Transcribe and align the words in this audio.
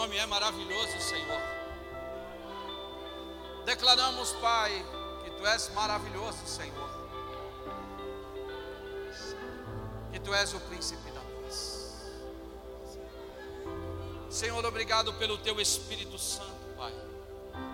nome 0.00 0.16
é 0.16 0.24
maravilhoso, 0.24 0.98
Senhor. 0.98 1.42
Declaramos, 3.66 4.32
Pai, 4.40 4.82
que 5.22 5.30
Tu 5.30 5.46
és 5.46 5.68
maravilhoso, 5.74 6.38
Senhor. 6.46 6.90
Que 10.10 10.18
Tu 10.18 10.32
és 10.32 10.54
o 10.54 10.60
príncipe 10.60 11.10
da 11.10 11.20
paz. 11.20 12.12
Senhor, 14.30 14.64
obrigado 14.64 15.12
pelo 15.18 15.36
Teu 15.36 15.60
Espírito 15.60 16.18
Santo, 16.18 16.74
Pai, 16.78 16.94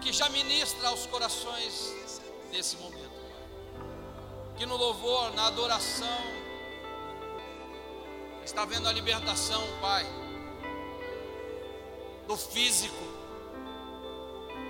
que 0.02 0.12
já 0.12 0.28
ministra 0.30 0.88
aos 0.88 1.06
corações 1.06 1.94
nesse 2.50 2.76
momento, 2.78 3.20
Pai. 3.30 4.56
Que 4.56 4.66
no 4.66 4.76
louvor, 4.76 5.32
na 5.32 5.46
adoração, 5.46 6.24
está 8.44 8.64
vendo 8.64 8.88
a 8.88 8.92
libertação, 8.92 9.62
Pai, 9.80 10.25
físico, 12.36 13.02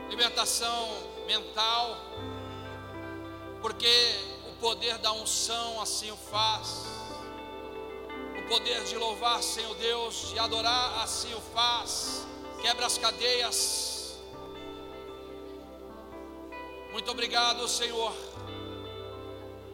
libertação 0.09 0.89
mental, 1.27 1.97
porque 3.61 4.15
o 4.49 4.55
poder 4.61 4.99
da 4.99 5.13
unção 5.13 5.81
assim 5.81 6.11
o 6.11 6.17
faz. 6.17 6.85
O 8.39 8.49
poder 8.49 8.85
de 8.85 8.97
louvar, 8.97 9.43
Senhor 9.43 9.75
Deus, 9.77 10.29
de 10.29 10.39
adorar 10.39 11.03
assim 11.03 11.35
o 11.35 11.41
faz. 11.41 12.27
Quebra 12.63 12.87
as 12.87 12.97
cadeias. 12.97 14.17
Muito 16.93 17.11
obrigado, 17.11 17.69
Senhor. 17.69 18.15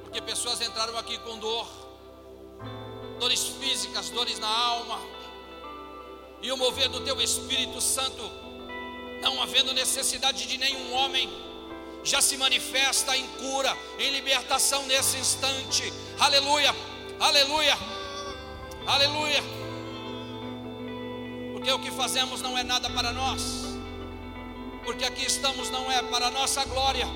Porque 0.02 0.20
pessoas 0.20 0.60
entraram 0.60 0.96
aqui 0.98 1.18
com 1.18 1.38
dor, 1.38 1.66
dores 3.18 3.44
físicas, 3.44 4.10
dores 4.10 4.38
na 4.38 4.48
alma, 4.48 4.98
e 6.42 6.50
o 6.50 6.56
mover 6.56 6.88
do 6.88 7.00
Teu 7.00 7.20
Espírito 7.20 7.80
Santo, 7.80 8.22
não 9.22 9.40
havendo 9.42 9.72
necessidade 9.72 10.46
de 10.46 10.58
nenhum 10.58 10.92
homem, 10.92 11.30
já 12.02 12.20
se 12.20 12.36
manifesta 12.36 13.16
em 13.16 13.26
cura, 13.38 13.76
em 13.98 14.10
libertação 14.10 14.84
nesse 14.86 15.16
instante. 15.18 15.92
Aleluia, 16.18 16.74
aleluia, 17.20 17.78
aleluia. 18.86 19.42
Porque 21.52 21.70
o 21.70 21.78
que 21.78 21.90
fazemos 21.92 22.40
não 22.40 22.58
é 22.58 22.64
nada 22.64 22.90
para 22.90 23.12
nós, 23.12 23.42
porque 24.84 25.04
aqui 25.04 25.24
estamos 25.24 25.70
não 25.70 25.90
é 25.90 26.02
para 26.02 26.30
nossa 26.30 26.64
glória 26.64 27.06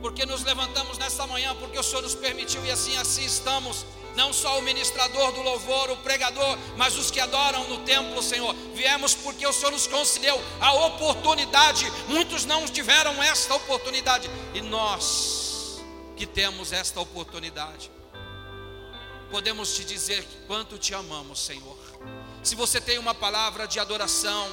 porque 0.00 0.24
nos 0.24 0.44
levantamos 0.44 0.96
nesta 0.98 1.26
manhã, 1.26 1.54
porque 1.56 1.78
o 1.78 1.82
Senhor 1.82 2.02
nos 2.02 2.14
permitiu 2.14 2.64
e 2.64 2.70
assim 2.70 2.96
assim 2.96 3.24
estamos. 3.24 3.84
Não 4.18 4.32
só 4.32 4.58
o 4.58 4.62
ministrador 4.62 5.30
do 5.30 5.42
louvor, 5.42 5.92
o 5.92 5.96
pregador, 5.98 6.58
mas 6.76 6.96
os 6.96 7.08
que 7.08 7.20
adoram 7.20 7.68
no 7.68 7.84
templo, 7.84 8.20
Senhor. 8.20 8.52
Viemos 8.74 9.14
porque 9.14 9.46
o 9.46 9.52
Senhor 9.52 9.70
nos 9.70 9.86
concedeu 9.86 10.42
a 10.60 10.74
oportunidade. 10.86 11.88
Muitos 12.08 12.44
não 12.44 12.66
tiveram 12.66 13.22
esta 13.22 13.54
oportunidade 13.54 14.28
e 14.52 14.60
nós 14.60 15.80
que 16.16 16.26
temos 16.26 16.72
esta 16.72 17.00
oportunidade, 17.00 17.92
podemos 19.30 19.76
te 19.76 19.84
dizer 19.84 20.26
quanto 20.48 20.76
te 20.76 20.92
amamos, 20.92 21.38
Senhor. 21.38 21.78
Se 22.42 22.56
você 22.56 22.80
tem 22.80 22.98
uma 22.98 23.14
palavra 23.14 23.68
de 23.68 23.78
adoração, 23.78 24.48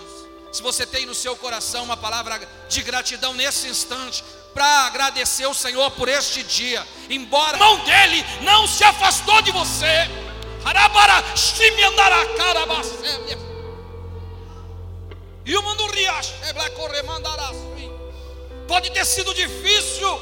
se 0.53 0.62
você 0.62 0.86
tem 0.86 1.08
no 1.08 1.16
seu 1.16 1.36
coração 1.36 1.86
uma 1.86 1.97
palavra 1.97 2.40
de 2.70 2.84
gratidão 2.84 3.34
nesse 3.34 3.68
instante, 3.68 4.24
para 4.56 4.86
agradecer 4.86 5.46
o 5.48 5.54
Senhor 5.54 5.92
por 5.92 6.08
este 6.08 6.42
dia, 6.42 6.88
embora 7.10 7.58
a 7.58 7.60
mão 7.60 7.84
dele 7.84 8.24
não 8.42 8.66
se 8.66 8.86
afastou 8.86 9.42
de 9.42 9.52
você. 9.52 10.10
E 15.46 15.58
o. 15.58 15.62
Pode 18.66 18.90
ter 18.92 19.06
sido 19.06 19.34
difícil, 19.34 20.20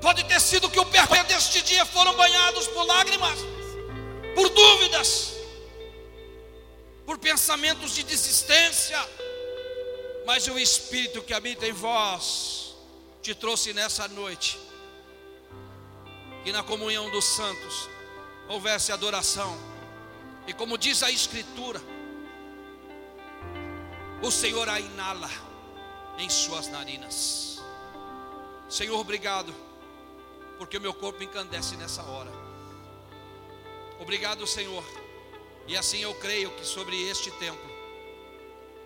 pode 0.00 0.24
ter 0.24 0.40
sido 0.40 0.70
que 0.70 0.80
o 0.80 0.86
perpétuo 0.86 1.28
deste 1.28 1.60
dia 1.60 1.84
foram 1.84 2.14
banhados 2.16 2.66
por 2.68 2.84
lágrimas, 2.86 3.38
por 4.34 4.48
dúvidas, 4.48 5.34
por 7.04 7.18
pensamentos 7.18 7.94
de 7.94 8.02
desistência, 8.02 8.98
mas 10.26 10.48
o 10.48 10.58
Espírito 10.58 11.22
que 11.22 11.34
habita 11.34 11.66
em 11.66 11.72
vós 11.72 12.65
te 13.26 13.34
trouxe 13.34 13.72
nessa 13.72 14.06
noite, 14.06 14.56
que 16.44 16.52
na 16.52 16.62
comunhão 16.62 17.10
dos 17.10 17.24
santos 17.24 17.88
houvesse 18.48 18.92
adoração, 18.92 19.58
e 20.46 20.52
como 20.52 20.78
diz 20.78 21.02
a 21.02 21.10
Escritura, 21.10 21.82
o 24.22 24.30
Senhor 24.30 24.68
a 24.68 24.78
inala 24.78 25.28
em 26.18 26.30
suas 26.30 26.68
narinas. 26.68 27.60
Senhor, 28.68 28.96
obrigado, 28.96 29.52
porque 30.56 30.76
o 30.78 30.80
meu 30.80 30.94
corpo 30.94 31.20
encandece 31.20 31.74
nessa 31.74 32.04
hora. 32.04 32.30
Obrigado, 33.98 34.46
Senhor, 34.46 34.84
e 35.66 35.76
assim 35.76 35.98
eu 35.98 36.14
creio 36.20 36.52
que 36.52 36.64
sobre 36.64 36.96
este 37.08 37.32
templo, 37.32 37.70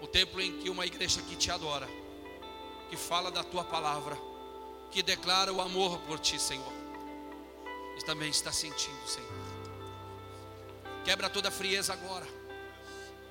o 0.01 0.07
templo 0.07 0.41
em 0.41 0.61
que 0.61 0.71
uma 0.71 0.87
igreja 0.87 1.21
que 1.21 1.37
te 1.37 1.51
adora, 1.51 1.87
que 2.89 2.97
fala 2.97 3.31
da 3.31 3.45
tua 3.45 3.65
palavra, 3.65 4.29
que 4.91 5.03
declara 5.03 5.53
o 5.53 5.61
amor 5.61 5.99
por 6.01 6.19
ti, 6.19 6.39
Senhor, 6.39 6.73
e 7.97 8.05
também 8.05 8.31
está 8.31 8.53
sentindo, 8.53 9.06
Senhor. 9.06 9.31
Quebra 11.05 11.31
toda 11.31 11.51
frieza 11.51 11.93
agora, 11.93 12.27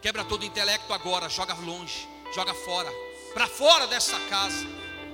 quebra 0.02 0.24
todo 0.24 0.46
intelecto 0.46 0.94
agora, 0.94 1.30
joga 1.30 1.54
longe, 1.56 2.08
joga 2.34 2.54
fora, 2.54 2.92
para 3.34 3.48
fora 3.48 3.88
dessa 3.88 4.20
casa. 4.30 4.66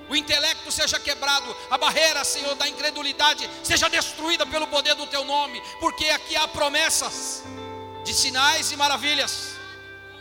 O 0.08 0.14
intelecto 0.14 0.70
seja 0.70 1.00
quebrado, 1.00 1.54
a 1.68 1.76
barreira, 1.76 2.24
Senhor, 2.24 2.54
da 2.54 2.68
incredulidade 2.68 3.50
seja 3.64 3.88
destruída 3.88 4.46
pelo 4.46 4.68
poder 4.68 4.94
do 4.94 5.06
teu 5.08 5.24
nome, 5.24 5.60
porque 5.80 6.04
aqui 6.10 6.36
há 6.36 6.46
promessas 6.46 7.42
de 8.04 8.14
sinais 8.14 8.70
e 8.70 8.76
maravilhas, 8.76 9.56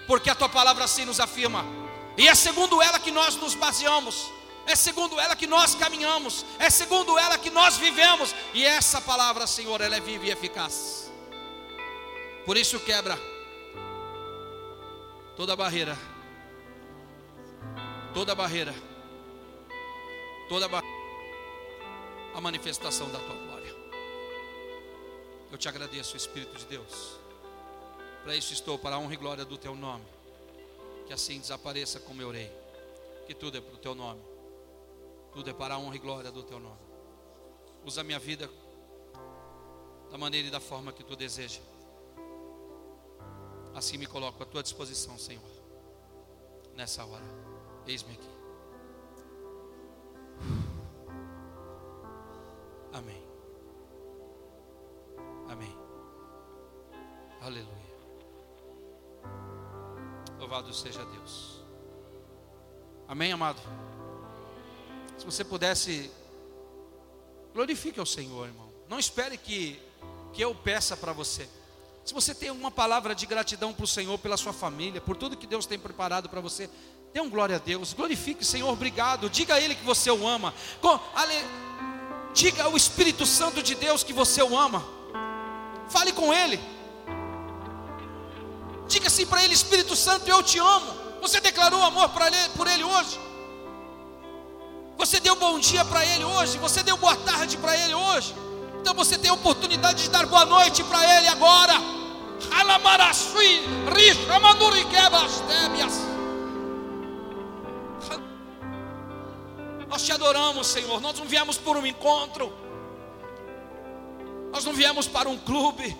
porque 0.08 0.28
a 0.30 0.34
tua 0.34 0.50
palavra 0.50 0.86
assim 0.86 1.06
nos 1.06 1.20
afirma, 1.20 1.64
e 2.18 2.28
é 2.28 2.34
segundo 2.34 2.82
ela 2.82 3.00
que 3.00 3.12
nós 3.12 3.36
nos 3.36 3.54
baseamos, 3.54 4.32
é 4.68 4.76
segundo 4.76 5.20
ela 5.20 5.36
que 5.36 5.48
nós 5.48 5.76
caminhamos, 5.76 6.46
é 6.60 6.70
segundo 6.70 7.18
ela 7.18 7.38
que 7.38 7.50
nós 7.50 7.78
vivemos, 7.78 8.34
e 8.54 8.66
essa 8.66 9.00
palavra, 9.00 9.46
Senhor, 9.46 9.82
ela 9.82 9.96
é 9.96 10.00
viva 10.00 10.26
e 10.26 10.32
eficaz. 10.32 11.12
Por 12.46 12.58
isso 12.58 12.80
quebra 12.80 13.18
toda 15.36 15.56
barreira, 15.56 15.98
toda 18.14 18.34
barreira, 18.34 18.74
toda 20.48 20.68
barreira, 20.68 20.96
a 22.34 22.42
manifestação 22.42 23.10
da 23.12 23.20
tua 23.20 23.36
glória. 23.36 23.76
Eu 25.52 25.58
te 25.58 25.70
agradeço, 25.70 26.18
Espírito 26.18 26.58
de 26.58 26.66
Deus. 26.66 27.18
Para 28.24 28.36
isso 28.36 28.54
estou, 28.54 28.78
para 28.78 28.96
a 28.96 29.00
honra 29.00 29.14
e 29.14 29.18
glória 29.18 29.46
do 29.46 29.58
teu 29.58 29.76
nome. 29.76 30.04
Que 31.06 31.14
assim 31.14 31.40
desapareça 31.40 32.00
como 32.00 32.22
eu 32.22 32.28
orei. 32.28 32.52
Que 33.28 33.34
tudo 33.34 33.58
é 33.58 33.62
para 33.62 33.76
o 33.76 33.78
teu 33.78 33.94
nome. 33.94 34.22
Tudo 35.36 35.50
é 35.50 35.54
para 35.54 35.74
a 35.74 35.78
honra 35.78 35.98
e 35.98 36.00
glória 36.00 36.32
do 36.32 36.42
teu 36.42 36.62
nome. 36.62 36.80
Usa 37.84 38.00
a 38.00 38.04
minha 38.06 38.18
vida 38.18 38.50
da 40.10 40.18
maneira 40.18 40.48
e 40.48 40.52
da 40.52 40.62
forma 40.62 40.94
que 40.94 41.04
tu 41.04 41.14
deseja. 41.14 41.60
Assim 43.74 43.98
me 43.98 44.08
coloco 44.08 44.42
à 44.42 44.46
tua 44.46 44.64
disposição, 44.64 45.18
Senhor, 45.18 45.44
nessa 46.74 47.06
hora. 47.06 47.26
Eis-me 47.86 48.14
aqui. 48.14 48.30
Amém. 52.94 53.22
Amém. 55.50 55.78
Aleluia. 57.42 57.76
Louvado 60.40 60.74
seja 60.74 61.04
Deus. 61.04 61.62
Amém, 63.06 63.34
amado? 63.34 63.62
Se 65.18 65.26
você 65.26 65.44
pudesse, 65.44 66.12
glorifique 67.54 68.00
ao 68.00 68.06
Senhor, 68.06 68.48
irmão. 68.48 68.70
Não 68.88 69.00
espere 69.00 69.38
que, 69.38 69.80
que 70.34 70.42
eu 70.42 70.54
peça 70.54 70.96
para 70.96 71.14
você. 71.14 71.48
Se 72.04 72.14
você 72.14 72.36
tem 72.36 72.52
uma 72.52 72.70
palavra 72.70 73.16
de 73.16 73.26
gratidão 73.26 73.74
para 73.74 73.84
o 73.84 73.88
Senhor, 73.88 74.18
pela 74.20 74.38
sua 74.38 74.54
família, 74.54 75.02
por 75.02 75.18
tudo 75.18 75.36
que 75.36 75.48
Deus 75.48 75.66
tem 75.66 75.80
preparado 75.80 76.30
para 76.30 76.40
você, 76.40 76.70
dê 77.12 77.20
um 77.20 77.30
glória 77.30 77.56
a 77.56 77.60
Deus, 77.60 77.94
glorifique, 77.94 78.46
Senhor, 78.46 78.70
obrigado. 78.72 79.30
Diga 79.30 79.56
a 79.56 79.62
Ele 79.62 79.74
que 79.74 79.84
você 79.84 80.12
o 80.12 80.28
ama. 80.28 80.54
Diga 82.34 82.66
ao 82.66 82.78
Espírito 82.78 83.26
Santo 83.26 83.64
de 83.64 83.74
Deus 83.74 84.04
que 84.04 84.14
você 84.14 84.44
o 84.44 84.56
ama. 84.56 84.86
Fale 85.90 86.12
com 86.12 86.34
Ele. 86.34 86.60
Diga 88.88 89.08
assim 89.08 89.26
para 89.26 89.44
Ele: 89.44 89.54
Espírito 89.54 89.96
Santo, 89.96 90.28
eu 90.28 90.44
te 90.44 90.60
amo. 90.60 90.94
Você 91.22 91.40
declarou 91.40 91.82
amor 91.82 92.12
ele, 92.28 92.50
por 92.56 92.68
Ele 92.68 92.84
hoje. 92.84 93.20
Você 94.98 95.20
deu 95.20 95.36
bom 95.36 95.60
dia 95.60 95.84
para 95.86 96.06
Ele 96.06 96.24
hoje. 96.24 96.58
Você 96.58 96.84
deu 96.84 96.98
boa 96.98 97.16
tarde 97.16 97.58
para 97.58 97.78
Ele 97.78 97.94
hoje. 97.94 98.34
Então 98.82 98.94
você 98.94 99.18
tem 99.18 99.30
a 99.30 99.34
oportunidade 99.34 100.04
de 100.04 100.10
dar 100.10 100.26
boa 100.26 100.46
noite 100.46 100.84
para 100.84 101.18
Ele 101.18 101.28
agora. 101.28 101.74
Nós 109.88 110.04
te 110.04 110.12
adoramos, 110.12 110.68
Senhor. 110.68 111.00
Nós 111.00 111.18
não 111.18 111.26
viemos 111.26 111.58
por 111.58 111.78
um 111.78 111.86
encontro. 111.86 112.52
Nós 114.52 114.64
não 114.66 114.74
viemos 114.74 115.08
para 115.08 115.30
um 115.30 115.38
clube. 115.38 115.98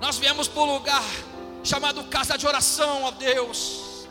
Nós 0.00 0.18
viemos 0.18 0.48
para 0.48 0.62
um 0.62 0.74
lugar 0.74 1.04
chamado 1.62 2.04
casa 2.04 2.38
de 2.38 2.46
oração, 2.46 3.04
ó 3.04 3.10
Deus. 3.10 4.06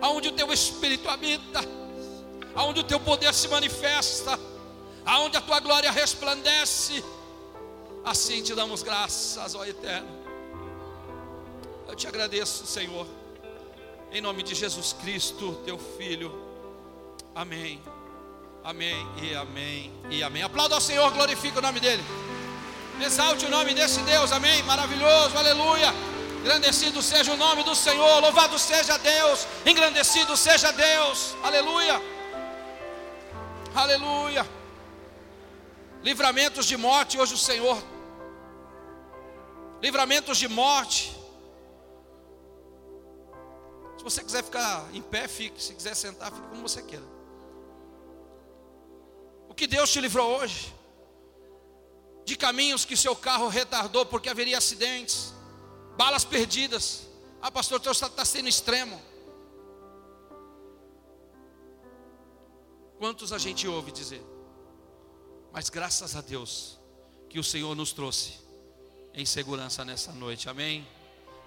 Aonde 0.00 0.28
o 0.28 0.32
teu 0.32 0.52
espírito 0.52 1.08
habita, 1.08 1.60
aonde 2.54 2.80
o 2.80 2.84
teu 2.84 3.00
poder 3.00 3.32
se 3.34 3.48
manifesta 3.48 4.38
aonde 5.04 5.36
a 5.36 5.40
tua 5.40 5.60
glória 5.60 5.90
resplandece, 5.90 7.04
assim 8.04 8.42
te 8.42 8.54
damos 8.54 8.82
graças, 8.82 9.54
ó 9.54 9.64
Eterno. 9.64 10.22
Eu 11.88 11.94
te 11.94 12.06
agradeço, 12.06 12.66
Senhor, 12.66 13.06
em 14.12 14.20
nome 14.20 14.42
de 14.42 14.54
Jesus 14.54 14.94
Cristo, 15.00 15.60
teu 15.64 15.78
Filho. 15.78 16.32
Amém, 17.34 17.82
amém 18.64 19.06
e 19.22 19.34
amém 19.34 19.92
e 20.10 20.22
amém. 20.22 20.42
Aplauda 20.42 20.74
ao 20.74 20.80
Senhor, 20.80 21.10
glorifica 21.12 21.58
o 21.58 21.62
nome 21.62 21.80
dEle. 21.80 22.02
Exalte 23.00 23.46
o 23.46 23.50
nome 23.50 23.74
desse 23.74 24.00
Deus, 24.02 24.30
amém. 24.32 24.62
Maravilhoso, 24.62 25.36
aleluia. 25.36 25.92
Engrandecido 26.40 27.02
seja 27.02 27.32
o 27.32 27.36
nome 27.36 27.62
do 27.62 27.74
Senhor, 27.74 28.20
louvado 28.20 28.58
seja 28.58 28.98
Deus, 28.98 29.46
engrandecido 29.64 30.36
seja 30.36 30.72
Deus, 30.72 31.36
aleluia, 31.40 32.02
aleluia 33.74 34.62
livramentos 36.02 36.66
de 36.66 36.76
morte, 36.76 37.18
hoje 37.18 37.34
o 37.34 37.38
Senhor, 37.38 37.82
livramentos 39.80 40.36
de 40.36 40.48
morte. 40.48 41.16
Se 43.96 44.04
você 44.04 44.24
quiser 44.24 44.42
ficar 44.42 44.88
em 44.92 45.00
pé, 45.00 45.28
fique. 45.28 45.62
Se 45.62 45.74
quiser 45.74 45.94
sentar, 45.94 46.32
fique 46.32 46.46
como 46.48 46.62
você 46.62 46.82
queira. 46.82 47.04
O 49.48 49.54
que 49.54 49.66
Deus 49.66 49.90
te 49.90 50.00
livrou 50.00 50.40
hoje? 50.40 50.74
De 52.24 52.36
caminhos 52.36 52.84
que 52.84 52.96
seu 52.96 53.14
carro 53.14 53.48
retardou 53.48 54.04
porque 54.06 54.28
haveria 54.28 54.58
acidentes, 54.58 55.32
balas 55.96 56.24
perdidas. 56.24 57.02
Ah, 57.40 57.50
pastor, 57.50 57.80
o 57.84 57.90
está, 57.90 58.06
está 58.06 58.24
sendo 58.24 58.48
extremo. 58.48 59.00
Quantos 63.02 63.32
a 63.32 63.38
gente 63.38 63.66
ouve 63.66 63.90
dizer? 63.90 64.24
Mas 65.52 65.68
graças 65.68 66.14
a 66.14 66.20
Deus 66.20 66.78
que 67.28 67.36
o 67.36 67.42
Senhor 67.42 67.74
nos 67.74 67.92
trouxe 67.92 68.38
em 69.12 69.26
segurança 69.26 69.84
nessa 69.84 70.12
noite. 70.12 70.48
Amém. 70.48 70.86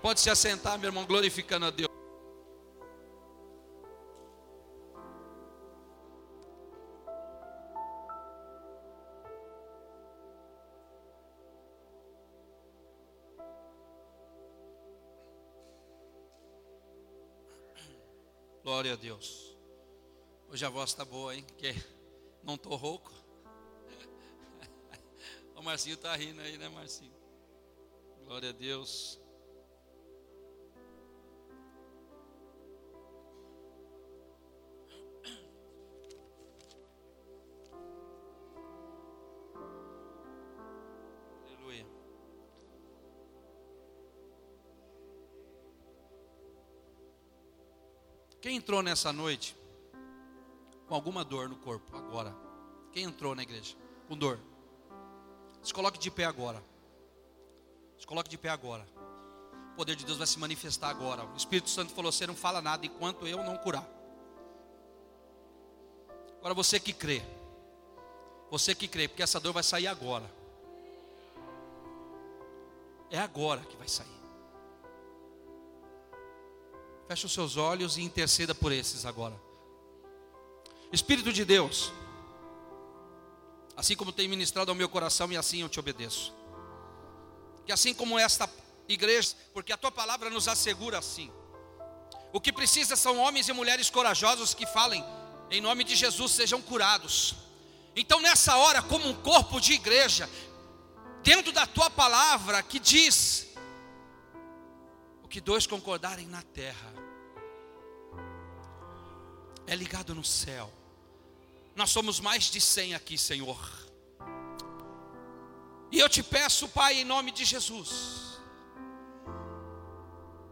Pode 0.01 0.19
se 0.19 0.29
assentar, 0.29 0.77
meu 0.77 0.89
irmão, 0.89 1.05
glorificando 1.05 1.67
a 1.67 1.71
Deus. 1.71 1.89
Glória 18.61 18.91
a 18.91 18.95
Deus. 18.97 19.54
Hoje 20.55 20.65
a 20.65 20.69
voz 20.69 20.91
está 20.91 21.03
boa, 21.03 21.35
hein? 21.35 21.45
Que 21.57 21.75
não 22.41 22.55
estou 22.55 22.77
rouco. 22.77 23.11
Marcinho 25.61 25.95
está 25.95 26.15
rindo 26.15 26.39
aí, 26.39 26.57
né, 26.57 26.69
Marcinho? 26.69 27.11
Glória 28.23 28.51
a 28.51 28.53
Deus. 28.53 29.19
Quem 48.39 48.55
entrou 48.55 48.81
nessa 48.81 49.11
noite 49.11 49.64
com 50.87 50.95
alguma 50.95 51.23
dor 51.23 51.49
no 51.49 51.55
corpo 51.55 51.95
agora? 51.95 52.35
Quem 52.91 53.03
entrou 53.03 53.35
na 53.35 53.43
igreja 53.43 53.75
com 54.07 54.17
dor? 54.17 54.39
Se 55.61 55.73
coloque 55.73 55.97
de 55.97 56.11
pé 56.11 56.25
agora. 56.25 56.63
Se 57.97 58.05
coloque 58.05 58.29
de 58.29 58.37
pé 58.37 58.49
agora. 58.49 58.85
O 59.73 59.75
poder 59.75 59.95
de 59.95 60.05
Deus 60.05 60.17
vai 60.17 60.27
se 60.27 60.39
manifestar 60.39 60.89
agora. 60.89 61.25
O 61.25 61.35
Espírito 61.35 61.69
Santo 61.69 61.93
falou: 61.93 62.11
Você 62.11 62.27
não 62.27 62.35
fala 62.35 62.61
nada 62.61 62.85
enquanto 62.85 63.27
eu 63.27 63.43
não 63.43 63.57
curar. 63.57 63.85
Agora 66.39 66.53
você 66.53 66.79
que 66.79 66.93
crê. 66.93 67.21
Você 68.51 68.75
que 68.75 68.87
crê, 68.87 69.07
porque 69.07 69.23
essa 69.23 69.39
dor 69.39 69.51
vai 69.51 69.63
sair 69.63 69.87
agora. 69.87 70.29
É 73.09 73.17
agora 73.17 73.61
que 73.61 73.75
vai 73.75 73.87
sair. 73.87 74.07
Feche 77.07 77.25
os 77.25 77.33
seus 77.33 77.57
olhos 77.57 77.97
e 77.97 78.01
interceda 78.01 78.53
por 78.53 78.71
esses 78.71 79.05
agora. 79.05 79.35
Espírito 80.91 81.31
de 81.33 81.43
Deus 81.43 81.91
assim 83.75 83.95
como 83.95 84.11
tem 84.11 84.27
ministrado 84.27 84.71
ao 84.71 84.75
meu 84.75 84.87
coração, 84.87 85.31
e 85.31 85.37
assim 85.37 85.61
eu 85.61 85.69
te 85.69 85.79
obedeço. 85.79 86.33
Que 87.65 87.71
assim 87.71 87.93
como 87.93 88.17
esta 88.17 88.49
igreja, 88.87 89.35
porque 89.53 89.73
a 89.73 89.77
tua 89.77 89.91
palavra 89.91 90.29
nos 90.29 90.47
assegura 90.47 90.99
assim. 90.99 91.31
O 92.31 92.39
que 92.39 92.53
precisa 92.53 92.95
são 92.95 93.17
homens 93.17 93.49
e 93.49 93.53
mulheres 93.53 93.89
corajosos 93.89 94.53
que 94.53 94.65
falem, 94.65 95.03
em 95.51 95.61
nome 95.61 95.83
de 95.83 95.95
Jesus, 95.95 96.31
sejam 96.31 96.61
curados. 96.61 97.35
Então, 97.95 98.19
nessa 98.19 98.55
hora, 98.57 98.81
como 98.81 99.07
um 99.07 99.13
corpo 99.13 99.59
de 99.59 99.73
igreja, 99.73 100.29
dentro 101.23 101.51
da 101.51 101.65
tua 101.65 101.89
palavra 101.89 102.61
que 102.61 102.79
diz: 102.79 103.47
o 105.23 105.27
que 105.27 105.39
dois 105.39 105.65
concordarem 105.65 106.27
na 106.27 106.41
terra 106.41 106.93
é 109.67 109.75
ligado 109.75 110.13
no 110.13 110.23
céu. 110.23 110.71
Nós 111.75 111.89
somos 111.89 112.19
mais 112.19 112.45
de 112.45 112.61
cem 112.61 112.93
aqui, 112.93 113.17
Senhor. 113.17 113.59
E 115.91 115.99
eu 115.99 116.09
te 116.09 116.23
peço, 116.23 116.67
Pai, 116.69 117.01
em 117.01 117.05
nome 117.05 117.31
de 117.31 117.45
Jesus, 117.45 118.39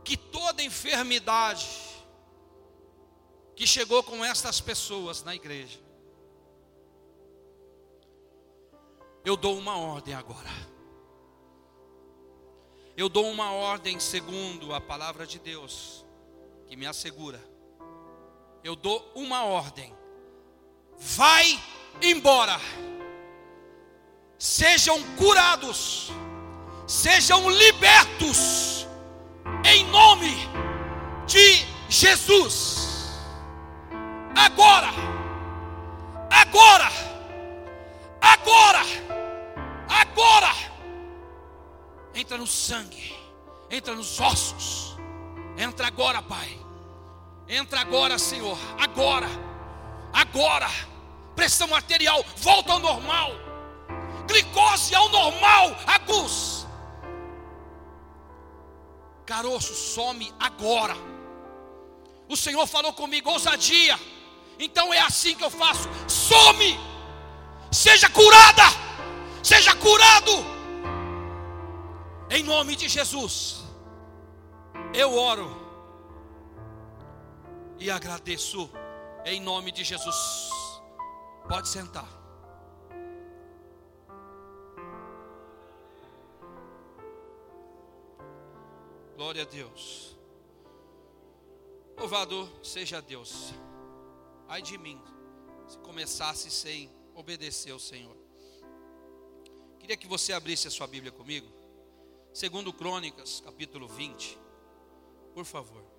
que 0.03 0.15
toda 0.17 0.63
enfermidade 0.63 1.67
que 3.55 3.67
chegou 3.67 4.03
com 4.03 4.23
estas 4.23 4.59
pessoas 4.59 5.23
na 5.23 5.35
igreja, 5.35 5.79
eu 9.25 9.37
dou 9.37 9.57
uma 9.57 9.77
ordem 9.77 10.13
agora. 10.13 10.49
Eu 12.95 13.09
dou 13.09 13.29
uma 13.29 13.51
ordem 13.51 13.99
segundo 13.99 14.73
a 14.73 14.81
palavra 14.81 15.25
de 15.25 15.39
Deus, 15.39 16.05
que 16.67 16.75
me 16.75 16.85
assegura. 16.85 17.52
Eu 18.63 18.75
dou 18.75 19.11
uma 19.15 19.43
ordem. 19.43 19.93
Vai 20.97 21.59
embora. 22.01 22.59
Sejam 24.37 25.01
curados, 25.15 26.11
sejam 26.87 27.49
libertos, 27.49 28.73
Jesus, 31.93 33.19
agora, 34.35 34.89
agora, 36.31 36.89
agora, 38.19 38.81
agora, 39.87 40.55
entra 42.15 42.35
no 42.37 42.47
sangue, 42.47 43.15
entra 43.69 43.93
nos 43.93 44.19
ossos, 44.19 44.97
entra 45.55 45.85
agora, 45.85 46.19
Pai, 46.23 46.59
entra 47.47 47.81
agora, 47.81 48.17
Senhor, 48.17 48.57
agora, 48.79 49.27
agora, 50.13 50.69
pressão 51.35 51.73
arterial 51.73 52.23
volta 52.37 52.73
ao 52.73 52.79
normal, 52.79 53.31
glicose 54.27 54.95
ao 54.95 55.09
normal, 55.09 55.75
Agus, 55.87 56.65
caroço 59.25 59.73
some 59.73 60.33
agora. 60.39 60.95
O 62.29 62.35
Senhor 62.35 62.65
falou 62.67 62.93
comigo, 62.93 63.29
ousadia. 63.29 63.99
Então 64.57 64.93
é 64.93 64.99
assim 64.99 65.35
que 65.35 65.43
eu 65.43 65.49
faço. 65.49 65.89
Some! 66.07 66.79
Seja 67.71 68.09
curada! 68.09 68.63
Seja 69.43 69.75
curado! 69.75 70.31
Em 72.29 72.43
nome 72.43 72.75
de 72.75 72.87
Jesus. 72.87 73.63
Eu 74.93 75.15
oro 75.15 75.62
e 77.79 77.89
agradeço 77.89 78.69
em 79.25 79.39
nome 79.41 79.71
de 79.71 79.83
Jesus. 79.83 80.49
Pode 81.47 81.67
sentar. 81.67 82.07
Glória 89.15 89.43
a 89.43 89.45
Deus. 89.45 90.17
Louvado 91.97 92.49
seja 92.63 93.01
Deus. 93.01 93.53
Ai 94.47 94.61
de 94.61 94.77
mim, 94.77 95.01
se 95.67 95.77
começasse 95.79 96.49
sem 96.49 96.89
obedecer 97.15 97.71
ao 97.71 97.79
Senhor. 97.79 98.15
Queria 99.79 99.97
que 99.97 100.07
você 100.07 100.33
abrisse 100.33 100.67
a 100.67 100.71
sua 100.71 100.87
Bíblia 100.87 101.11
comigo. 101.11 101.47
Segundo 102.33 102.73
Crônicas, 102.73 103.41
capítulo 103.41 103.87
20. 103.87 104.39
Por 105.33 105.45
favor. 105.45 105.92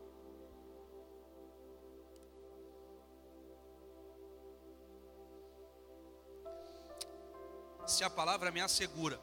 Se 7.86 8.02
a 8.02 8.10
palavra 8.10 8.50
me 8.50 8.60
assegura 8.60 9.20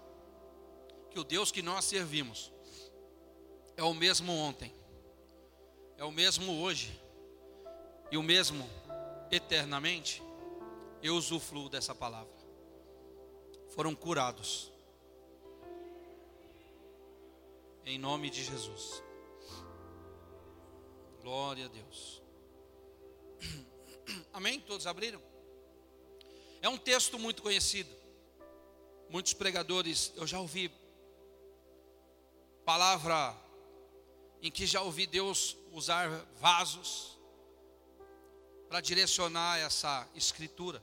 que 1.09 1.19
o 1.19 1.23
Deus 1.23 1.51
que 1.51 1.61
nós 1.61 1.85
servimos 1.85 2.51
é 3.75 3.83
o 3.83 3.93
mesmo 3.93 4.31
ontem, 4.31 4.73
é 5.97 6.03
o 6.03 6.11
mesmo 6.11 6.61
hoje 6.61 6.99
e 8.11 8.17
o 8.17 8.23
mesmo 8.23 8.69
eternamente, 9.31 10.21
eu 11.01 11.15
usufruo 11.15 11.69
dessa 11.69 11.95
palavra. 11.95 12.33
Foram 13.69 13.95
curados. 13.95 14.71
Em 17.85 17.97
nome 17.97 18.29
de 18.29 18.43
Jesus. 18.43 19.01
Glória 21.21 21.65
a 21.65 21.67
Deus. 21.67 22.21
Amém? 24.33 24.59
Todos 24.59 24.85
abriram? 24.85 25.21
É 26.61 26.69
um 26.69 26.77
texto 26.77 27.17
muito 27.17 27.41
conhecido. 27.41 28.00
Muitos 29.11 29.33
pregadores, 29.33 30.13
eu 30.15 30.25
já 30.25 30.39
ouvi 30.39 30.71
palavra 32.63 33.35
em 34.41 34.49
que 34.49 34.65
já 34.65 34.81
ouvi 34.81 35.05
Deus 35.05 35.57
usar 35.73 36.07
vasos 36.39 37.19
para 38.69 38.79
direcionar 38.79 39.59
essa 39.59 40.07
escritura. 40.15 40.81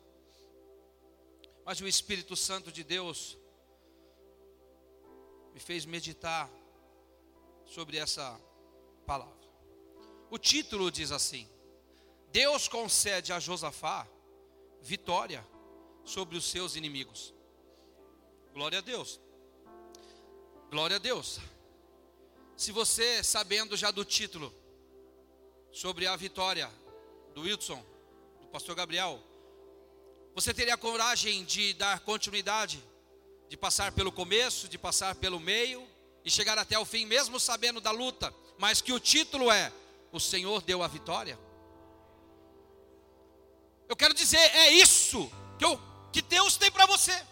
Mas 1.64 1.80
o 1.80 1.88
Espírito 1.88 2.37
Santo 2.37 2.70
de 2.70 2.85
Deus 2.85 3.38
me 5.54 5.58
fez 5.58 5.87
meditar 5.87 6.50
sobre 7.64 7.97
essa 7.97 8.38
palavra. 9.06 9.49
O 10.28 10.37
título 10.37 10.90
diz 10.90 11.12
assim: 11.12 11.49
Deus 12.30 12.68
concede 12.68 13.32
a 13.32 13.40
Josafá 13.40 14.06
vitória 14.82 15.42
sobre 16.04 16.37
os 16.37 16.44
seus 16.44 16.76
inimigos. 16.76 17.38
Glória 18.54 18.78
a 18.78 18.82
Deus. 18.82 19.20
Glória 20.70 20.96
a 20.96 20.98
Deus. 20.98 21.38
Se 22.56 22.72
você, 22.72 23.22
sabendo 23.22 23.76
já 23.76 23.90
do 23.90 24.04
título, 24.04 24.52
sobre 25.72 26.06
a 26.06 26.16
vitória 26.16 26.70
do 27.34 27.42
Wilson, 27.42 27.84
do 28.40 28.48
pastor 28.48 28.74
Gabriel, 28.74 29.22
você 30.34 30.52
teria 30.52 30.76
coragem 30.76 31.44
de 31.44 31.72
dar 31.74 32.00
continuidade, 32.00 32.82
de 33.48 33.56
passar 33.56 33.92
pelo 33.92 34.10
começo, 34.10 34.68
de 34.68 34.76
passar 34.76 35.14
pelo 35.14 35.38
meio 35.38 35.86
e 36.24 36.30
chegar 36.30 36.58
até 36.58 36.78
o 36.78 36.84
fim, 36.84 37.06
mesmo 37.06 37.38
sabendo 37.38 37.80
da 37.80 37.90
luta, 37.90 38.34
mas 38.58 38.80
que 38.80 38.92
o 38.92 39.00
título 39.00 39.50
é: 39.50 39.72
O 40.12 40.18
Senhor 40.18 40.62
deu 40.62 40.82
a 40.82 40.88
vitória? 40.88 41.38
Eu 43.88 43.96
quero 43.96 44.12
dizer, 44.12 44.36
é 44.36 44.70
isso 44.72 45.30
que, 45.58 45.64
eu, 45.64 45.80
que 46.12 46.20
Deus 46.20 46.56
tem 46.56 46.70
para 46.70 46.84
você. 46.86 47.24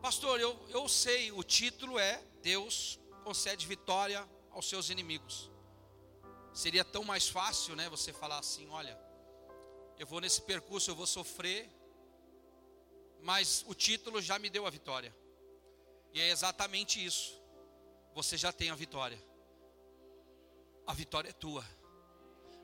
Pastor, 0.00 0.40
eu, 0.40 0.58
eu 0.70 0.88
sei, 0.88 1.30
o 1.30 1.42
título 1.42 1.98
é 1.98 2.22
Deus 2.42 2.98
concede 3.22 3.66
vitória 3.66 4.26
aos 4.50 4.66
seus 4.66 4.88
inimigos. 4.88 5.50
Seria 6.54 6.84
tão 6.84 7.04
mais 7.04 7.28
fácil, 7.28 7.76
né? 7.76 7.88
Você 7.90 8.10
falar 8.10 8.38
assim: 8.38 8.66
olha, 8.70 8.98
eu 9.98 10.06
vou 10.06 10.20
nesse 10.20 10.40
percurso, 10.40 10.90
eu 10.90 10.94
vou 10.94 11.06
sofrer, 11.06 11.70
mas 13.20 13.62
o 13.68 13.74
título 13.74 14.22
já 14.22 14.38
me 14.38 14.48
deu 14.48 14.66
a 14.66 14.70
vitória. 14.70 15.14
E 16.14 16.20
é 16.20 16.30
exatamente 16.30 17.04
isso. 17.04 17.38
Você 18.14 18.38
já 18.38 18.52
tem 18.52 18.70
a 18.70 18.74
vitória. 18.74 19.22
A 20.86 20.94
vitória 20.94 21.28
é 21.28 21.32
tua. 21.32 21.64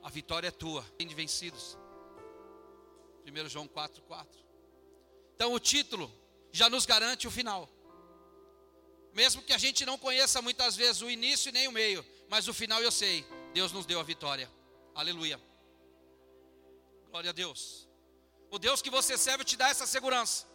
A 0.03 0.09
vitória 0.09 0.49
é 0.49 0.51
tua. 0.51 0.83
Tem 0.97 1.07
de 1.07 1.15
vencidos. 1.15 1.77
1 3.27 3.49
João 3.49 3.69
4, 3.69 4.03
4. 4.03 4.45
Então 5.35 5.53
o 5.53 5.61
título 5.61 6.11
já 6.57 6.71
nos 6.71 6.87
garante 6.87 7.29
o 7.29 7.31
final. 7.31 7.69
Mesmo 9.13 9.43
que 9.43 9.53
a 9.53 9.59
gente 9.59 9.85
não 9.85 9.99
conheça 9.99 10.41
muitas 10.41 10.75
vezes 10.75 11.03
o 11.03 11.11
início 11.11 11.53
nem 11.53 11.69
o 11.69 11.73
meio, 11.73 12.05
mas 12.31 12.49
o 12.49 12.55
final 12.55 12.83
eu 12.83 12.91
sei. 12.91 13.27
Deus 13.53 13.73
nos 13.73 13.85
deu 13.85 14.01
a 14.01 14.03
vitória. 14.03 14.51
Aleluia. 14.95 15.39
Glória 17.11 17.31
a 17.31 17.33
Deus. 17.33 17.87
O 18.51 18.59
Deus 18.59 18.81
que 18.81 18.89
você 18.89 19.19
serve 19.19 19.45
te 19.45 19.57
dá 19.57 19.69
essa 19.69 19.87
segurança. 19.87 20.47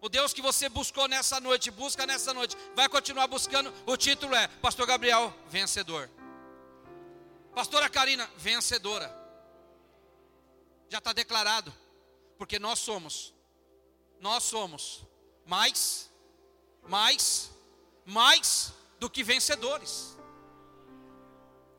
O 0.00 0.08
Deus 0.08 0.32
que 0.32 0.42
você 0.42 0.68
buscou 0.68 1.06
nessa 1.06 1.38
noite, 1.38 1.70
busca 1.70 2.04
nessa 2.06 2.34
noite, 2.34 2.56
vai 2.74 2.88
continuar 2.88 3.28
buscando. 3.28 3.72
O 3.86 3.96
título 3.96 4.34
é 4.34 4.48
Pastor 4.48 4.86
Gabriel, 4.86 5.32
vencedor. 5.46 6.10
Pastora 7.54 7.88
Karina, 7.88 8.28
vencedora. 8.36 9.08
Já 10.88 10.98
está 10.98 11.12
declarado, 11.12 11.72
porque 12.36 12.58
nós 12.58 12.80
somos, 12.80 13.32
nós 14.18 14.42
somos 14.42 15.08
mais, 15.46 16.10
mais, 16.88 17.50
mais 18.04 18.72
do 18.98 19.08
que 19.08 19.22
vencedores. 19.22 20.16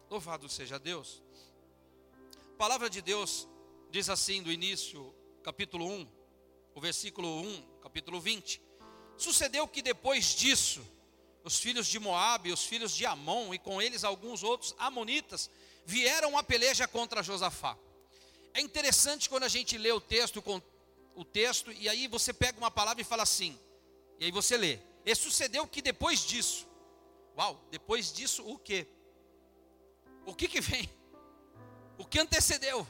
Louvado 0.10 0.50
seja 0.50 0.78
Deus. 0.78 1.22
A 2.54 2.58
palavra 2.58 2.90
de 2.90 3.02
Deus 3.02 3.48
diz 3.90 4.10
assim 4.10 4.42
do 4.44 4.52
início, 4.52 5.14
capítulo 5.44 5.86
1, 5.86 6.08
o 6.76 6.82
versículo 6.82 7.42
1, 7.42 7.62
capítulo 7.82 8.20
20. 8.20 8.62
Sucedeu 9.18 9.68
que 9.68 9.82
depois 9.82 10.36
disso, 10.36 10.86
os 11.44 11.60
filhos 11.60 11.88
de 11.88 12.00
Moabe, 12.00 12.52
os 12.52 12.66
filhos 12.66 12.92
de 12.92 13.06
Amon 13.06 13.54
e 13.54 13.60
com 13.60 13.82
eles 13.82 14.04
alguns 14.04 14.44
outros 14.44 14.76
amonitas 14.78 15.50
vieram 15.86 16.38
a 16.38 16.44
peleja 16.44 16.88
contra 16.88 17.24
Josafá. 17.24 17.78
É 18.54 18.62
interessante 18.62 19.30
quando 19.30 19.44
a 19.44 19.48
gente 19.48 19.78
lê 19.78 19.92
o 19.92 20.02
texto 20.02 20.42
o 21.16 21.26
texto, 21.26 21.72
e 21.72 21.90
aí 21.90 22.08
você 22.08 22.34
pega 22.34 22.58
uma 22.58 22.72
palavra 22.72 23.02
e 23.02 23.06
fala 23.06 23.24
assim, 23.24 23.60
e 24.20 24.26
aí 24.26 24.32
você 24.32 24.58
lê. 24.58 24.80
E 25.06 25.16
sucedeu 25.16 25.68
que 25.68 25.82
depois 25.82 26.20
disso, 26.22 26.68
uau, 27.38 27.60
depois 27.70 28.12
disso 28.12 28.48
o 28.48 28.58
que? 28.58 28.88
O 30.26 30.34
que 30.36 30.48
que 30.48 30.62
vem? 30.62 30.90
O 31.98 32.06
que 32.06 32.20
antecedeu? 32.20 32.88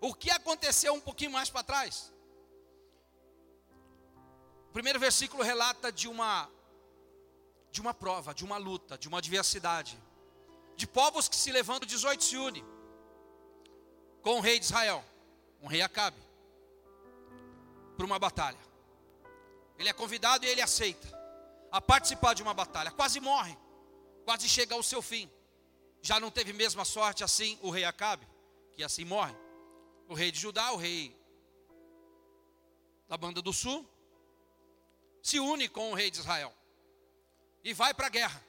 O 0.00 0.14
que 0.14 0.30
aconteceu 0.30 0.94
um 0.94 1.00
pouquinho 1.00 1.32
mais 1.32 1.50
para 1.50 1.62
trás? 1.62 2.12
O 4.68 4.72
primeiro 4.72 4.98
versículo 4.98 5.42
relata 5.42 5.90
de 5.90 6.08
uma 6.08 6.48
de 7.72 7.80
uma 7.80 7.94
prova, 7.94 8.34
de 8.34 8.44
uma 8.44 8.56
luta, 8.56 8.98
de 8.98 9.06
uma 9.06 9.18
adversidade, 9.18 9.96
de 10.74 10.88
povos 10.88 11.28
que 11.28 11.36
se 11.36 11.52
levantam 11.52 11.86
18 11.86 12.24
se 12.24 12.36
unem 12.36 12.64
com 14.22 14.38
o 14.38 14.40
rei 14.40 14.58
de 14.58 14.64
Israel, 14.64 15.04
um 15.62 15.68
rei 15.68 15.80
Acabe 15.80 16.29
para 18.00 18.06
uma 18.06 18.18
batalha. 18.18 18.58
Ele 19.78 19.90
é 19.90 19.92
convidado 19.92 20.46
e 20.46 20.48
ele 20.48 20.62
aceita 20.62 21.06
a 21.70 21.82
participar 21.82 22.32
de 22.32 22.42
uma 22.42 22.54
batalha. 22.54 22.90
Quase 22.90 23.20
morre, 23.20 23.54
quase 24.24 24.48
chega 24.48 24.74
ao 24.74 24.82
seu 24.82 25.02
fim. 25.02 25.30
Já 26.00 26.18
não 26.18 26.30
teve 26.30 26.54
mesma 26.54 26.82
sorte 26.82 27.22
assim 27.22 27.58
o 27.60 27.68
rei 27.68 27.84
Acabe, 27.84 28.26
que 28.72 28.82
assim 28.82 29.04
morre. 29.04 29.36
O 30.08 30.14
rei 30.14 30.32
de 30.32 30.40
Judá, 30.40 30.72
o 30.72 30.76
rei 30.76 31.14
da 33.06 33.18
banda 33.18 33.42
do 33.42 33.52
sul, 33.52 33.86
se 35.22 35.38
une 35.38 35.68
com 35.68 35.92
o 35.92 35.94
rei 35.94 36.10
de 36.10 36.20
Israel 36.20 36.54
e 37.62 37.74
vai 37.74 37.92
para 37.92 38.06
a 38.06 38.10
guerra. 38.10 38.42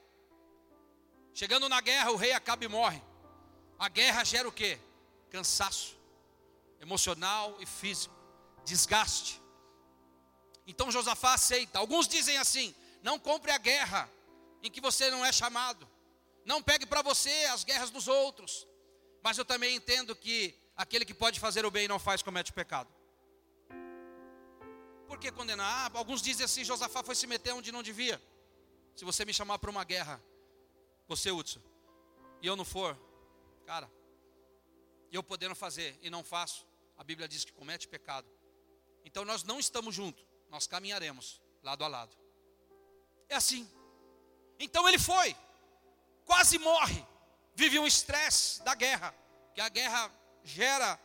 Chegando 1.33 1.67
na 1.67 1.81
guerra, 1.81 2.11
o 2.11 2.15
rei 2.15 2.31
Acabe 2.31 2.69
morre. 2.69 3.01
A 3.77 3.89
guerra 3.89 4.23
gera 4.23 4.47
o 4.47 4.51
quê? 4.51 4.79
Cansaço 5.29 5.99
emocional 6.79 7.57
e 7.59 7.65
físico, 7.65 8.15
desgaste. 8.63 9.40
Então 10.67 10.91
Josafá 10.91 11.33
aceita. 11.33 11.79
Alguns 11.79 12.07
dizem 12.07 12.37
assim: 12.37 12.75
não 13.01 13.19
compre 13.19 13.51
a 13.51 13.57
guerra 13.57 14.09
em 14.61 14.69
que 14.69 14.81
você 14.81 15.09
não 15.09 15.25
é 15.25 15.31
chamado. 15.31 15.87
Não 16.45 16.61
pegue 16.61 16.85
para 16.85 17.01
você 17.01 17.31
as 17.45 17.63
guerras 17.63 17.89
dos 17.89 18.07
outros. 18.07 18.67
Mas 19.23 19.37
eu 19.37 19.45
também 19.45 19.75
entendo 19.75 20.15
que 20.15 20.55
aquele 20.75 21.05
que 21.05 21.13
pode 21.13 21.39
fazer 21.39 21.65
o 21.65 21.71
bem 21.71 21.85
e 21.85 21.87
não 21.87 21.99
faz 21.99 22.21
comete 22.21 22.51
pecado. 22.51 22.89
Por 25.07 25.19
que 25.19 25.31
condenar? 25.31 25.91
Ah, 25.91 25.97
alguns 25.97 26.21
dizem 26.21 26.45
assim: 26.45 26.63
Josafá 26.63 27.03
foi 27.03 27.15
se 27.15 27.27
meter 27.27 27.53
onde 27.53 27.71
não 27.71 27.83
devia. 27.83 28.21
Se 28.95 29.05
você 29.05 29.25
me 29.25 29.33
chamar 29.33 29.59
para 29.59 29.69
uma 29.69 29.83
guerra, 29.83 30.21
você, 31.07 31.31
Hudson, 31.31 31.61
e 32.41 32.47
eu 32.47 32.55
não 32.55 32.65
for, 32.65 32.97
cara, 33.65 33.91
eu 35.11 35.21
podendo 35.21 35.55
fazer 35.55 35.97
e 36.01 36.09
não 36.09 36.23
faço, 36.23 36.65
a 36.97 37.03
Bíblia 37.03 37.27
diz 37.27 37.43
que 37.43 37.51
comete 37.51 37.87
pecado. 37.87 38.27
Então 39.03 39.25
nós 39.25 39.43
não 39.43 39.59
estamos 39.59 39.93
juntos, 39.93 40.25
nós 40.51 40.67
caminharemos 40.67 41.41
lado 41.63 41.83
a 41.83 41.87
lado. 41.87 42.15
É 43.29 43.35
assim. 43.35 43.67
Então 44.59 44.87
ele 44.87 44.99
foi, 44.99 45.35
quase 46.25 46.59
morre, 46.59 47.03
vive 47.55 47.79
um 47.79 47.87
estresse 47.87 48.61
da 48.61 48.75
guerra, 48.75 49.15
que 49.55 49.61
a 49.61 49.69
guerra 49.69 50.11
gera. 50.43 50.99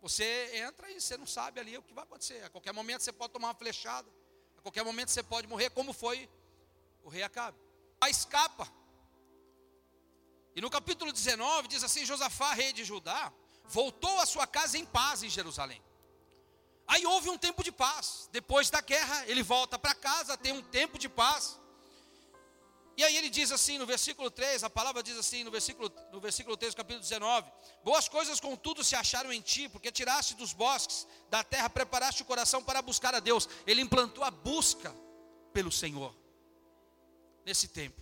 Você 0.00 0.56
entra 0.56 0.90
e 0.90 1.00
você 1.00 1.16
não 1.16 1.26
sabe 1.26 1.60
ali 1.60 1.76
o 1.76 1.82
que 1.82 1.92
vai 1.92 2.04
acontecer. 2.04 2.42
A 2.44 2.50
qualquer 2.50 2.72
momento 2.72 3.02
você 3.02 3.12
pode 3.12 3.32
tomar 3.32 3.48
uma 3.48 3.54
flechada, 3.54 4.08
a 4.56 4.62
qualquer 4.62 4.84
momento 4.84 5.10
você 5.10 5.22
pode 5.22 5.46
morrer, 5.48 5.70
como 5.70 5.92
foi 5.92 6.30
o 7.02 7.08
rei 7.08 7.24
Acabe. 7.24 7.58
A 8.00 8.08
escapa. 8.08 8.72
E 10.54 10.60
no 10.60 10.70
capítulo 10.70 11.12
19 11.12 11.66
diz 11.66 11.82
assim: 11.82 12.04
Josafá, 12.04 12.54
rei 12.54 12.72
de 12.72 12.84
Judá, 12.84 13.32
voltou 13.64 14.18
à 14.20 14.26
sua 14.26 14.46
casa 14.46 14.78
em 14.78 14.84
paz 14.84 15.22
em 15.22 15.28
Jerusalém. 15.28 15.82
Aí 16.86 17.06
houve 17.06 17.30
um 17.30 17.38
tempo 17.38 17.62
de 17.62 17.72
paz. 17.72 18.28
Depois 18.32 18.70
da 18.70 18.80
guerra, 18.80 19.26
ele 19.26 19.42
volta 19.42 19.78
para 19.78 19.94
casa, 19.94 20.36
tem 20.36 20.52
um 20.52 20.62
tempo 20.62 20.98
de 20.98 21.08
paz. 21.08 21.58
E 22.96 23.02
aí 23.02 23.16
ele 23.16 23.30
diz 23.30 23.50
assim 23.50 23.78
no 23.78 23.86
versículo 23.86 24.30
3, 24.30 24.64
a 24.64 24.70
palavra 24.70 25.02
diz 25.02 25.16
assim 25.16 25.42
no 25.44 25.50
versículo, 25.50 25.90
no 26.12 26.20
versículo 26.20 26.56
3, 26.56 26.74
capítulo 26.74 27.00
19: 27.00 27.50
Boas 27.82 28.08
coisas 28.08 28.38
contudo 28.38 28.84
se 28.84 28.94
acharam 28.94 29.32
em 29.32 29.40
ti, 29.40 29.68
porque 29.68 29.90
tiraste 29.90 30.34
dos 30.34 30.52
bosques 30.52 31.06
da 31.30 31.42
terra, 31.42 31.70
preparaste 31.70 32.22
o 32.22 32.26
coração 32.26 32.62
para 32.62 32.82
buscar 32.82 33.14
a 33.14 33.20
Deus. 33.20 33.48
Ele 33.66 33.80
implantou 33.80 34.22
a 34.22 34.30
busca 34.30 34.94
pelo 35.52 35.72
Senhor 35.72 36.14
nesse 37.46 37.68
tempo. 37.68 38.00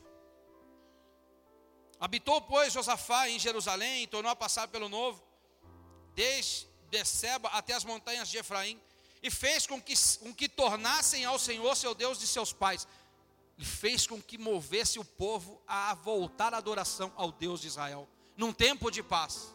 Habitou, 2.00 2.40
pois, 2.40 2.72
Josafá 2.72 3.28
em 3.28 3.38
Jerusalém, 3.38 4.02
e 4.02 4.06
tornou 4.06 4.32
a 4.32 4.36
passar 4.36 4.66
pelo 4.68 4.88
novo, 4.88 5.22
desde 6.14 6.66
Beceba 6.90 7.48
até 7.50 7.74
as 7.74 7.84
montanhas 7.84 8.28
de 8.28 8.38
Efraim, 8.38 8.80
e 9.22 9.30
fez 9.30 9.66
com 9.66 9.80
que, 9.80 9.94
com 10.18 10.34
que 10.34 10.48
tornassem 10.48 11.24
ao 11.24 11.38
Senhor 11.38 11.76
seu 11.76 11.94
Deus 11.94 12.18
de 12.18 12.26
seus 12.26 12.52
pais 12.52 12.86
e 13.60 13.64
fez 13.64 14.06
com 14.06 14.20
que 14.22 14.38
movesse 14.38 14.98
o 14.98 15.04
povo 15.04 15.60
a 15.68 15.92
voltar 15.94 16.54
à 16.54 16.56
adoração 16.56 17.12
ao 17.14 17.30
Deus 17.30 17.60
de 17.60 17.66
Israel, 17.66 18.08
num 18.34 18.54
tempo 18.54 18.90
de 18.90 19.02
paz. 19.02 19.54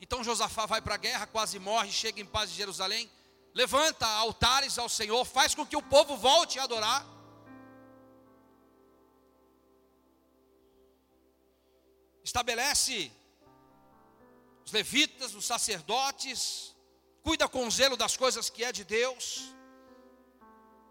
Então 0.00 0.22
Josafá 0.22 0.64
vai 0.64 0.80
para 0.80 0.94
a 0.94 0.98
guerra, 0.98 1.26
quase 1.26 1.58
morre, 1.58 1.90
chega 1.90 2.20
em 2.20 2.24
paz 2.24 2.50
em 2.50 2.54
Jerusalém, 2.54 3.10
levanta 3.52 4.06
altares 4.06 4.78
ao 4.78 4.88
Senhor, 4.88 5.24
faz 5.24 5.56
com 5.56 5.66
que 5.66 5.76
o 5.76 5.82
povo 5.82 6.16
volte 6.16 6.60
a 6.60 6.62
adorar. 6.62 7.04
Estabelece 12.22 13.10
levitas, 14.72 15.34
os 15.34 15.44
sacerdotes, 15.44 16.74
cuida 17.22 17.48
com 17.48 17.70
zelo 17.70 17.96
das 17.96 18.16
coisas 18.16 18.50
que 18.50 18.64
é 18.64 18.72
de 18.72 18.84
Deus. 18.84 19.54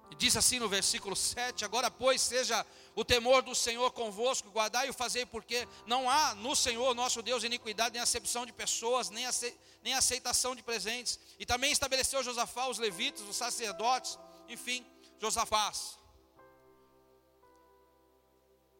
E 0.10 0.16
diz 0.16 0.36
assim 0.36 0.60
no 0.60 0.70
versículo 0.70 1.16
7: 1.16 1.66
Agora, 1.66 1.90
pois, 1.90 2.22
seja 2.22 2.66
o 2.96 3.06
temor 3.06 3.42
do 3.42 3.56
Senhor 3.56 3.92
convosco, 3.92 4.50
guardai 4.50 4.88
e 4.88 4.90
o 4.90 4.94
fazei, 4.94 5.26
porque 5.26 5.68
não 5.86 6.10
há 6.10 6.36
no 6.36 6.56
Senhor 6.56 6.94
nosso 6.94 7.22
Deus 7.22 7.44
iniquidade, 7.44 7.94
nem 7.94 8.02
acepção 8.02 8.46
de 8.46 8.52
pessoas, 8.52 9.10
nem, 9.10 9.26
ace, 9.26 9.58
nem 9.82 9.94
aceitação 9.94 10.56
de 10.56 10.62
presentes. 10.62 11.20
E 11.40 11.46
também 11.46 11.72
estabeleceu 11.72 12.24
Josafá 12.24 12.68
os 12.68 12.78
levitas, 12.78 13.22
os 13.22 13.36
sacerdotes, 13.36 14.20
enfim, 14.50 14.86
Josafá. 15.20 15.72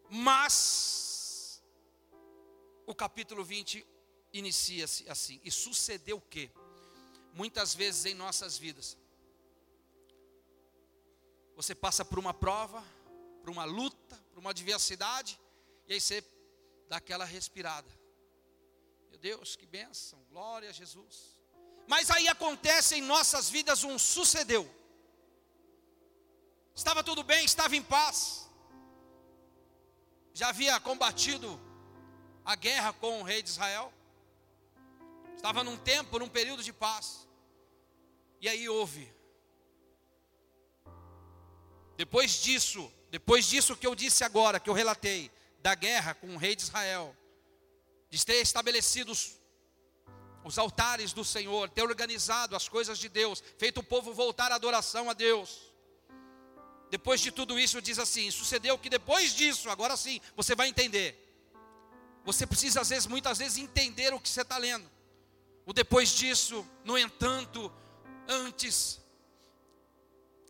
Mas, 0.10 1.64
o 2.86 2.94
capítulo 2.94 3.46
20 3.46 3.88
inicia-se 4.34 5.10
assim: 5.10 5.40
E 5.44 5.52
sucedeu 5.52 6.18
o 6.18 6.22
que? 6.22 6.50
Muitas 7.34 7.74
vezes 7.74 8.06
em 8.06 8.14
nossas 8.14 8.58
vidas, 8.58 8.98
você 11.56 11.74
passa 11.74 12.04
por 12.04 12.20
uma 12.20 12.34
prova, 12.34 12.84
por 13.42 13.50
uma 13.50 13.64
luta, 13.64 14.18
por 14.32 14.40
uma 14.40 14.50
adversidade, 14.50 15.40
e 15.88 15.94
aí 15.94 16.02
você 16.02 16.24
dá 16.90 16.98
aquela 16.98 17.26
respirada. 17.26 17.90
Meu 19.10 19.20
Deus, 19.20 19.56
que 19.56 19.66
bênção, 19.66 20.20
glória 20.30 20.70
a 20.70 20.74
Jesus. 20.74 21.40
Mas 21.88 22.10
aí 22.10 22.28
acontece 22.28 22.96
em 22.96 23.02
nossas 23.02 23.50
vidas 23.50 23.84
um 23.84 23.98
sucedeu. 24.00 24.70
Estava 26.74 27.04
tudo 27.04 27.24
bem, 27.24 27.44
estava 27.44 27.76
em 27.76 27.84
paz. 27.84 28.50
Já 30.34 30.50
havia 30.50 30.80
combatido 30.80 31.60
a 32.46 32.56
guerra 32.56 32.94
com 32.94 33.22
o 33.22 33.24
rei 33.24 33.42
de 33.42 33.50
Israel. 33.50 33.94
Estava 35.42 35.64
num 35.64 35.78
tempo, 35.78 36.20
num 36.20 36.30
período 36.30 36.64
de 36.64 36.72
paz. 36.72 37.28
E 38.40 38.48
aí 38.48 38.70
houve 38.70 39.12
depois 42.02 42.42
disso, 42.42 42.92
depois 43.12 43.46
disso 43.46 43.76
que 43.76 43.86
eu 43.86 43.94
disse 43.94 44.24
agora, 44.24 44.60
que 44.60 44.68
eu 44.68 44.74
relatei, 44.74 45.32
da 45.60 45.76
guerra 45.76 46.16
com 46.16 46.34
o 46.34 46.38
rei 46.38 46.56
de 46.56 46.64
Israel, 46.64 47.16
de 48.10 48.26
ter 48.26 48.42
estabelecido 48.42 49.12
os, 49.12 49.40
os 50.44 50.58
altares 50.58 51.14
do 51.14 51.24
Senhor, 51.24 51.70
ter 51.70 51.84
organizado 51.84 52.56
as 52.56 52.68
coisas 52.68 52.98
de 52.98 53.08
Deus, 53.08 53.44
feito 53.60 53.82
o 53.82 53.84
povo 53.84 54.16
voltar 54.16 54.52
à 54.52 54.56
adoração 54.56 55.12
a 55.12 55.14
Deus. 55.14 55.62
Depois 56.90 57.22
de 57.22 57.32
tudo 57.32 57.60
isso, 57.60 57.80
diz 57.80 58.00
assim: 58.00 58.32
sucedeu 58.32 58.80
que 58.80 58.90
depois 58.90 59.36
disso, 59.36 59.70
agora 59.70 59.96
sim, 59.96 60.20
você 60.36 60.56
vai 60.56 60.70
entender. 60.70 61.16
Você 62.26 62.48
precisa, 62.48 62.82
às 62.82 62.90
vezes, 62.90 63.06
muitas 63.06 63.38
vezes, 63.38 63.60
entender 63.60 64.12
o 64.12 64.20
que 64.20 64.28
você 64.28 64.42
está 64.42 64.58
lendo. 64.58 64.90
O 65.66 65.74
depois 65.74 66.10
disso, 66.10 66.66
no 66.84 66.98
entanto, 66.98 67.72
antes. 68.28 69.00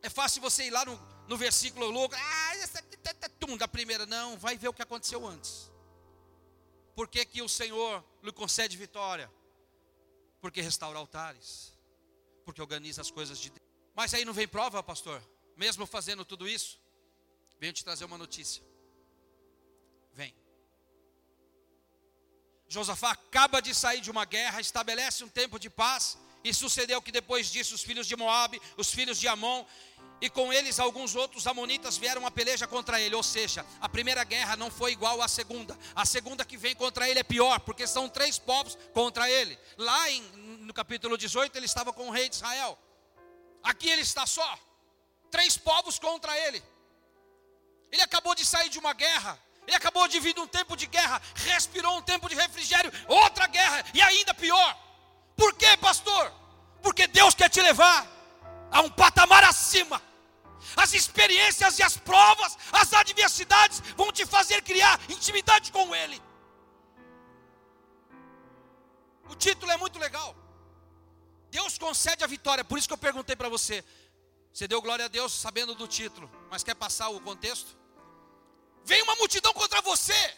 É 0.02 0.10
fácil 0.10 0.42
você 0.42 0.66
ir 0.66 0.72
lá 0.72 0.86
no, 0.86 1.00
no 1.28 1.38
versículo 1.38 1.90
louco, 1.90 2.16
ah, 2.16 2.56
essa 2.58 2.82
tá, 3.04 3.14
tá, 3.14 3.30
tum, 3.40 3.56
da 3.56 3.68
primeira, 3.68 4.06
não, 4.06 4.38
vai 4.38 4.58
ver 4.58 4.68
o 4.68 4.74
que 4.74 4.82
aconteceu 4.82 5.26
antes. 5.28 5.72
Por 6.96 7.08
que, 7.08 7.24
que 7.26 7.42
o 7.42 7.50
Senhor 7.50 8.04
lhe 8.24 8.32
concede 8.32 8.78
vitória? 8.78 9.32
Porque 10.40 10.62
restaura 10.62 10.98
altares, 10.98 11.74
porque 12.44 12.62
organiza 12.62 13.02
as 13.02 13.12
coisas 13.12 13.40
de 13.40 13.50
Deus. 13.50 13.62
Mas 13.96 14.14
aí 14.14 14.26
não 14.26 14.34
vem 14.34 14.48
prova, 14.48 14.82
pastor? 14.82 15.22
Mesmo 15.56 15.86
fazendo 15.86 16.26
tudo 16.26 16.48
isso, 16.48 16.80
venho 17.60 17.74
te 17.74 17.84
trazer 17.84 18.06
uma 18.06 18.18
notícia. 18.18 18.64
Vem. 20.14 20.36
Josafá 22.72 23.12
acaba 23.12 23.62
de 23.62 23.76
sair 23.76 24.00
de 24.00 24.10
uma 24.10 24.24
guerra, 24.24 24.62
estabelece 24.62 25.26
um 25.26 25.28
tempo 25.28 25.60
de 25.60 25.70
paz, 25.70 26.18
e 26.42 26.54
sucedeu 26.54 27.02
que 27.02 27.12
depois 27.12 27.52
disso 27.52 27.76
os 27.76 27.84
filhos 27.84 28.08
de 28.08 28.16
Moabe, 28.16 28.62
os 28.78 28.90
filhos 28.90 29.20
de 29.20 29.28
Amon 29.28 29.66
e 30.22 30.30
com 30.30 30.54
eles 30.54 30.80
alguns 30.80 31.14
outros 31.14 31.48
amonitas 31.48 31.98
vieram 31.98 32.26
a 32.26 32.32
peleja 32.32 32.66
contra 32.66 33.02
ele. 33.02 33.14
Ou 33.14 33.24
seja, 33.24 33.66
a 33.82 33.90
primeira 33.90 34.24
guerra 34.24 34.56
não 34.56 34.72
foi 34.72 34.94
igual 34.94 35.22
à 35.22 35.28
segunda. 35.28 35.78
A 35.94 36.06
segunda 36.06 36.46
que 36.46 36.56
vem 36.56 36.74
contra 36.74 37.10
ele 37.10 37.20
é 37.20 37.24
pior, 37.24 37.60
porque 37.60 37.86
são 37.86 38.08
três 38.08 38.40
povos 38.40 38.78
contra 38.94 39.30
ele. 39.30 39.60
Lá 39.78 40.10
em, 40.10 40.22
no 40.62 40.74
capítulo 40.74 41.18
18 41.18 41.54
ele 41.58 41.66
estava 41.66 41.92
com 41.92 42.08
o 42.08 42.12
rei 42.12 42.30
de 42.30 42.36
Israel. 42.36 42.80
Aqui 43.64 43.90
ele 43.90 44.02
está 44.02 44.26
só. 44.26 44.58
Três 45.30 45.58
povos 45.58 46.00
contra 46.00 46.38
ele. 46.48 46.64
Ele 47.92 48.02
acabou 48.02 48.34
de 48.34 48.46
sair 48.46 48.70
de 48.70 48.80
uma 48.80 48.94
guerra. 48.94 49.38
Ele 49.68 49.76
acabou 49.76 50.08
de 50.08 50.20
vir 50.20 50.38
um 50.40 50.48
tempo 50.48 50.76
de 50.76 50.86
guerra. 50.88 51.22
Respirou 51.36 51.98
um 51.98 52.02
tempo 52.02 52.28
de 52.28 52.36
refrigério. 52.36 52.92
Outra 53.08 53.48
guerra. 53.48 53.84
E 53.94 54.02
ainda 54.02 54.34
pior. 54.34 54.78
Por 55.36 55.54
quê, 55.56 55.78
pastor? 55.78 56.34
Porque 56.82 57.08
Deus 57.08 57.34
quer 57.36 57.50
te 57.50 57.62
levar 57.62 58.08
a 58.72 58.82
um 58.82 58.90
patamar 58.90 59.44
acima 59.44 60.02
As 60.76 60.94
experiências 60.94 61.80
e 61.80 61.84
as 61.84 61.98
provas, 61.98 62.58
as 62.72 62.94
adversidades 62.94 63.82
vão 63.98 64.12
te 64.12 64.26
fazer 64.26 64.62
criar 64.62 65.00
intimidade 65.10 65.72
com 65.72 65.94
Ele. 65.96 66.22
O 69.30 69.36
título 69.36 69.72
é 69.72 69.78
muito 69.78 69.98
legal. 69.98 70.36
Deus 71.50 71.78
concede 71.78 72.24
a 72.24 72.28
vitória. 72.28 72.64
Por 72.64 72.78
isso 72.78 72.88
que 72.88 72.94
eu 72.94 72.98
perguntei 72.98 73.36
para 73.36 73.50
você: 73.50 73.84
você 74.54 74.68
deu 74.68 74.82
glória 74.82 75.06
a 75.06 75.08
Deus 75.08 75.34
sabendo 75.34 75.74
do 75.74 75.88
título, 75.88 76.30
mas 76.50 76.64
quer 76.64 76.76
passar 76.76 77.10
o 77.10 77.20
contexto? 77.20 77.81
Vem 78.84 79.02
uma 79.04 79.16
multidão 79.16 79.54
contra 79.54 79.82
você. 79.82 80.34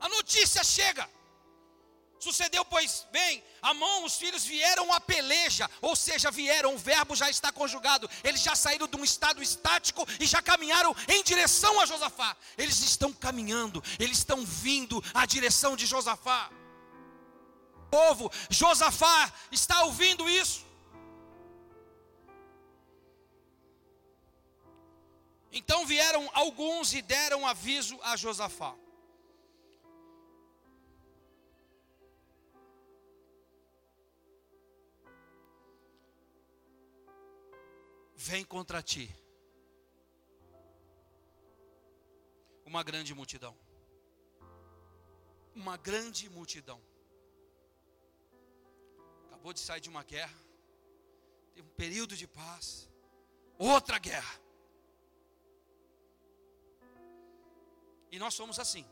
A 0.00 0.08
notícia 0.08 0.62
chega. 0.64 1.08
Sucedeu, 2.18 2.64
pois, 2.64 3.06
bem, 3.12 3.44
Amon, 3.62 4.04
os 4.04 4.16
filhos 4.16 4.44
vieram 4.44 4.92
a 4.92 5.00
peleja, 5.00 5.70
ou 5.80 5.94
seja, 5.94 6.32
vieram, 6.32 6.74
o 6.74 6.78
verbo 6.78 7.14
já 7.14 7.30
está 7.30 7.52
conjugado, 7.52 8.10
eles 8.24 8.42
já 8.42 8.56
saíram 8.56 8.88
de 8.88 8.96
um 8.96 9.04
estado 9.04 9.40
estático 9.40 10.04
e 10.18 10.26
já 10.26 10.42
caminharam 10.42 10.94
em 11.06 11.22
direção 11.22 11.80
a 11.80 11.86
Josafá. 11.86 12.36
Eles 12.56 12.80
estão 12.80 13.12
caminhando, 13.12 13.82
eles 14.00 14.18
estão 14.18 14.44
vindo 14.44 15.02
à 15.14 15.24
direção 15.26 15.76
de 15.76 15.86
Josafá. 15.86 16.50
O 17.76 17.88
povo, 17.88 18.32
Josafá 18.50 19.32
está 19.52 19.84
ouvindo 19.84 20.28
isso. 20.28 20.67
Então 25.50 25.86
vieram 25.86 26.28
alguns 26.34 26.92
e 26.92 27.00
deram 27.00 27.46
aviso 27.46 27.98
a 28.02 28.16
Josafá. 28.16 28.74
Vem 38.14 38.44
contra 38.44 38.82
ti 38.82 39.14
uma 42.66 42.82
grande 42.82 43.14
multidão. 43.14 43.56
Uma 45.54 45.76
grande 45.76 46.28
multidão. 46.28 46.80
Acabou 49.26 49.52
de 49.54 49.60
sair 49.60 49.80
de 49.80 49.88
uma 49.88 50.04
guerra, 50.04 50.38
tem 51.54 51.62
um 51.62 51.68
período 51.68 52.14
de 52.14 52.26
paz, 52.26 52.88
outra 53.56 53.98
guerra. 53.98 54.47
E 58.10 58.18
nós 58.18 58.34
somos 58.34 58.58
assim. 58.58 58.86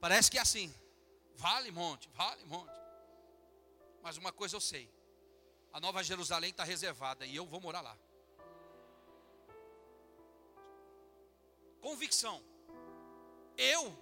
Parece 0.00 0.30
que 0.30 0.38
é 0.38 0.40
assim. 0.40 0.74
Vale 1.36 1.70
monte, 1.70 2.08
vale 2.14 2.44
monte. 2.44 2.72
Mas 4.02 4.16
uma 4.16 4.32
coisa 4.32 4.56
eu 4.56 4.60
sei: 4.60 4.90
a 5.72 5.80
Nova 5.80 6.02
Jerusalém 6.02 6.50
está 6.50 6.64
reservada 6.64 7.24
e 7.26 7.34
eu 7.34 7.46
vou 7.46 7.60
morar 7.60 7.80
lá. 7.80 7.96
Convicção. 11.80 12.42
Eu 13.56 13.96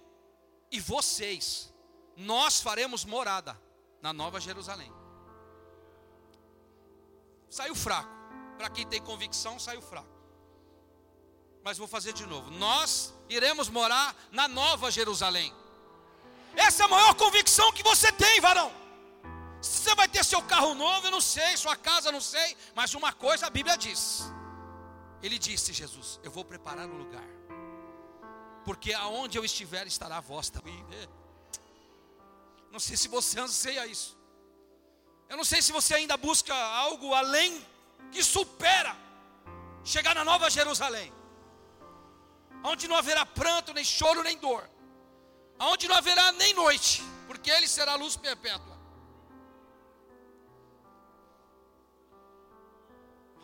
e 0.71 0.79
vocês, 0.79 1.73
nós 2.15 2.59
faremos 2.59 3.05
morada 3.05 3.59
na 4.01 4.13
Nova 4.13 4.39
Jerusalém. 4.39 4.91
Saiu 7.49 7.75
fraco. 7.75 8.15
Para 8.57 8.71
quem 8.71 8.87
tem 8.87 9.01
convicção, 9.01 9.59
saiu 9.59 9.81
fraco 9.81 10.17
mas 11.67 11.77
vou 11.77 11.85
fazer 11.85 12.13
de 12.13 12.25
novo. 12.25 12.49
Nós 12.49 13.13
iremos 13.29 13.69
morar 13.69 14.15
na 14.31 14.47
Nova 14.47 14.89
Jerusalém. 14.91 15.53
Essa 16.55 16.83
é 16.83 16.85
a 16.85 16.89
maior 16.89 17.13
convicção 17.15 17.71
que 17.71 17.83
você 17.83 18.11
tem, 18.11 18.39
varão. 18.41 18.71
Você 19.61 19.93
vai 19.95 20.07
ter 20.07 20.23
seu 20.23 20.41
carro 20.41 20.73
novo, 20.73 21.07
eu 21.07 21.11
não 21.11 21.21
sei, 21.21 21.57
sua 21.57 21.75
casa, 21.75 22.09
eu 22.09 22.13
não 22.13 22.21
sei, 22.21 22.55
mas 22.75 22.93
uma 22.93 23.11
coisa 23.11 23.47
a 23.47 23.49
Bíblia 23.49 23.77
diz. 23.77 24.31
Ele 25.21 25.37
disse, 25.37 25.73
Jesus, 25.73 26.19
eu 26.23 26.31
vou 26.31 26.45
preparar 26.45 26.87
um 26.87 26.97
lugar, 26.97 27.27
porque 28.63 28.93
aonde 28.93 29.37
eu 29.37 29.43
estiver 29.43 29.87
estará 29.87 30.17
a 30.17 30.21
voz 30.21 30.49
também. 30.49 30.85
Não 32.71 32.79
sei 32.79 32.95
se 32.95 33.07
você 33.07 33.39
anseia 33.39 33.87
isso. 33.87 34.17
Eu 35.29 35.35
não 35.35 35.43
sei 35.43 35.61
se 35.61 35.71
você 35.71 35.95
ainda 35.95 36.15
busca 36.15 36.53
algo 36.55 37.13
além 37.13 37.65
que 38.11 38.23
supera 38.23 38.95
chegar 39.83 40.13
na 40.15 40.23
Nova 40.23 40.49
Jerusalém 40.49 41.11
onde 42.67 42.87
não 42.87 42.97
haverá 42.97 43.25
pranto, 43.25 43.73
nem 43.73 43.83
choro, 43.83 44.21
nem 44.23 44.37
dor, 44.37 44.69
onde 45.59 45.87
não 45.87 45.95
haverá 45.95 46.31
nem 46.33 46.53
noite, 46.53 47.01
porque 47.25 47.49
Ele 47.49 47.67
será 47.67 47.95
luz 47.95 48.15
perpétua. 48.15 48.77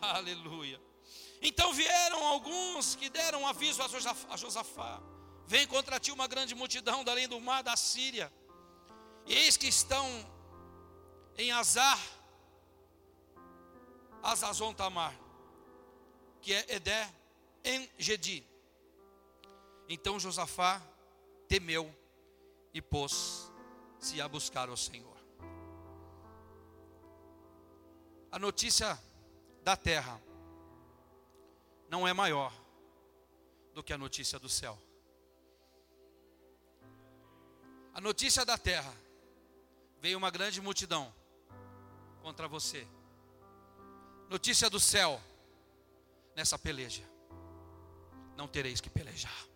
Aleluia. 0.00 0.80
Então 1.40 1.72
vieram 1.72 2.24
alguns 2.26 2.94
que 2.94 3.08
deram 3.08 3.46
aviso 3.46 3.82
a 3.82 4.36
Josafá: 4.36 5.00
Vem 5.46 5.66
contra 5.66 5.98
ti 5.98 6.10
uma 6.12 6.26
grande 6.26 6.54
multidão 6.54 7.02
da 7.04 7.12
além 7.12 7.28
do 7.28 7.40
mar 7.40 7.62
da 7.62 7.76
Síria, 7.76 8.32
e 9.26 9.34
eis 9.34 9.56
que 9.56 9.66
estão 9.66 10.06
em 11.36 11.50
Azar, 11.50 11.98
Azazon 14.22 14.72
Tamar, 14.72 15.14
que 16.40 16.52
é 16.52 16.74
Edé 16.76 17.12
em 17.64 17.90
Gedi. 17.98 18.53
Então 19.88 20.18
Josafá 20.18 20.80
temeu 21.48 21.94
e 22.72 22.80
pôs-se 22.80 24.20
a 24.20 24.28
buscar 24.28 24.68
o 24.70 24.76
Senhor. 24.76 25.14
A 28.32 28.38
notícia 28.38 28.98
da 29.62 29.76
terra 29.76 30.20
não 31.88 32.08
é 32.08 32.12
maior 32.12 32.52
do 33.72 33.82
que 33.82 33.92
a 33.92 33.98
notícia 33.98 34.38
do 34.38 34.48
céu. 34.48 34.76
A 37.92 38.00
notícia 38.00 38.44
da 38.44 38.58
terra 38.58 38.92
veio 40.00 40.18
uma 40.18 40.30
grande 40.30 40.60
multidão 40.60 41.14
contra 42.22 42.48
você. 42.48 42.86
Notícia 44.28 44.68
do 44.68 44.80
céu 44.80 45.20
nessa 46.34 46.58
peleja. 46.58 47.04
Não 48.36 48.48
tereis 48.48 48.80
que 48.80 48.90
pelejar. 48.90 49.53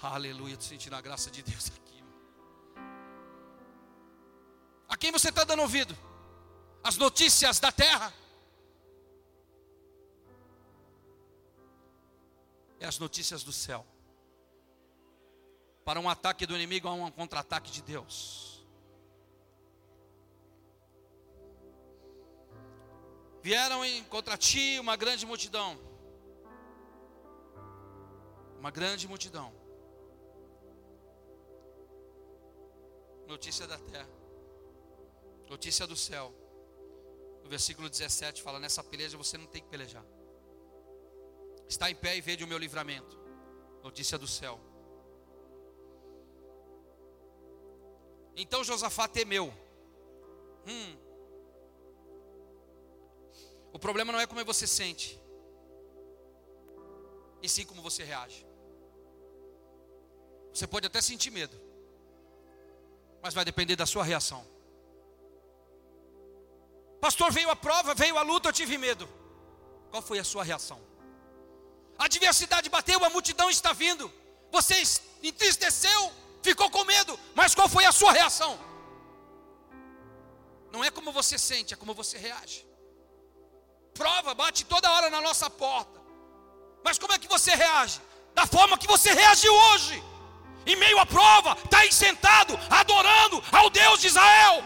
Aleluia, 0.00 0.52
estou 0.54 0.68
sentindo 0.68 0.94
a 0.94 1.00
graça 1.00 1.28
de 1.28 1.42
Deus 1.42 1.72
aqui. 1.76 2.04
A 4.88 4.96
quem 4.96 5.10
você 5.10 5.28
está 5.28 5.42
dando 5.42 5.62
ouvido? 5.62 5.96
As 6.84 6.96
notícias 6.96 7.58
da 7.58 7.72
terra? 7.72 8.14
É 12.78 12.86
as 12.86 12.98
notícias 12.98 13.42
do 13.42 13.52
céu. 13.52 13.84
Para 15.84 15.98
um 15.98 16.08
ataque 16.08 16.46
do 16.46 16.54
inimigo 16.54 16.86
há 16.86 16.92
um 16.92 17.10
contra-ataque 17.10 17.70
de 17.72 17.82
Deus. 17.82 18.64
Vieram 23.42 23.84
em 23.84 24.04
contra 24.04 24.36
ti 24.36 24.78
uma 24.78 24.94
grande 24.94 25.26
multidão. 25.26 25.76
Uma 28.58 28.70
grande 28.70 29.08
multidão. 29.08 29.57
Notícia 33.28 33.66
da 33.66 33.78
terra. 33.78 34.08
Notícia 35.48 35.86
do 35.86 35.94
céu. 35.94 36.34
No 37.42 37.50
versículo 37.50 37.88
17 37.88 38.42
fala: 38.42 38.58
Nessa 38.58 38.82
peleja 38.82 39.16
você 39.18 39.36
não 39.36 39.46
tem 39.46 39.62
que 39.62 39.68
pelejar. 39.68 40.04
Está 41.68 41.90
em 41.90 41.94
pé 41.94 42.16
e 42.16 42.20
vede 42.22 42.42
o 42.42 42.48
meu 42.48 42.58
livramento. 42.58 43.18
Notícia 43.82 44.18
do 44.18 44.26
céu. 44.26 44.58
Então 48.34 48.64
Josafá 48.64 49.06
temeu. 49.06 49.52
Hum. 50.66 50.96
O 53.72 53.78
problema 53.78 54.10
não 54.10 54.20
é 54.20 54.26
como 54.26 54.42
você 54.44 54.66
sente, 54.66 55.20
e 57.42 57.48
sim 57.48 57.66
como 57.66 57.82
você 57.82 58.02
reage. 58.02 58.46
Você 60.52 60.66
pode 60.66 60.86
até 60.86 61.00
sentir 61.00 61.30
medo, 61.30 61.56
mas 63.22 63.34
vai 63.34 63.44
depender 63.44 63.76
da 63.76 63.86
sua 63.86 64.04
reação. 64.04 64.46
Pastor, 67.00 67.30
veio 67.32 67.50
a 67.50 67.56
prova, 67.56 67.94
veio 67.94 68.16
a 68.18 68.22
luta, 68.22 68.48
eu 68.48 68.52
tive 68.52 68.76
medo. 68.76 69.08
Qual 69.90 70.02
foi 70.02 70.18
a 70.18 70.24
sua 70.24 70.44
reação? 70.44 70.80
A 71.98 72.04
adversidade 72.04 72.68
bateu, 72.68 73.04
a 73.04 73.10
multidão 73.10 73.48
está 73.50 73.72
vindo. 73.72 74.12
Você 74.50 74.74
entristeceu, 75.22 76.12
ficou 76.42 76.70
com 76.70 76.84
medo, 76.84 77.18
mas 77.34 77.54
qual 77.54 77.68
foi 77.68 77.84
a 77.84 77.92
sua 77.92 78.12
reação? 78.12 78.58
Não 80.72 80.84
é 80.84 80.90
como 80.90 81.12
você 81.12 81.38
sente, 81.38 81.74
é 81.74 81.76
como 81.76 81.94
você 81.94 82.18
reage. 82.18 82.66
Prova 83.94 84.34
bate 84.34 84.64
toda 84.64 84.90
hora 84.92 85.10
na 85.10 85.20
nossa 85.20 85.48
porta. 85.50 85.98
Mas 86.84 86.98
como 86.98 87.12
é 87.12 87.18
que 87.18 87.28
você 87.28 87.54
reage? 87.54 88.00
Da 88.34 88.46
forma 88.46 88.78
que 88.78 88.86
você 88.86 89.12
reagiu 89.12 89.52
hoje 89.52 90.02
em 90.72 90.76
meio 90.76 90.98
à 90.98 91.06
prova, 91.06 91.56
está 91.64 91.78
aí 91.78 91.92
sentado, 91.92 92.54
adorando 92.68 93.42
ao 93.50 93.70
Deus 93.70 94.00
de 94.00 94.08
Israel. 94.08 94.62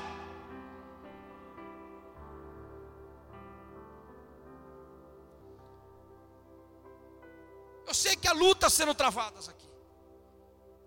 Eu 7.86 7.94
sei 7.94 8.16
que 8.16 8.26
há 8.26 8.32
lutas 8.32 8.72
sendo 8.72 8.94
travadas 8.94 9.48
aqui. 9.48 9.70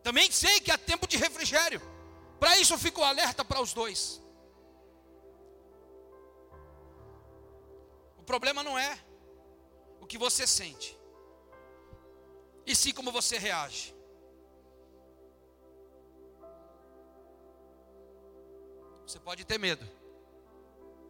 Também 0.03 0.29
sei 0.31 0.59
que 0.59 0.71
há 0.71 0.77
tempo 0.77 1.07
de 1.07 1.17
refrigério. 1.17 1.81
Para 2.39 2.59
isso 2.59 2.73
eu 2.73 2.77
fico 2.77 3.01
alerta 3.01 3.45
para 3.45 3.61
os 3.61 3.73
dois. 3.73 4.21
O 8.17 8.23
problema 8.23 8.63
não 8.63 8.77
é 8.77 8.99
o 10.01 10.05
que 10.05 10.17
você 10.17 10.45
sente, 10.45 10.97
e 12.65 12.75
sim 12.75 12.91
como 12.91 13.11
você 13.11 13.37
reage. 13.37 13.94
Você 19.05 19.19
pode 19.19 19.45
ter 19.45 19.59
medo, 19.59 19.87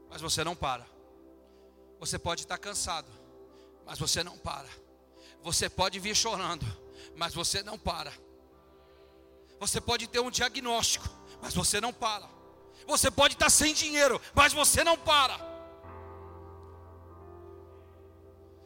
mas 0.09 0.21
você 0.21 0.43
não 0.43 0.55
para. 0.55 0.85
Você 1.99 2.19
pode 2.19 2.41
estar 2.41 2.57
cansado, 2.57 3.09
mas 3.85 3.97
você 3.97 4.23
não 4.23 4.37
para. 4.37 4.67
Você 5.41 5.69
pode 5.69 5.99
vir 5.99 6.15
chorando, 6.15 6.65
mas 7.15 7.33
você 7.33 7.63
não 7.63 7.77
para. 7.77 8.11
Você 9.59 9.79
pode 9.79 10.07
ter 10.07 10.19
um 10.19 10.29
diagnóstico, 10.29 11.07
mas 11.41 11.53
você 11.53 11.79
não 11.79 11.93
para. 11.93 12.27
Você 12.85 13.09
pode 13.09 13.35
estar 13.35 13.49
sem 13.49 13.73
dinheiro, 13.73 14.21
mas 14.33 14.51
você 14.51 14.83
não 14.83 14.97
para. 14.97 15.39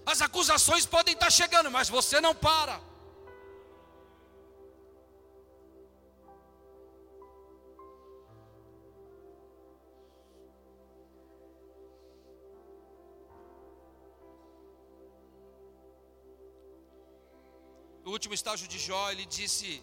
As 0.06 0.22
acusações 0.22 0.88
podem 0.88 1.14
estar 1.14 1.30
chegando, 1.30 1.70
mas 1.70 1.88
você 1.88 2.20
não 2.20 2.34
para. 2.34 2.89
Último 18.20 18.34
estágio 18.34 18.68
de 18.68 18.78
Jó, 18.78 19.10
ele 19.12 19.26
disse: 19.26 19.82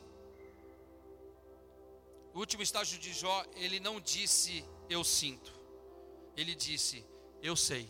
o 2.34 2.38
último 2.38 2.62
estágio 2.62 2.98
de 2.98 3.10
Jó, 3.14 3.42
ele 3.54 3.80
não 3.80 3.98
disse 3.98 4.62
eu 4.90 5.02
sinto, 5.02 5.50
ele 6.36 6.54
disse 6.54 7.02
eu 7.42 7.56
sei 7.56 7.88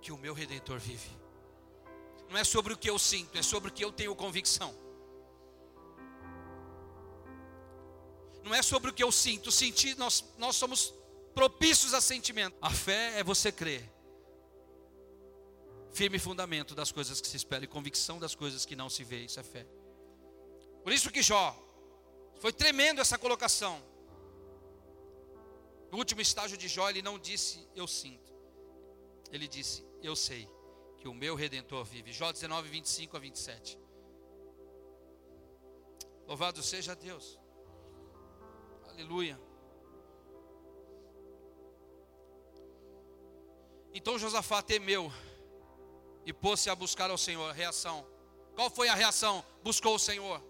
que 0.00 0.12
o 0.12 0.16
meu 0.16 0.32
redentor 0.32 0.78
vive. 0.78 1.10
Não 2.30 2.38
é 2.38 2.44
sobre 2.44 2.72
o 2.72 2.78
que 2.78 2.88
eu 2.88 2.96
sinto, 2.96 3.36
é 3.36 3.42
sobre 3.42 3.70
o 3.70 3.72
que 3.72 3.84
eu 3.84 3.90
tenho 3.90 4.14
convicção. 4.14 4.72
Não 8.44 8.54
é 8.54 8.62
sobre 8.62 8.90
o 8.90 8.94
que 8.94 9.02
eu 9.02 9.10
sinto, 9.10 9.50
sentir, 9.50 9.96
nós, 9.96 10.24
nós 10.38 10.54
somos 10.54 10.94
propícios 11.34 11.92
a 11.92 12.00
sentimento. 12.00 12.56
A 12.62 12.70
fé 12.70 13.18
é 13.18 13.24
você 13.24 13.50
crer. 13.50 13.93
Firme 15.94 16.18
fundamento 16.18 16.74
das 16.74 16.90
coisas 16.90 17.20
que 17.20 17.28
se 17.28 17.36
esperam 17.36 17.62
e 17.62 17.68
convicção 17.68 18.18
das 18.18 18.34
coisas 18.34 18.66
que 18.66 18.74
não 18.74 18.90
se 18.90 19.04
vê, 19.04 19.20
isso 19.20 19.38
é 19.38 19.44
fé. 19.44 19.64
Por 20.82 20.92
isso 20.92 21.08
que 21.08 21.22
Jó, 21.22 21.56
foi 22.40 22.52
tremendo 22.52 23.00
essa 23.00 23.16
colocação. 23.16 23.80
No 25.92 25.98
último 25.98 26.20
estágio 26.20 26.58
de 26.58 26.66
Jó, 26.66 26.90
ele 26.90 27.00
não 27.00 27.16
disse 27.16 27.64
eu 27.76 27.86
sinto. 27.86 28.34
Ele 29.30 29.46
disse 29.46 29.86
eu 30.02 30.16
sei 30.16 30.48
que 30.98 31.06
o 31.06 31.14
meu 31.14 31.36
redentor 31.36 31.84
vive. 31.84 32.12
Jó 32.12 32.32
19, 32.32 32.68
25 32.68 33.16
a 33.16 33.20
27. 33.20 33.78
Louvado 36.26 36.60
seja 36.60 36.96
Deus. 36.96 37.38
Aleluia. 38.88 39.40
Então 43.92 44.18
Josafá 44.18 44.60
temeu 44.60 45.12
e 46.24 46.32
pôs-se 46.32 46.70
a 46.70 46.74
buscar 46.74 47.10
ao 47.10 47.18
Senhor. 47.18 47.52
Reação. 47.52 48.06
Qual 48.54 48.70
foi 48.70 48.88
a 48.88 48.94
reação? 48.94 49.44
Buscou 49.62 49.94
o 49.94 49.98
Senhor. 49.98 50.40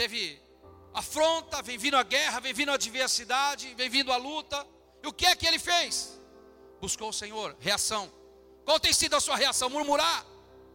teve 0.00 0.40
afronta, 0.94 1.60
vem 1.60 1.76
vindo 1.76 1.94
a 1.94 2.02
guerra, 2.02 2.40
vem 2.40 2.54
vindo 2.54 2.70
a 2.70 2.74
adversidade, 2.74 3.74
vem 3.74 3.90
vindo 3.90 4.10
a 4.10 4.16
luta. 4.16 4.66
E 5.02 5.06
o 5.06 5.12
que 5.12 5.26
é 5.26 5.36
que 5.36 5.46
ele 5.46 5.58
fez? 5.58 6.18
Buscou 6.80 7.10
o 7.10 7.12
Senhor, 7.12 7.54
reação. 7.60 8.10
Qual 8.64 8.80
tem 8.80 8.94
sido 8.94 9.14
a 9.14 9.20
sua 9.20 9.36
reação? 9.36 9.68
Murmurar, 9.68 10.24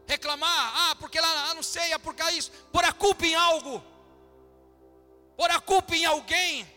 reclamar, 0.05 0.73
ah, 0.81 0.95
porque 0.97 1.19
lá, 1.19 1.55
não 1.55 1.63
sei, 1.63 1.91
é 1.91 1.97
por 1.97 2.13
cá 2.13 2.31
isso. 2.31 2.51
Pôr 2.71 2.83
a 2.85 2.93
culpa 2.93 3.25
em 3.25 3.33
algo, 3.33 3.83
pôr 5.35 5.49
a 5.49 5.59
culpa 5.59 5.95
em 5.95 6.05
alguém. 6.05 6.74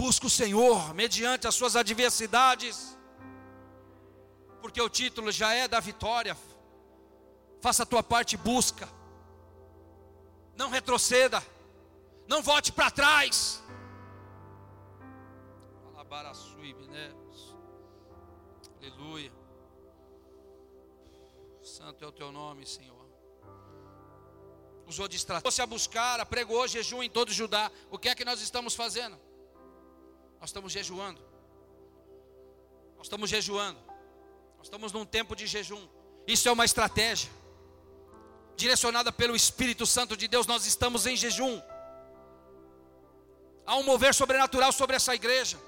Busca 0.00 0.26
o 0.26 0.30
Senhor 0.30 0.94
mediante 0.94 1.46
as 1.46 1.54
suas 1.54 1.76
adversidades, 1.76 2.96
porque 4.62 4.80
o 4.80 4.88
título 4.88 5.30
já 5.30 5.52
é 5.52 5.68
da 5.68 5.78
vitória. 5.78 6.34
Faça 7.60 7.82
a 7.82 7.86
tua 7.86 8.02
parte, 8.02 8.34
busca. 8.34 8.88
Não 10.56 10.70
retroceda. 10.70 11.42
Não 12.26 12.40
volte 12.42 12.72
para 12.72 12.90
trás. 12.90 13.62
Aleluia. 18.78 19.32
Santo 21.62 22.02
é 22.02 22.08
o 22.08 22.12
teu 22.12 22.32
nome, 22.32 22.64
Senhor. 22.64 23.06
Usou 24.86 25.06
estratégia. 25.08 25.50
Se 25.50 25.60
a 25.60 25.66
buscar, 25.66 26.24
pregou 26.24 26.66
jejum 26.66 27.02
em 27.02 27.10
todo 27.10 27.30
Judá. 27.30 27.70
O 27.90 27.98
que 27.98 28.08
é 28.08 28.14
que 28.14 28.24
nós 28.24 28.40
estamos 28.40 28.74
fazendo? 28.74 29.28
Nós 30.40 30.50
estamos 30.50 30.72
jejuando. 30.72 31.20
Nós 32.96 33.06
estamos 33.06 33.28
jejuando. 33.28 33.78
Nós 34.58 34.66
estamos 34.66 34.92
num 34.92 35.04
tempo 35.04 35.36
de 35.36 35.46
jejum. 35.46 35.86
Isso 36.26 36.48
é 36.48 36.52
uma 36.52 36.64
estratégia 36.64 37.30
direcionada 38.60 39.10
pelo 39.10 39.34
Espírito 39.34 39.86
Santo 39.86 40.14
de 40.16 40.28
Deus, 40.28 40.46
nós 40.46 40.66
estamos 40.66 41.06
em 41.06 41.16
jejum. 41.16 41.60
Há 43.66 43.76
um 43.76 43.82
mover 43.82 44.12
sobrenatural 44.14 44.70
sobre 44.70 44.96
essa 44.96 45.14
igreja. 45.14 45.58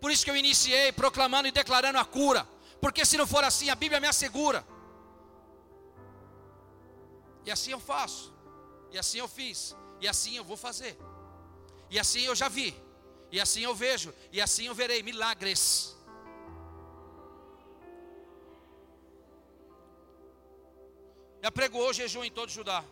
Por 0.00 0.10
isso 0.10 0.24
que 0.24 0.30
eu 0.30 0.36
iniciei 0.36 0.92
proclamando 0.92 1.48
e 1.48 1.52
declarando 1.52 1.98
a 1.98 2.04
cura. 2.04 2.46
Porque 2.80 3.04
se 3.04 3.16
não 3.16 3.26
for 3.26 3.42
assim, 3.44 3.70
a 3.70 3.74
Bíblia 3.74 4.00
me 4.00 4.06
assegura. 4.06 4.64
E 7.46 7.50
assim 7.50 7.70
eu 7.70 7.80
faço. 7.80 8.34
E 8.92 8.98
assim 8.98 9.18
eu 9.18 9.28
fiz. 9.28 9.74
E 10.00 10.08
assim 10.08 10.36
eu 10.36 10.44
vou 10.44 10.56
fazer. 10.56 10.98
E 11.88 11.98
assim 11.98 12.20
eu 12.20 12.34
já 12.34 12.48
vi. 12.48 12.74
E 13.32 13.40
assim 13.40 13.62
eu 13.62 13.74
vejo. 13.74 14.12
E 14.32 14.40
assim 14.40 14.66
eu 14.66 14.74
verei 14.74 15.02
milagres. 15.02 15.96
E 21.42 21.46
apregoou 21.46 21.92
jejum 21.92 22.24
em 22.24 22.30
todo 22.30 22.50
Judá. 22.50 22.84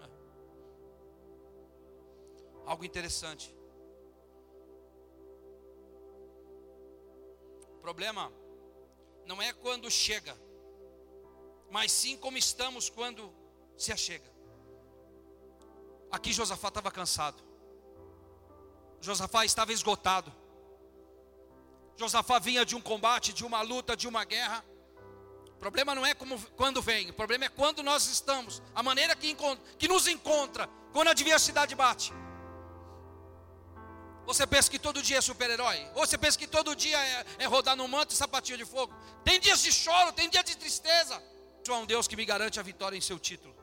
É. 0.00 0.08
Algo 2.66 2.84
interessante. 2.84 3.54
O 7.76 7.78
problema 7.80 8.32
não 9.26 9.42
é 9.42 9.52
quando 9.52 9.90
chega, 9.90 10.38
mas 11.68 11.90
sim 11.90 12.16
como 12.16 12.38
estamos 12.38 12.88
quando 12.88 13.32
se 13.76 13.92
achega. 13.92 14.30
Aqui 16.12 16.32
Josafá 16.32 16.68
estava 16.68 16.92
cansado. 16.92 17.51
Josafá 19.02 19.44
estava 19.44 19.72
esgotado. 19.72 20.32
Josafá 21.98 22.38
vinha 22.38 22.64
de 22.64 22.74
um 22.74 22.80
combate, 22.80 23.34
de 23.34 23.44
uma 23.44 23.60
luta, 23.60 23.94
de 23.94 24.08
uma 24.08 24.24
guerra 24.24 24.64
problema 25.62 25.94
não 25.94 26.04
é 26.04 26.12
como, 26.12 26.36
quando 26.56 26.82
vem, 26.82 27.10
o 27.10 27.14
problema 27.14 27.44
é 27.44 27.48
quando 27.48 27.84
nós 27.84 28.06
estamos, 28.06 28.60
a 28.74 28.82
maneira 28.82 29.14
que, 29.14 29.36
que 29.78 29.86
nos 29.86 30.08
encontra, 30.08 30.68
quando 30.92 31.06
a 31.06 31.12
adversidade 31.12 31.72
bate. 31.76 32.12
Você 34.26 34.44
pensa 34.44 34.68
que 34.68 34.78
todo 34.78 35.00
dia 35.00 35.18
é 35.18 35.20
super-herói? 35.20 35.78
Você 35.94 36.18
pensa 36.18 36.36
que 36.36 36.48
todo 36.48 36.74
dia 36.74 36.98
é, 36.98 37.24
é 37.38 37.46
rodar 37.46 37.76
no 37.76 37.86
manto 37.86 38.10
e 38.12 38.16
sapatinho 38.16 38.58
de 38.58 38.64
fogo? 38.64 38.92
Tem 39.22 39.38
dias 39.38 39.62
de 39.62 39.72
choro, 39.72 40.12
tem 40.12 40.28
dias 40.28 40.44
de 40.44 40.56
tristeza. 40.56 41.22
Só 41.64 41.80
um 41.80 41.86
Deus 41.86 42.08
que 42.08 42.16
me 42.16 42.24
garante 42.24 42.58
a 42.58 42.62
vitória 42.62 42.96
em 42.96 43.00
seu 43.00 43.18
título. 43.20 43.54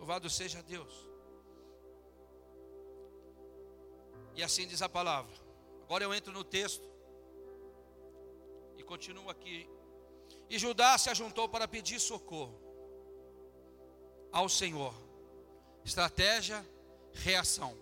Louvado 0.00 0.30
seja 0.30 0.62
Deus. 0.62 0.92
E 4.34 4.42
assim 4.42 4.66
diz 4.66 4.80
a 4.80 4.88
palavra. 4.88 5.36
Agora 5.84 6.02
eu 6.02 6.14
entro 6.14 6.32
no 6.32 6.42
texto 6.42 6.88
e 8.78 8.82
continuo 8.82 9.28
aqui. 9.28 9.68
E 10.48 10.58
Judá 10.58 10.96
se 10.96 11.10
ajuntou 11.10 11.50
para 11.50 11.68
pedir 11.68 12.00
socorro 12.00 12.58
ao 14.32 14.48
Senhor. 14.48 14.94
Estratégia, 15.84 16.66
reação. 17.12 17.76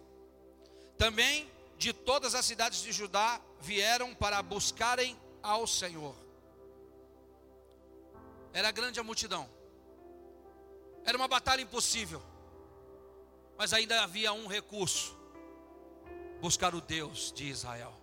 Também 0.96 1.48
de 1.76 1.92
todas 1.92 2.34
as 2.34 2.44
cidades 2.44 2.82
de 2.82 2.90
Judá 2.90 3.40
vieram 3.60 4.12
para 4.12 4.42
buscarem 4.42 5.16
ao 5.40 5.68
Senhor. 5.68 6.16
Era 8.52 8.72
grande 8.72 8.98
a 8.98 9.04
multidão. 9.04 9.57
Era 11.08 11.16
uma 11.16 11.26
batalha 11.26 11.62
impossível. 11.62 12.22
Mas 13.56 13.72
ainda 13.72 14.02
havia 14.02 14.30
um 14.30 14.46
recurso: 14.46 15.16
buscar 16.38 16.74
o 16.74 16.82
Deus 16.82 17.32
de 17.32 17.44
Israel. 17.48 17.94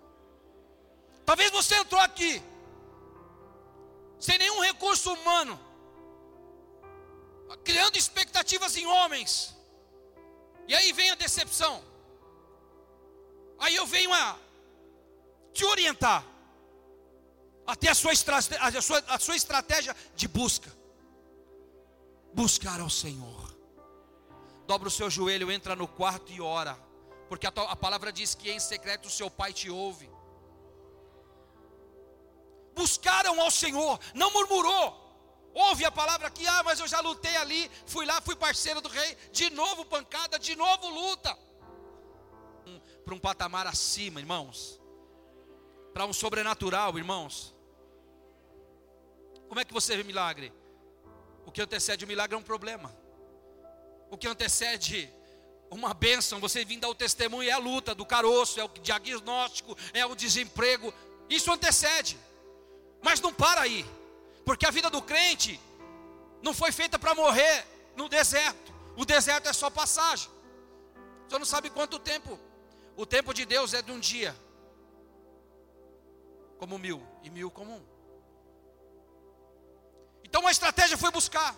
Talvez 1.24 1.52
você 1.52 1.76
entrou 1.76 2.02
aqui 2.02 2.42
sem 4.20 4.40
nenhum 4.40 4.60
recurso 4.60 5.14
humano, 5.14 5.60
criando 7.64 7.96
expectativas 7.96 8.76
em 8.76 8.88
homens, 8.88 9.56
e 10.68 10.74
aí 10.74 10.92
vem 10.92 11.12
a 11.12 11.16
decepção. 11.16 11.84
Aí 13.60 13.76
eu 13.76 13.86
venho 13.86 14.12
a 14.12 14.36
te 15.54 15.64
orientar 15.64 16.26
até 17.68 17.90
a 17.90 17.96
sua, 17.96 18.14
a 18.14 18.82
sua, 18.82 19.04
a 19.08 19.20
sua 19.20 19.36
estratégia 19.36 19.96
de 20.16 20.28
busca. 20.28 20.75
Buscar 22.36 22.82
ao 22.82 22.90
Senhor. 22.90 23.56
Dobra 24.68 24.90
o 24.90 24.92
seu 24.92 25.10
joelho, 25.10 25.50
entra 25.50 25.74
no 25.74 25.88
quarto 25.88 26.34
e 26.34 26.42
ora. 26.42 26.78
Porque 27.30 27.48
a, 27.48 27.50
a 27.50 27.76
palavra 27.78 28.12
diz 28.12 28.36
que 28.36 28.52
em 28.52 28.60
secreto 28.60 29.06
o 29.06 29.10
seu 29.10 29.32
pai 29.32 29.54
te 29.54 29.70
ouve. 29.70 30.10
Buscaram 32.76 33.40
ao 33.40 33.50
Senhor, 33.50 33.98
não 34.14 34.30
murmurou. 34.32 35.02
Ouve 35.54 35.86
a 35.86 35.92
palavra 35.92 36.28
aqui, 36.28 36.46
ah, 36.46 36.62
mas 36.64 36.82
eu 36.82 36.88
já 36.90 37.00
lutei 37.00 37.38
ali, 37.38 37.72
fui 37.86 38.06
lá, 38.06 38.20
fui 38.20 38.36
parceiro 38.36 38.82
do 38.82 38.90
rei, 38.90 39.16
de 39.32 39.50
novo 39.52 39.86
pancada, 39.86 40.38
de 40.38 40.58
novo 40.58 40.90
luta. 40.90 41.38
Para 43.06 43.16
um 43.16 43.20
patamar 43.20 43.66
acima, 43.66 44.20
irmãos. 44.20 44.78
Para 45.94 46.06
um 46.06 46.12
sobrenatural, 46.12 46.98
irmãos. 46.98 47.56
Como 49.48 49.62
é 49.62 49.64
que 49.64 49.74
você 49.74 49.96
vê 49.96 50.04
milagre? 50.04 50.52
O 51.46 51.52
que 51.52 51.62
antecede 51.62 52.06
o 52.06 52.08
milagre 52.08 52.36
é 52.36 52.40
um 52.40 52.44
problema. 52.44 52.94
O 54.10 54.18
que 54.18 54.28
antecede 54.28 55.12
uma 55.70 55.94
bênção, 55.94 56.40
você 56.40 56.64
vindo 56.64 56.86
ao 56.86 56.96
testemunho, 56.96 57.50
é 57.50 57.52
a 57.52 57.58
luta 57.58 57.94
do 57.94 58.06
caroço, 58.06 58.60
é 58.60 58.64
o 58.64 58.68
diagnóstico, 58.68 59.78
é 59.94 60.06
o 60.06 60.16
desemprego. 60.16 60.94
Isso 61.30 61.52
antecede. 61.52 62.18
Mas 63.02 63.20
não 63.20 63.34
para 63.34 63.62
aí. 63.62 63.86
Porque 64.44 64.66
a 64.66 64.72
vida 64.72 64.90
do 64.90 65.02
crente 65.02 65.60
não 66.42 66.54
foi 66.54 66.72
feita 66.72 66.98
para 66.98 67.16
morrer 67.16 67.66
no 67.96 68.08
deserto. 68.08 68.74
O 68.96 69.06
deserto 69.06 69.48
é 69.48 69.54
só 69.54 69.70
passagem. 69.70 70.30
Você 71.28 71.38
não 71.38 71.46
sabe 71.46 71.70
quanto 71.70 72.00
tempo. 72.00 72.40
O 72.96 73.06
tempo 73.06 73.34
de 73.34 73.46
Deus 73.46 73.74
é 73.74 73.82
de 73.82 73.92
um 73.92 74.00
dia. 74.00 74.36
Como 76.58 76.78
mil. 76.78 77.06
E 77.24 77.30
mil 77.30 77.52
como 77.52 77.74
um. 77.74 77.95
Então 80.26 80.46
a 80.48 80.52
estratégia 80.52 80.98
foi 80.98 81.12
buscar. 81.12 81.56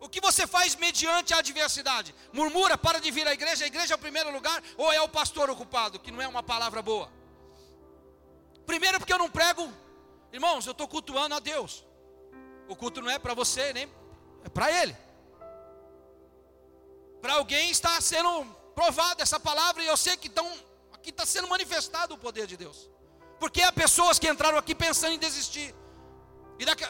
O 0.00 0.08
que 0.08 0.20
você 0.20 0.46
faz 0.46 0.74
mediante 0.74 1.34
a 1.34 1.38
adversidade? 1.38 2.14
Murmura, 2.32 2.76
para 2.78 2.98
de 2.98 3.10
vir 3.10 3.28
à 3.28 3.34
igreja, 3.34 3.64
a 3.64 3.66
igreja 3.66 3.92
é 3.92 3.96
o 3.96 3.98
primeiro 3.98 4.32
lugar, 4.32 4.62
ou 4.78 4.90
é 4.90 5.00
o 5.02 5.08
pastor 5.08 5.50
ocupado, 5.50 6.00
que 6.00 6.10
não 6.10 6.22
é 6.22 6.26
uma 6.26 6.42
palavra 6.42 6.80
boa? 6.80 7.12
Primeiro, 8.64 8.98
porque 8.98 9.12
eu 9.12 9.18
não 9.18 9.30
prego, 9.30 9.70
irmãos, 10.32 10.64
eu 10.64 10.72
estou 10.72 10.88
cultuando 10.88 11.34
a 11.34 11.38
Deus. 11.38 11.84
O 12.66 12.74
culto 12.74 13.02
não 13.02 13.10
é 13.10 13.18
para 13.18 13.34
você, 13.34 13.72
nem 13.74 13.86
é 14.42 14.48
para 14.48 14.72
Ele. 14.72 14.96
Para 17.20 17.34
alguém 17.34 17.70
está 17.70 18.00
sendo 18.00 18.46
provada 18.74 19.22
essa 19.22 19.38
palavra, 19.38 19.82
e 19.82 19.86
eu 19.86 19.96
sei 19.96 20.16
que 20.16 20.28
estão, 20.28 20.50
aqui 20.94 21.10
está 21.10 21.26
sendo 21.26 21.48
manifestado 21.48 22.14
o 22.14 22.18
poder 22.18 22.46
de 22.46 22.56
Deus. 22.56 22.88
Porque 23.38 23.60
há 23.60 23.70
pessoas 23.70 24.18
que 24.18 24.28
entraram 24.28 24.56
aqui 24.56 24.74
pensando 24.74 25.12
em 25.12 25.18
desistir. 25.18 25.74
E 26.58 26.64
daqui, 26.64 26.84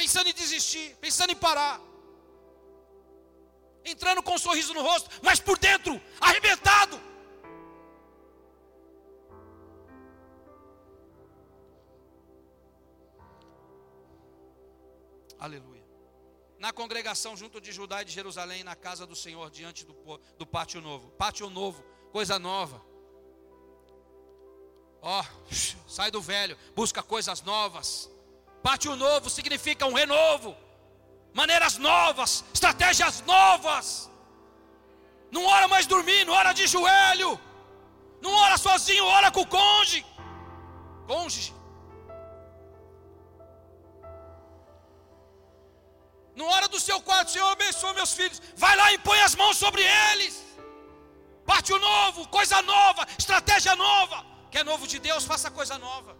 pensando 0.00 0.30
em 0.30 0.32
desistir, 0.32 0.96
pensando 0.96 1.30
em 1.30 1.36
parar, 1.36 1.78
entrando 3.84 4.22
com 4.22 4.34
um 4.34 4.38
sorriso 4.38 4.72
no 4.72 4.80
rosto, 4.80 5.10
mas 5.22 5.38
por 5.38 5.58
dentro, 5.58 6.00
arrebentado. 6.18 6.98
Aleluia. 15.38 15.84
Na 16.58 16.72
congregação 16.72 17.36
junto 17.36 17.60
de 17.60 17.70
Judá 17.70 18.00
e 18.00 18.06
de 18.06 18.12
Jerusalém, 18.12 18.64
na 18.64 18.74
casa 18.74 19.06
do 19.06 19.14
Senhor, 19.14 19.50
diante 19.50 19.84
do, 19.84 19.94
do 20.38 20.46
pátio 20.46 20.80
novo. 20.80 21.10
Pátio 21.10 21.50
novo, 21.50 21.82
coisa 22.10 22.38
nova. 22.38 22.82
Ó, 25.02 25.20
oh, 25.20 25.24
sai 25.86 26.10
do 26.10 26.22
velho, 26.22 26.56
busca 26.74 27.02
coisas 27.02 27.42
novas. 27.42 28.10
Pátio 28.62 28.94
novo 29.04 29.28
significa 29.30 29.86
um 29.86 29.94
renovo, 29.94 30.56
maneiras 31.32 31.76
novas, 31.78 32.44
estratégias 32.52 33.22
novas. 33.22 34.10
Não 35.30 35.44
ora 35.46 35.66
mais 35.68 35.86
dormindo, 35.86 36.32
ora 36.32 36.52
de 36.52 36.66
joelho. 36.66 37.40
Não 38.20 38.32
ora 38.44 38.58
sozinho, 38.58 39.04
ora 39.04 39.30
com 39.30 39.42
o 39.42 39.46
cônjuge. 39.46 40.04
Cônjuge. 41.06 41.54
Não 46.36 46.46
hora 46.46 46.68
do 46.68 46.80
seu 46.80 47.00
quarto, 47.00 47.30
Senhor, 47.30 47.50
abençoa 47.50 47.92
meus 47.94 48.12
filhos. 48.12 48.40
Vai 48.56 48.74
lá 48.76 48.92
e 48.92 48.98
põe 48.98 49.20
as 49.20 49.34
mãos 49.34 49.56
sobre 49.56 49.82
eles. 49.82 50.34
Pátio 51.46 51.78
novo, 51.78 52.28
coisa 52.28 52.60
nova, 52.62 53.06
estratégia 53.18 53.74
nova. 53.74 54.24
Quer 54.50 54.64
novo 54.64 54.86
de 54.86 54.98
Deus, 54.98 55.24
faça 55.24 55.50
coisa 55.50 55.78
nova. 55.78 56.19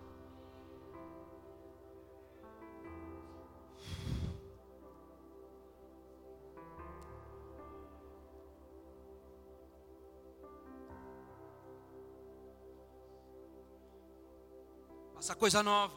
Essa 15.21 15.35
coisa 15.35 15.63
nova. 15.63 15.95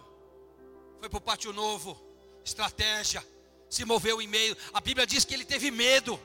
Foi 0.99 1.07
para 1.07 1.17
o 1.17 1.21
pátio 1.21 1.53
novo. 1.53 1.97
Estratégia. 2.43 3.25
Se 3.69 3.85
moveu 3.85 4.21
em 4.21 4.27
meio. 4.27 4.55
A 4.73 4.81
Bíblia 4.81 5.07
diz 5.07 5.23
que 5.23 5.33
ele 5.33 5.45
teve 5.45 5.71
medo. 5.71 6.19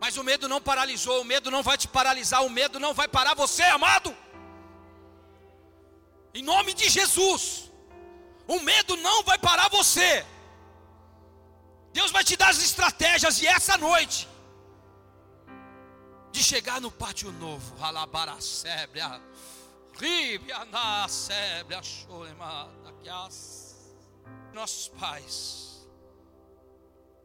Mas 0.00 0.16
o 0.16 0.22
medo 0.22 0.48
não 0.48 0.60
paralisou. 0.60 1.20
O 1.20 1.24
medo 1.24 1.50
não 1.50 1.64
vai 1.64 1.76
te 1.76 1.88
paralisar. 1.88 2.44
O 2.44 2.48
medo 2.48 2.78
não 2.78 2.94
vai 2.94 3.08
parar 3.08 3.34
você, 3.34 3.64
amado. 3.64 4.16
Em 6.32 6.44
nome 6.44 6.72
de 6.74 6.88
Jesus. 6.88 7.72
O 8.46 8.60
medo 8.60 8.96
não 8.98 9.24
vai 9.24 9.36
parar 9.36 9.68
você. 9.68 10.24
Deus 11.92 12.12
vai 12.12 12.22
te 12.22 12.36
dar 12.36 12.50
as 12.50 12.62
estratégias. 12.62 13.42
E 13.42 13.48
essa 13.48 13.76
noite. 13.76 14.28
De 16.30 16.40
chegar 16.40 16.80
no 16.80 16.92
pátio 16.92 17.32
novo. 17.32 17.74
Alabaracébria 17.82 19.20
nossos 24.52 24.88
pais. 24.88 25.88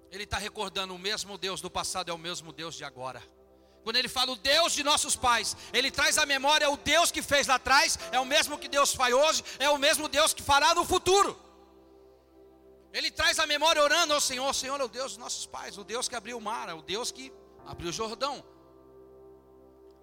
Ele 0.09 0.23
está 0.23 0.37
recordando 0.37 0.95
o 0.95 0.99
mesmo 0.99 1.37
Deus 1.37 1.59
do 1.59 1.69
passado 1.69 2.09
é 2.09 2.13
o 2.13 2.17
mesmo 2.17 2.53
Deus 2.53 2.75
de 2.75 2.85
agora. 2.85 3.21
Quando 3.83 3.97
ele 3.97 4.07
fala 4.07 4.31
o 4.31 4.35
Deus 4.35 4.71
de 4.71 4.83
nossos 4.83 5.15
pais, 5.17 5.57
ele 5.73 5.91
traz 5.91 6.17
à 6.17 6.25
memória 6.25 6.69
o 6.69 6.77
Deus 6.77 7.11
que 7.11 7.21
fez 7.21 7.47
lá 7.47 7.55
atrás, 7.55 7.97
é 8.11 8.19
o 8.19 8.25
mesmo 8.25 8.57
que 8.57 8.69
Deus 8.69 8.93
faz 8.93 9.13
hoje, 9.13 9.43
é 9.59 9.69
o 9.69 9.77
mesmo 9.77 10.07
Deus 10.07 10.33
que 10.33 10.43
fará 10.43 10.73
no 10.73 10.85
futuro. 10.85 11.37
Ele 12.93 13.09
traz 13.09 13.39
a 13.39 13.45
memória 13.45 13.81
orando 13.81 14.13
ao 14.13 14.21
Senhor, 14.21 14.49
o 14.49 14.53
Senhor 14.53 14.79
é 14.79 14.83
o 14.83 14.87
Deus 14.87 15.13
dos 15.13 15.17
nossos 15.17 15.45
pais, 15.45 15.77
o 15.77 15.83
Deus 15.83 16.07
que 16.07 16.15
abriu 16.15 16.37
o 16.37 16.41
mar, 16.41 16.69
é 16.69 16.73
o 16.73 16.81
Deus 16.81 17.11
que 17.11 17.33
abriu 17.65 17.89
o 17.89 17.93
Jordão. 17.93 18.43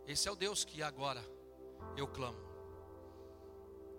Esse 0.06 0.28
é 0.28 0.32
o 0.32 0.36
Deus 0.36 0.64
que 0.64 0.82
agora 0.82 1.24
eu 1.96 2.08
clamo 2.08 2.47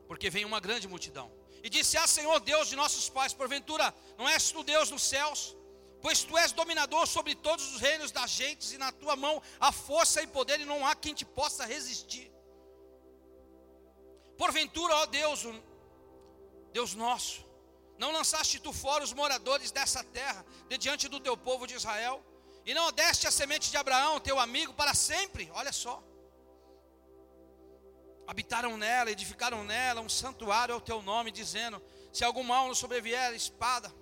porque 0.09 0.27
vem 0.27 0.43
uma 0.43 0.59
grande 0.59 0.87
multidão. 0.87 1.31
E 1.63 1.69
disse: 1.69 1.95
Ah, 1.95 2.07
Senhor 2.07 2.39
Deus 2.39 2.67
de 2.67 2.75
nossos 2.75 3.07
pais, 3.07 3.31
porventura 3.31 3.93
não 4.17 4.27
és 4.27 4.51
tu 4.51 4.63
Deus 4.63 4.89
nos 4.89 5.03
céus? 5.03 5.55
Pois 6.01 6.23
tu 6.23 6.35
és 6.35 6.51
dominador 6.51 7.05
sobre 7.05 7.35
todos 7.35 7.73
os 7.73 7.79
reinos 7.79 8.11
das 8.11 8.31
gentes, 8.31 8.71
e 8.71 8.79
na 8.79 8.91
tua 8.91 9.15
mão 9.15 9.39
há 9.59 9.71
força 9.71 10.19
e 10.23 10.25
poder, 10.25 10.59
e 10.59 10.65
não 10.65 10.83
há 10.87 10.95
quem 10.95 11.13
te 11.13 11.25
possa 11.25 11.63
resistir. 11.63 12.31
Porventura, 14.35 14.95
ó 14.95 15.05
Deus, 15.05 15.43
Deus 16.73 16.95
nosso, 16.95 17.45
não 17.99 18.11
lançaste 18.11 18.59
tu 18.59 18.73
fora 18.73 19.03
os 19.03 19.13
moradores 19.13 19.69
dessa 19.69 20.03
terra, 20.03 20.43
de 20.69 20.77
diante 20.77 21.07
do 21.07 21.19
teu 21.19 21.37
povo 21.37 21.67
de 21.67 21.75
Israel, 21.75 22.25
e 22.65 22.73
não 22.73 22.91
deste 22.91 23.27
a 23.27 23.31
semente 23.31 23.69
de 23.69 23.77
Abraão, 23.77 24.19
teu 24.19 24.39
amigo, 24.39 24.73
para 24.73 24.95
sempre. 24.95 25.51
Olha 25.53 25.71
só 25.71 26.01
habitaram 28.29 28.77
nela, 28.77 29.09
edificaram 29.09 29.63
nela 29.63 30.01
um 30.01 30.09
santuário 30.09 30.75
ao 30.75 30.81
teu 30.81 31.01
nome, 31.01 31.31
dizendo: 31.31 31.81
Se 32.13 32.23
algum 32.23 32.43
mal 32.43 32.67
nos 32.67 32.77
sobrevier, 32.77 33.33
espada, 33.33 33.93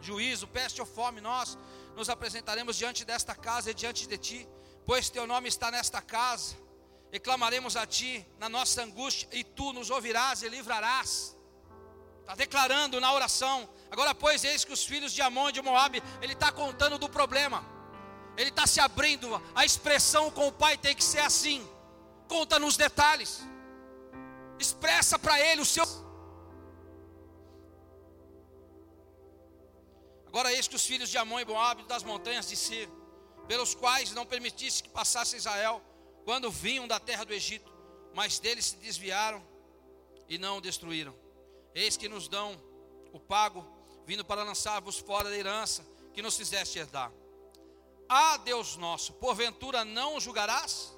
juízo, 0.00 0.46
peste 0.46 0.80
ou 0.80 0.86
fome, 0.86 1.20
nós 1.20 1.56
nos 1.96 2.08
apresentaremos 2.08 2.76
diante 2.76 3.04
desta 3.04 3.34
casa 3.34 3.70
e 3.70 3.74
diante 3.74 4.06
de 4.06 4.18
ti, 4.18 4.48
pois 4.84 5.08
teu 5.08 5.26
nome 5.26 5.48
está 5.48 5.70
nesta 5.70 6.00
casa, 6.02 6.56
e 7.10 7.18
clamaremos 7.18 7.76
a 7.76 7.86
ti 7.86 8.26
na 8.38 8.48
nossa 8.48 8.82
angústia, 8.82 9.28
e 9.32 9.42
tu 9.42 9.72
nos 9.72 9.88
ouvirás 9.90 10.42
e 10.42 10.48
livrarás. 10.48 11.36
Está 12.20 12.34
declarando 12.34 13.00
na 13.00 13.10
oração 13.12 13.68
Agora, 13.90 14.14
pois, 14.14 14.44
eis 14.44 14.64
que 14.64 14.72
os 14.72 14.84
filhos 14.84 15.12
de 15.12 15.22
Amon 15.22 15.48
e 15.48 15.52
de 15.52 15.62
Moabe, 15.62 16.02
ele 16.20 16.34
está 16.34 16.52
contando 16.52 16.98
do 16.98 17.08
problema. 17.08 17.64
Ele 18.36 18.50
está 18.50 18.66
se 18.66 18.80
abrindo. 18.80 19.42
A 19.54 19.64
expressão 19.64 20.30
com 20.30 20.46
o 20.46 20.52
pai 20.52 20.76
tem 20.76 20.94
que 20.94 21.02
ser 21.02 21.20
assim. 21.20 21.66
Conta 22.28 22.58
nos 22.58 22.76
detalhes. 22.76 23.40
Expressa 24.58 25.18
para 25.18 25.40
ele 25.40 25.62
o 25.62 25.66
seu. 25.66 25.84
Agora, 30.26 30.52
eis 30.52 30.68
que 30.68 30.76
os 30.76 30.84
filhos 30.84 31.08
de 31.08 31.16
Amon 31.16 31.40
e 31.40 31.44
Moabe 31.44 31.84
das 31.84 32.02
montanhas 32.02 32.46
de 32.46 32.56
Sir, 32.56 32.88
pelos 33.46 33.74
quais 33.74 34.12
não 34.12 34.26
permitisse 34.26 34.82
que 34.82 34.90
passasse 34.90 35.36
Israel, 35.36 35.82
quando 36.24 36.50
vinham 36.50 36.86
da 36.86 37.00
terra 37.00 37.24
do 37.24 37.32
Egito, 37.32 37.72
mas 38.14 38.38
deles 38.38 38.66
se 38.66 38.76
desviaram 38.76 39.42
e 40.28 40.36
não 40.36 40.58
o 40.58 40.60
destruíram. 40.60 41.14
Eis 41.74 41.96
que 41.96 42.08
nos 42.08 42.28
dão 42.28 42.60
o 43.12 43.18
pago 43.18 43.66
vindo 44.04 44.24
para 44.24 44.42
lançar-vos 44.42 44.98
fora 44.98 45.30
da 45.30 45.36
herança 45.36 45.86
que 46.12 46.20
nos 46.20 46.36
fizeste 46.36 46.78
herdar. 46.78 47.10
Ah, 48.08 48.36
Deus 48.38 48.76
nosso, 48.76 49.14
porventura 49.14 49.84
não 49.84 50.20
julgarás? 50.20 50.97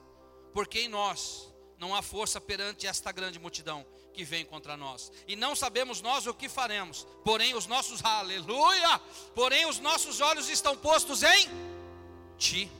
Porque 0.52 0.80
em 0.80 0.88
nós 0.88 1.48
não 1.78 1.94
há 1.94 2.02
força 2.02 2.40
perante 2.40 2.86
esta 2.86 3.10
grande 3.10 3.38
multidão 3.38 3.86
que 4.12 4.24
vem 4.24 4.44
contra 4.44 4.76
nós. 4.76 5.10
E 5.26 5.34
não 5.34 5.56
sabemos 5.56 6.00
nós 6.00 6.26
o 6.26 6.34
que 6.34 6.48
faremos. 6.48 7.06
Porém, 7.24 7.54
os 7.54 7.66
nossos, 7.66 8.04
aleluia! 8.04 8.98
Porém, 9.34 9.66
os 9.66 9.78
nossos 9.78 10.20
olhos 10.20 10.48
estão 10.48 10.76
postos 10.76 11.22
em 11.22 11.48
ti. 12.36 12.70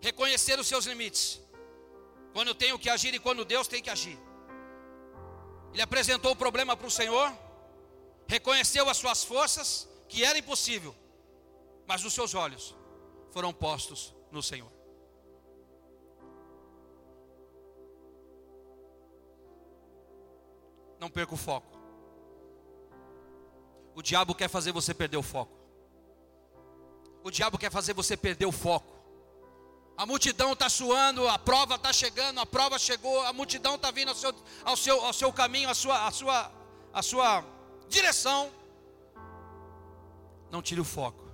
Reconhecer 0.00 0.58
os 0.58 0.66
seus 0.66 0.86
limites. 0.86 1.40
Quando 2.32 2.48
eu 2.48 2.54
tenho 2.54 2.78
que 2.78 2.88
agir 2.88 3.12
e 3.14 3.18
quando 3.18 3.44
Deus 3.44 3.66
tem 3.66 3.82
que 3.82 3.90
agir. 3.90 4.18
Ele 5.72 5.82
apresentou 5.82 6.32
o 6.32 6.36
problema 6.36 6.74
para 6.74 6.86
o 6.86 6.90
Senhor, 6.90 7.30
reconheceu 8.26 8.88
as 8.88 8.96
suas 8.96 9.24
forças, 9.24 9.86
que 10.08 10.24
era 10.24 10.38
impossível, 10.38 10.94
mas 11.86 12.04
os 12.04 12.12
seus 12.12 12.34
olhos 12.34 12.74
foram 13.30 13.52
postos 13.52 14.14
no 14.30 14.42
Senhor. 14.42 14.70
Não 20.98 21.10
perca 21.10 21.34
o 21.34 21.36
foco. 21.36 21.76
O 23.94 24.02
diabo 24.02 24.34
quer 24.34 24.48
fazer 24.48 24.72
você 24.72 24.92
perder 24.92 25.16
o 25.16 25.22
foco. 25.22 25.56
O 27.22 27.30
diabo 27.30 27.58
quer 27.58 27.70
fazer 27.70 27.92
você 27.92 28.16
perder 28.16 28.46
o 28.46 28.52
foco. 28.52 28.94
A 29.96 30.04
multidão 30.04 30.52
está 30.52 30.68
suando, 30.68 31.26
a 31.26 31.38
prova 31.38 31.76
está 31.76 31.92
chegando, 31.92 32.38
a 32.38 32.44
prova 32.44 32.78
chegou, 32.78 33.22
a 33.22 33.32
multidão 33.32 33.76
está 33.76 33.90
vindo 33.90 34.10
ao 34.10 34.14
seu, 34.14 34.34
ao, 34.62 34.76
seu, 34.76 35.04
ao 35.04 35.12
seu 35.12 35.32
caminho, 35.32 35.70
à 35.70 35.74
sua, 35.74 36.06
à, 36.06 36.10
sua, 36.10 36.52
à 36.92 37.02
sua 37.02 37.44
direção. 37.88 38.50
Não 40.50 40.60
tire 40.60 40.80
o 40.80 40.84
foco. 40.84 41.25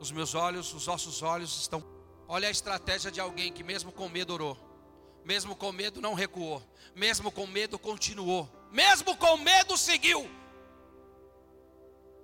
Os 0.00 0.10
meus 0.10 0.34
olhos, 0.34 0.72
os 0.72 0.86
nossos 0.86 1.22
olhos 1.22 1.60
estão. 1.60 1.84
Olha 2.26 2.48
a 2.48 2.50
estratégia 2.50 3.10
de 3.10 3.20
alguém 3.20 3.52
que, 3.52 3.64
mesmo 3.64 3.90
com 3.90 4.08
medo, 4.08 4.32
orou, 4.32 4.56
mesmo 5.24 5.56
com 5.56 5.72
medo, 5.72 6.00
não 6.00 6.14
recuou, 6.14 6.62
mesmo 6.94 7.32
com 7.32 7.46
medo, 7.46 7.78
continuou, 7.78 8.48
mesmo 8.70 9.16
com 9.16 9.36
medo, 9.38 9.76
seguiu. 9.76 10.28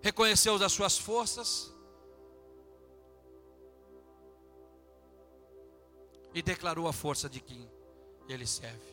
Reconheceu 0.02 0.62
as 0.62 0.72
suas 0.72 0.98
forças, 0.98 1.74
e 6.34 6.42
declarou 6.42 6.88
a 6.88 6.92
força 6.92 7.30
de 7.30 7.40
quem 7.40 7.70
ele 8.28 8.46
serve. 8.46 8.92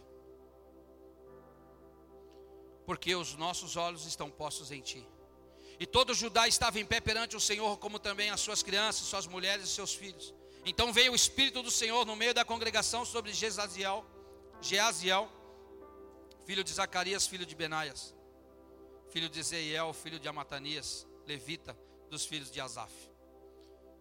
Porque 2.86 3.16
os 3.16 3.36
nossos 3.36 3.76
olhos 3.76 4.06
estão 4.06 4.30
postos 4.30 4.72
em 4.72 4.80
ti. 4.80 5.08
E 5.82 5.86
todo 5.88 6.14
Judá 6.14 6.48
estava 6.48 6.80
em 6.80 6.86
pé 6.86 7.02
perante 7.02 7.36
o 7.36 7.40
Senhor, 7.40 7.76
como 7.80 7.98
também 7.98 8.30
as 8.30 8.40
suas 8.40 8.62
crianças, 8.62 9.08
suas 9.08 9.26
mulheres 9.26 9.66
e 9.66 9.68
seus 9.68 9.96
filhos. 9.96 10.32
Então 10.64 10.94
veio 10.94 11.12
o 11.12 11.16
Espírito 11.16 11.64
do 11.64 11.72
Senhor 11.72 12.06
no 12.06 12.16
meio 12.16 12.36
da 12.36 12.46
congregação 12.46 13.04
sobre 13.04 13.34
Jezaziel, 13.34 14.06
Jeaziel, 14.62 15.28
filho 16.46 16.64
de 16.64 16.72
Zacarias, 16.72 17.26
filho 17.26 17.48
de 17.48 17.56
Benaias, 17.56 18.14
filho 19.10 19.28
de 19.28 19.42
Zeiel, 19.42 19.92
filho 19.92 20.20
de 20.20 20.28
Amatanias, 20.28 21.08
levita 21.26 21.76
dos 22.12 22.26
filhos 22.28 22.52
de 22.52 22.62
Asaf. 22.62 22.94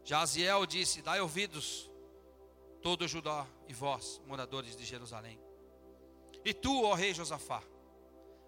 Jaziel 0.04 0.66
disse: 0.66 1.00
Dai 1.00 1.22
ouvidos, 1.22 1.90
todo 2.82 3.08
Judá 3.08 3.46
e 3.66 3.72
vós, 3.72 4.20
moradores 4.26 4.76
de 4.76 4.84
Jerusalém. 4.84 5.40
E 6.44 6.52
tu, 6.52 6.84
ó 6.84 6.92
rei 6.92 7.14
Josafá, 7.14 7.62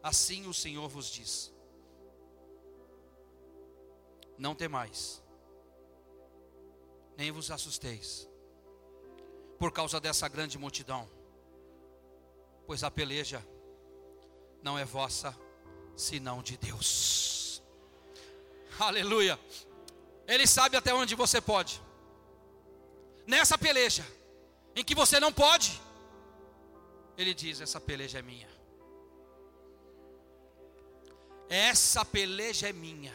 assim 0.02 0.46
o 0.46 0.52
Senhor 0.52 0.86
vos 0.86 1.10
diz: 1.10 1.50
Não 4.38 4.54
temais, 4.54 5.22
nem 7.16 7.30
vos 7.30 7.50
assusteis, 7.50 8.28
por 9.58 9.70
causa 9.72 10.00
dessa 10.00 10.28
grande 10.28 10.58
multidão, 10.58 11.08
pois 12.66 12.82
a 12.82 12.90
peleja 12.90 13.44
não 14.62 14.78
é 14.78 14.84
vossa, 14.84 15.36
senão 15.96 16.42
de 16.42 16.56
Deus. 16.56 17.62
Aleluia. 18.78 19.38
Ele 20.26 20.46
sabe 20.46 20.76
até 20.76 20.94
onde 20.94 21.14
você 21.14 21.40
pode. 21.40 21.80
Nessa 23.26 23.58
peleja, 23.58 24.04
em 24.74 24.84
que 24.84 24.94
você 24.94 25.20
não 25.20 25.32
pode, 25.32 25.80
ele 27.16 27.34
diz: 27.34 27.60
Essa 27.60 27.80
peleja 27.80 28.18
é 28.18 28.22
minha. 28.22 28.48
Essa 31.48 32.04
peleja 32.04 32.68
é 32.68 32.72
minha. 32.72 33.12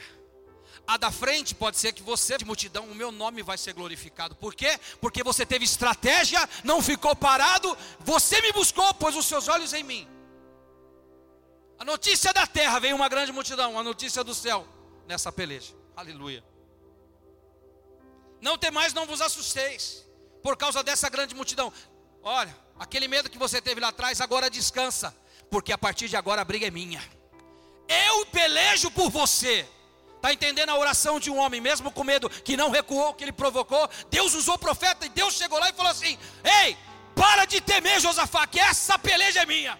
A 0.87 0.95
da 0.95 1.11
frente 1.11 1.53
pode 1.53 1.77
ser 1.77 1.91
que 1.91 2.01
você, 2.01 2.37
de 2.37 2.45
multidão, 2.45 2.85
o 2.85 2.95
meu 2.95 3.11
nome 3.11 3.43
vai 3.43 3.57
ser 3.57 3.73
glorificado. 3.73 4.33
Por 4.35 4.55
quê? 4.55 4.79
Porque 5.01 5.21
você 5.21 5.45
teve 5.45 5.65
estratégia, 5.65 6.47
não 6.63 6.81
ficou 6.81 7.13
parado, 7.13 7.77
você 7.99 8.41
me 8.41 8.53
buscou, 8.53 8.93
pôs 8.93 9.13
os 9.13 9.25
seus 9.25 9.49
olhos 9.49 9.73
em 9.73 9.83
mim. 9.83 10.07
A 11.77 11.83
notícia 11.83 12.33
da 12.33 12.47
terra 12.47 12.79
veio 12.79 12.95
uma 12.95 13.09
grande 13.09 13.33
multidão, 13.33 13.77
a 13.77 13.83
notícia 13.83 14.23
do 14.23 14.33
céu 14.33 14.65
nessa 15.05 15.29
peleja. 15.29 15.75
Aleluia. 15.93 16.41
Não 18.39 18.57
tem 18.57 18.71
mais, 18.71 18.93
não 18.93 19.05
vos 19.05 19.19
assusteis 19.19 20.05
por 20.41 20.55
causa 20.55 20.81
dessa 20.83 21.09
grande 21.09 21.35
multidão. 21.35 21.71
Olha, 22.23 22.55
aquele 22.79 23.09
medo 23.09 23.29
que 23.29 23.37
você 23.37 23.61
teve 23.61 23.81
lá 23.81 23.89
atrás, 23.89 24.21
agora 24.21 24.49
descansa, 24.49 25.13
porque 25.51 25.73
a 25.73 25.77
partir 25.77 26.07
de 26.07 26.15
agora 26.15 26.41
a 26.41 26.45
briga 26.45 26.65
é 26.65 26.71
minha. 26.71 27.03
Eu 27.89 28.25
pelejo 28.27 28.89
por 28.91 29.09
você. 29.09 29.67
Está 30.17 30.33
entendendo 30.33 30.69
a 30.69 30.77
oração 30.77 31.19
de 31.19 31.31
um 31.31 31.37
homem, 31.37 31.61
mesmo 31.61 31.91
com 31.91 32.03
medo, 32.03 32.29
que 32.29 32.57
não 32.57 32.69
recuou, 32.69 33.13
que 33.13 33.23
ele 33.23 33.31
provocou? 33.31 33.89
Deus 34.09 34.33
usou 34.33 34.55
o 34.55 34.59
profeta 34.59 35.05
e 35.05 35.09
Deus 35.09 35.35
chegou 35.35 35.59
lá 35.59 35.69
e 35.69 35.73
falou 35.73 35.91
assim: 35.91 36.17
Ei, 36.43 36.75
para 37.15 37.45
de 37.45 37.61
temer, 37.61 37.99
Josafá, 37.99 38.45
que 38.45 38.59
essa 38.59 38.97
peleja 38.97 39.41
é 39.41 39.45
minha. 39.45 39.79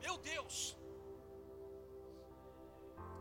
Meu 0.00 0.16
Deus. 0.18 0.76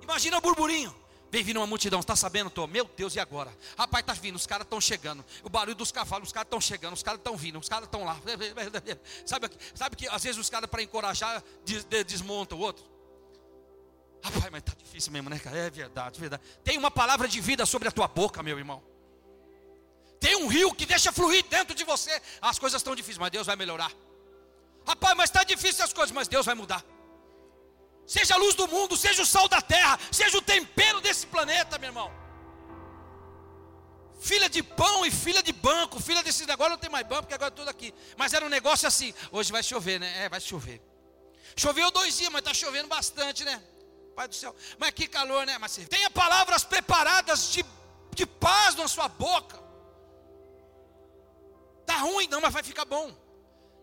Imagina 0.01 0.37
o 0.37 0.41
burburinho. 0.41 0.95
Vem 1.29 1.43
vindo 1.43 1.57
uma 1.57 1.67
multidão, 1.67 1.99
está 1.99 2.15
sabendo, 2.15 2.49
tô? 2.49 2.65
Meu 2.67 2.85
Deus, 2.95 3.15
e 3.15 3.19
agora? 3.19 3.53
Rapaz, 3.77 4.01
está 4.01 4.13
vindo, 4.13 4.35
os 4.35 4.47
caras 4.47 4.65
estão 4.65 4.79
chegando. 4.79 5.25
O 5.43 5.49
barulho 5.49 5.75
dos 5.75 5.91
cavalos, 5.91 6.29
os 6.29 6.33
caras 6.33 6.47
estão 6.47 6.61
chegando, 6.61 6.93
os 6.93 7.03
caras 7.03 7.19
estão 7.19 7.35
vindo, 7.35 7.59
os 7.59 7.67
caras 7.67 7.85
estão 7.85 8.05
lá. 8.05 8.17
Sabe, 9.25 9.49
sabe 9.75 9.95
que 9.95 10.07
às 10.07 10.23
vezes 10.23 10.39
os 10.39 10.49
caras, 10.49 10.69
para 10.69 10.81
encorajar, 10.81 11.43
des, 11.65 11.83
desmontam 12.05 12.57
o 12.57 12.61
outro? 12.61 12.85
Rapaz, 14.23 14.49
mas 14.51 14.61
está 14.61 14.73
difícil 14.77 15.11
mesmo, 15.11 15.29
né? 15.29 15.39
É 15.45 15.69
verdade, 15.69 16.19
verdade. 16.19 16.43
Tem 16.63 16.77
uma 16.77 16.91
palavra 16.91 17.27
de 17.27 17.39
vida 17.39 17.65
sobre 17.65 17.87
a 17.87 17.91
tua 17.91 18.07
boca, 18.07 18.43
meu 18.43 18.57
irmão. 18.57 18.83
Tem 20.19 20.35
um 20.35 20.47
rio 20.47 20.73
que 20.73 20.85
deixa 20.85 21.11
fluir 21.11 21.45
dentro 21.47 21.75
de 21.75 21.83
você. 21.83 22.21
As 22.41 22.57
coisas 22.57 22.79
estão 22.79 22.95
difíceis, 22.95 23.17
mas 23.17 23.31
Deus 23.31 23.45
vai 23.45 23.55
melhorar. 23.55 23.91
Rapaz, 24.85 25.15
mas 25.15 25.29
está 25.29 25.43
difícil 25.43 25.83
as 25.83 25.93
coisas, 25.93 26.13
mas 26.13 26.27
Deus 26.27 26.45
vai 26.45 26.55
mudar. 26.55 26.83
Seja 28.05 28.35
a 28.35 28.37
luz 28.37 28.55
do 28.55 28.67
mundo, 28.67 28.95
seja 28.95 29.21
o 29.21 29.25
sal 29.25 29.47
da 29.47 29.61
terra, 29.61 29.99
seja 30.11 30.37
o 30.37 30.41
tempero 30.41 31.01
desse 31.01 31.27
planeta, 31.27 31.77
meu 31.77 31.89
irmão. 31.89 32.11
Filha 34.19 34.49
de 34.49 34.63
pão 34.63 35.05
e 35.05 35.11
filha 35.11 35.43
de 35.43 35.51
banco, 35.51 35.99
filha 35.99 36.23
desse 36.23 36.45
negócio 36.45 36.71
não 36.71 36.77
tem 36.77 36.89
mais 36.89 37.05
banco, 37.05 37.23
porque 37.23 37.35
agora 37.35 37.53
é 37.53 37.55
tudo 37.55 37.69
aqui. 37.69 37.93
Mas 38.17 38.33
era 38.33 38.43
um 38.45 38.49
negócio 38.49 38.87
assim, 38.87 39.13
hoje 39.31 39.51
vai 39.51 39.61
chover, 39.61 39.99
né? 39.99 40.23
É, 40.23 40.29
vai 40.29 40.39
chover. 40.39 40.81
Choveu 41.55 41.91
dois 41.91 42.17
dias, 42.17 42.31
mas 42.31 42.39
está 42.39 42.53
chovendo 42.53 42.87
bastante, 42.87 43.43
né? 43.43 43.61
Pai 44.17 44.27
do 44.27 44.33
céu. 44.33 44.55
Mas 44.79 44.89
que 44.97 45.07
calor, 45.07 45.45
né? 45.45 45.59
Mas 45.59 45.75
tenha 45.87 46.09
palavras 46.09 46.63
preparadas 46.63 47.51
de, 47.51 47.63
de 48.15 48.25
paz 48.25 48.73
na 48.73 48.87
sua 48.87 49.07
boca. 49.07 49.61
Tá 51.85 51.97
ruim, 51.97 52.27
não, 52.27 52.41
mas 52.41 52.51
vai 52.51 52.63
ficar 52.63 52.83
bom. 52.83 53.15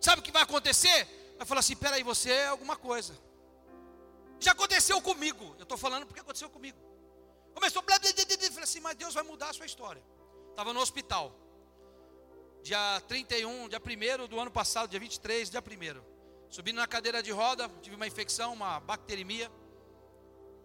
Sabe 0.01 0.19
o 0.21 0.25
que 0.25 0.33
vai 0.33 0.43
acontecer? 0.43 1.07
Vai 1.39 1.47
falar 1.47 1.61
assim: 1.61 1.77
peraí, 1.77 2.03
você 2.03 2.33
é 2.33 2.49
alguma 2.49 2.77
coisa. 2.77 3.17
Já 4.41 4.51
aconteceu 4.51 5.01
comigo. 5.01 5.55
Eu 5.57 5.63
estou 5.63 5.79
falando 5.79 6.05
porque 6.05 6.19
aconteceu 6.19 6.51
comigo. 6.51 6.79
Começou, 7.55 7.81
blá, 7.83 7.97
blá, 8.01 8.13
blá, 8.13 8.25
blá, 8.25 8.49
falei 8.49 8.65
assim, 8.65 8.81
mas 8.81 8.97
Deus 8.97 9.15
vai 9.15 9.23
mudar 9.23 9.51
a 9.51 9.53
sua 9.53 9.67
história. 9.67 10.03
Estava 10.51 10.73
no 10.73 10.81
hospital. 10.81 11.33
Dia 12.61 13.01
31, 13.07 13.69
dia 13.69 13.81
1 13.81 14.27
do 14.27 14.41
ano 14.41 14.51
passado, 14.51 14.91
dia 14.91 14.99
23, 14.99 15.49
dia 15.49 15.61
1 15.61 16.03
Subindo 16.51 16.77
na 16.77 16.89
cadeira 16.89 17.23
de 17.23 17.31
roda, 17.31 17.71
tive 17.81 17.95
uma 17.95 18.07
infecção, 18.07 18.53
uma 18.53 18.81
bacteremia. 18.81 19.49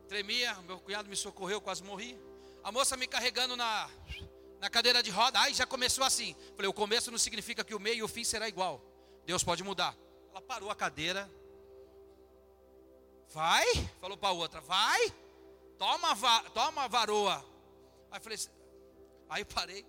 Tremia, 0.10 0.56
meu 0.64 0.80
cunhado 0.80 1.08
me 1.08 1.16
socorreu, 1.16 1.62
quase 1.62 1.84
morri. 1.84 2.20
A 2.64 2.72
moça 2.72 2.98
me 2.98 3.06
carregando 3.06 3.56
na, 3.56 3.88
na 4.60 4.68
cadeira 4.68 5.04
de 5.04 5.12
roda. 5.12 5.40
Ai, 5.40 5.54
já 5.54 5.68
começou 5.68 6.04
assim. 6.04 6.36
Falei, 6.56 6.68
o 6.68 6.74
começo 6.74 7.12
não 7.12 7.18
significa 7.20 7.64
que 7.64 7.76
o 7.76 7.80
meio 7.80 7.98
e 7.98 8.04
o 8.04 8.08
fim 8.08 8.24
será 8.24 8.48
igual. 8.48 8.82
Deus 9.24 9.44
pode 9.44 9.64
mudar. 9.64 9.96
Ela 10.32 10.42
parou 10.42 10.72
a 10.72 10.76
cadeira. 10.76 11.32
Vai, 13.30 13.68
falou 14.02 14.18
para 14.18 14.30
a 14.30 14.32
outra, 14.32 14.60
vai, 14.62 15.14
toma, 15.78 16.16
toma 16.56 16.88
varoa. 16.88 17.46
Aí 18.10 18.20
falei, 18.20 18.40
aí 19.30 19.46
parei. 19.46 19.86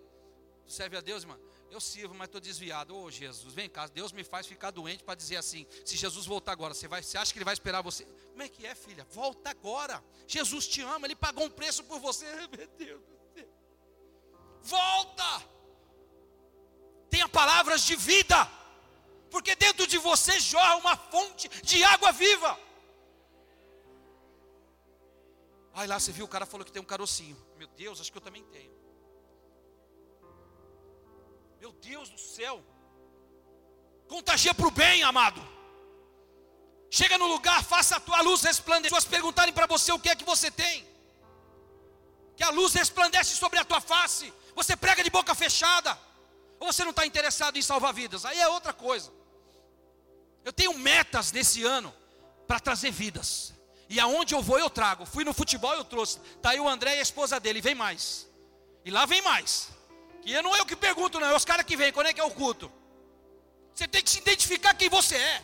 Serve 0.67 0.99
a 0.99 1.01
Deus, 1.01 1.23
irmão. 1.23 1.41
Eu 1.71 1.81
sirvo, 1.81 2.13
mas 2.15 2.27
estou 2.27 2.41
desviado. 2.41 2.97
Ô 2.97 3.05
oh, 3.05 3.11
Jesus, 3.11 3.55
vem 3.55 3.69
cá. 3.69 3.87
Deus 3.87 4.11
me 4.11 4.25
faz 4.25 4.45
ficar 4.45 4.73
doente 4.73 5.05
para 5.05 5.15
dizer 5.15 5.37
assim: 5.37 5.67
se 5.85 5.97
Jesus 5.97 6.27
voltar 6.27 6.53
agora, 6.53 6.75
você, 6.75 6.89
vai, 6.89 7.03
você 7.03 7.17
acha 7.17 7.33
que 7.33 7.39
ele 7.39 7.45
vai 7.45 7.55
esperar 7.55 7.81
você? 7.81 8.05
Como 8.31 8.43
é 8.43 8.49
que 8.49 8.67
é, 8.67 8.75
filha? 8.75 9.07
Volta 9.11 9.51
agora. 9.51 10.03
Jesus 10.27 10.67
te 10.67 10.81
ama, 10.83 11.07
ele 11.07 11.15
pagou 11.15 11.45
um 11.45 11.51
preço 11.51 11.85
por 11.85 12.01
você. 12.01 12.27
Meu 12.49 12.67
Deus 12.77 13.01
do 13.01 13.19
céu. 13.35 13.49
Volta. 14.63 15.45
Tenha 17.09 17.29
palavras 17.29 17.83
de 17.83 17.95
vida, 17.95 18.49
porque 19.31 19.55
dentro 19.55 19.87
de 19.87 19.99
você 19.99 20.39
jorra 20.41 20.77
uma 20.77 20.97
fonte 20.97 21.49
de 21.63 21.83
água 21.85 22.11
viva. 22.11 22.59
Aí 25.73 25.87
lá 25.87 26.01
você 26.01 26.11
viu, 26.11 26.25
o 26.25 26.29
cara 26.29 26.47
falou 26.47 26.65
que 26.65 26.73
tem 26.73 26.83
um 26.83 26.85
carocinho. 26.85 27.37
Meu 27.57 27.69
Deus, 27.69 28.01
acho 28.01 28.11
que 28.11 28.19
eu 28.19 28.23
também 28.23 28.45
tenho. 28.45 28.80
Meu 31.61 31.73
Deus 31.73 32.09
do 32.09 32.19
céu. 32.19 32.65
Contagia 34.09 34.55
para 34.55 34.67
o 34.67 34.71
bem, 34.71 35.03
amado. 35.03 35.41
Chega 36.91 37.19
no 37.19 37.27
lugar, 37.27 37.63
faça 37.63 37.97
a 37.97 38.01
tua 38.01 38.21
luz 38.23 38.43
resplandecer. 38.43 38.91
Pessoas 38.91 39.05
perguntarem 39.05 39.53
para 39.53 39.67
você 39.67 39.93
o 39.93 39.99
que 39.99 40.09
é 40.09 40.17
que 40.17 40.25
você 40.25 40.51
tem. 40.51 40.87
Que 42.37 42.43
a 42.43 42.51
luz 42.51 42.73
resplandece 42.73 43.37
sobre 43.37 43.59
a 43.59 43.65
tua 43.65 43.81
face. 43.81 44.33
Você 44.55 44.75
prega 44.75 45.05
de 45.05 45.11
boca 45.11 45.35
fechada. 45.35 45.97
Ou 46.59 46.73
você 46.73 46.83
não 46.83 46.91
está 46.91 47.05
interessado 47.07 47.59
em 47.59 47.63
salvar 47.63 47.93
vidas. 47.93 48.25
Aí 48.25 48.41
é 48.41 48.49
outra 48.49 48.73
coisa. 48.73 49.13
Eu 50.45 50.53
tenho 50.53 50.77
metas 50.79 51.31
nesse 51.31 51.63
ano 51.63 51.95
para 52.47 52.59
trazer 52.59 52.91
vidas. 52.91 53.53
E 53.89 54.01
aonde 54.01 54.35
eu 54.35 54.43
vou, 54.43 54.59
eu 54.59 54.71
trago. 54.71 55.05
Fui 55.05 55.25
no 55.25 55.35
futebol, 55.35 55.75
eu 55.75 55.85
trouxe. 55.85 56.19
Está 56.37 56.51
aí 56.51 56.61
o 56.61 56.69
André 56.69 56.97
e 56.97 56.99
a 57.01 57.03
esposa 57.03 57.39
dele. 57.39 57.61
Vem 57.61 57.75
mais. 57.75 58.27
E 58.85 58.91
lá 58.91 59.05
vem 59.05 59.21
mais. 59.21 59.69
Que 60.23 60.41
não 60.43 60.55
é 60.55 60.61
eu 60.61 60.67
que 60.67 60.77
pergunto, 60.77 61.19
não, 61.19 61.29
é 61.29 61.37
os 61.37 61.45
caras 61.45 61.65
que 61.65 61.77
vêm, 61.77 61.93
quando 61.93 62.09
é 62.09 62.13
que 62.13 62.21
é 62.21 62.25
o 62.25 62.31
culto? 62.31 62.71
Você 63.75 63.89
tem 63.89 64.03
que 64.03 64.11
se 64.11 64.19
identificar 64.19 64.75
quem 64.75 64.89
você 64.89 65.17
é. 65.17 65.43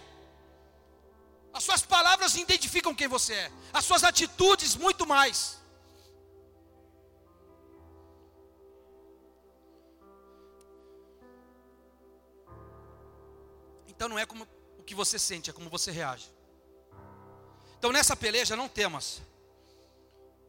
As 1.52 1.64
suas 1.64 1.82
palavras 1.82 2.34
identificam 2.36 2.94
quem 2.94 3.08
você 3.08 3.32
é, 3.32 3.52
as 3.72 3.84
suas 3.84 4.04
atitudes 4.04 4.76
muito 4.76 5.06
mais. 5.06 5.58
Então 13.88 14.06
não 14.06 14.18
é 14.18 14.26
como 14.26 14.46
o 14.78 14.82
que 14.82 14.94
você 14.94 15.18
sente, 15.18 15.48
é 15.48 15.52
como 15.54 15.70
você 15.70 15.90
reage. 15.90 16.30
Então 17.78 17.90
nessa 17.90 18.14
peleja 18.14 18.54
não 18.54 18.68
temas. 18.68 19.22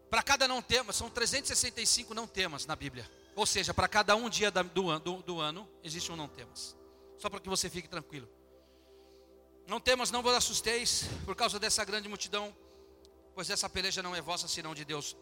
Para 0.10 0.22
cada 0.22 0.46
não 0.46 0.62
temas, 0.62 0.98
são 0.98 1.10
365 1.10 2.14
não 2.14 2.28
temas 2.28 2.66
na 2.66 2.76
Bíblia. 2.76 3.10
Ou 3.38 3.46
seja, 3.46 3.72
para 3.72 3.88
cada 3.88 4.16
um 4.16 4.28
dia 4.28 4.50
do, 4.50 5.00
do, 5.00 5.22
do 5.22 5.40
ano, 5.40 5.70
existe 5.84 6.12
um 6.12 6.16
não 6.16 6.28
temas. 6.28 6.76
Só 7.20 7.30
para 7.30 7.40
que 7.40 7.48
você 7.48 7.70
fique 7.70 7.88
tranquilo. 7.88 8.28
Não 9.68 9.80
temas, 9.80 10.10
não 10.10 10.24
vos 10.24 10.34
assusteis 10.34 11.04
por 11.24 11.36
causa 11.36 11.60
dessa 11.60 11.86
grande 11.86 12.10
multidão, 12.10 12.52
pois 13.36 13.48
essa 13.52 13.70
peleja 13.70 14.02
não 14.02 14.16
é 14.16 14.22
vossa, 14.22 14.48
senão 14.48 14.74
de 14.74 14.84
Deus. 14.84 15.16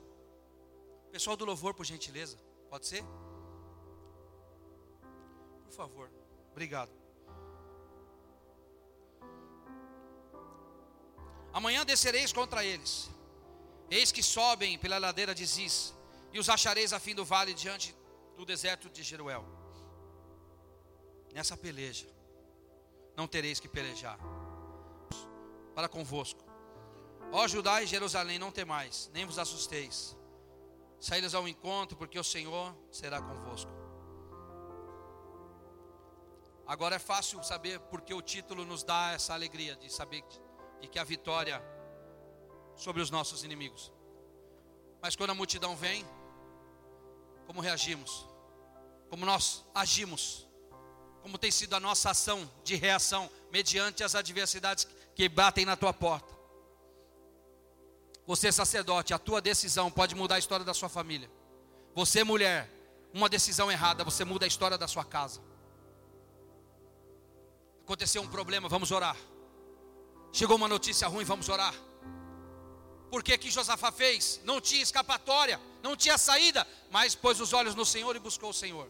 Pessoal 1.12 1.36
do 1.36 1.44
louvor, 1.44 1.74
por 1.74 1.86
gentileza, 1.86 2.38
pode 2.70 2.88
ser? 2.88 3.04
Por 5.66 5.74
favor, 5.74 6.10
obrigado. 6.52 6.92
Amanhã 11.52 11.86
descereis 11.86 12.32
contra 12.32 12.64
eles. 12.64 13.10
Eis 13.90 14.10
que 14.10 14.24
sobem 14.24 14.80
pela 14.80 14.98
ladeira 15.00 15.36
de 15.36 15.46
Ziz, 15.46 15.94
e 16.32 16.40
os 16.40 16.48
achareis 16.48 16.94
a 16.94 17.00
fim 17.00 17.14
do 17.14 17.26
vale 17.26 17.54
diante 17.54 17.94
do 18.36 18.46
deserto 18.46 18.90
de 18.90 19.04
Jeruel. 19.04 19.46
Nessa 21.34 21.58
peleja, 21.58 22.08
não 23.16 23.28
tereis 23.28 23.60
que 23.60 23.68
pelejar. 23.68 24.18
Para 25.74 25.90
convosco. 25.90 26.44
Ó 27.32 27.48
Judá 27.48 27.82
e 27.82 27.88
Jerusalém, 27.88 28.40
não 28.40 28.52
temais, 28.52 29.10
nem 29.14 29.26
vos 29.26 29.40
assusteis. 29.40 30.16
Saídas 31.00 31.36
ao 31.36 31.48
encontro, 31.48 31.98
porque 31.98 32.18
o 32.18 32.24
Senhor 32.24 32.76
será 32.92 33.22
convosco. 33.22 33.72
Agora 36.66 36.96
é 36.96 37.00
fácil 37.00 37.44
saber 37.44 37.80
porque 37.80 38.14
o 38.14 38.22
título 38.22 38.66
nos 38.66 38.84
dá 38.84 39.12
essa 39.12 39.34
alegria 39.34 39.76
de 39.76 39.92
saber 39.92 40.24
de 40.80 40.88
que 40.88 40.98
a 40.98 41.04
vitória 41.04 41.62
sobre 42.76 43.02
os 43.02 43.12
nossos 43.12 43.44
inimigos. 43.44 43.92
Mas 45.02 45.16
quando 45.16 45.30
a 45.30 45.36
multidão 45.36 45.76
vem, 45.76 46.04
como 47.46 47.62
reagimos, 47.62 48.26
como 49.10 49.26
nós 49.26 49.64
agimos, 49.74 50.48
como 51.22 51.38
tem 51.38 51.52
sido 51.52 51.76
a 51.76 51.80
nossa 51.80 52.12
ação 52.12 52.50
de 52.64 52.76
reação 52.76 53.30
mediante 53.52 54.04
as 54.04 54.16
adversidades 54.16 54.88
que 55.16 55.30
batem 55.30 55.66
na 55.66 55.76
tua 55.76 55.94
porta. 55.94 56.34
Você, 58.28 58.52
sacerdote, 58.52 59.14
a 59.14 59.20
tua 59.20 59.40
decisão 59.40 59.92
pode 59.92 60.16
mudar 60.16 60.36
a 60.36 60.40
história 60.40 60.66
da 60.66 60.74
sua 60.74 60.90
família. 60.90 61.30
Você, 61.94 62.24
mulher, 62.24 62.70
uma 63.14 63.30
decisão 63.30 63.72
errada, 63.72 64.04
você 64.04 64.26
muda 64.26 64.46
a 64.46 64.48
história 64.48 64.78
da 64.78 64.88
sua 64.88 65.06
casa. 65.06 65.42
Aconteceu 67.84 68.22
um 68.22 68.28
problema, 68.28 68.68
vamos 68.68 68.92
orar. 68.92 69.16
Chegou 70.34 70.58
uma 70.58 70.68
notícia 70.68 71.08
ruim, 71.08 71.24
vamos 71.24 71.48
orar. 71.48 71.74
Por 73.10 73.24
que 73.24 73.38
que 73.38 73.50
Josafá 73.50 73.92
fez? 73.92 74.42
Não 74.44 74.60
tinha 74.60 74.82
escapatória, 74.82 75.62
não 75.86 75.96
tinha 75.96 76.18
saída, 76.18 76.68
mas 76.90 77.14
pôs 77.14 77.40
os 77.40 77.54
olhos 77.54 77.76
no 77.76 77.86
Senhor 77.86 78.16
e 78.16 78.20
buscou 78.20 78.50
o 78.50 78.54
Senhor. 78.54 78.90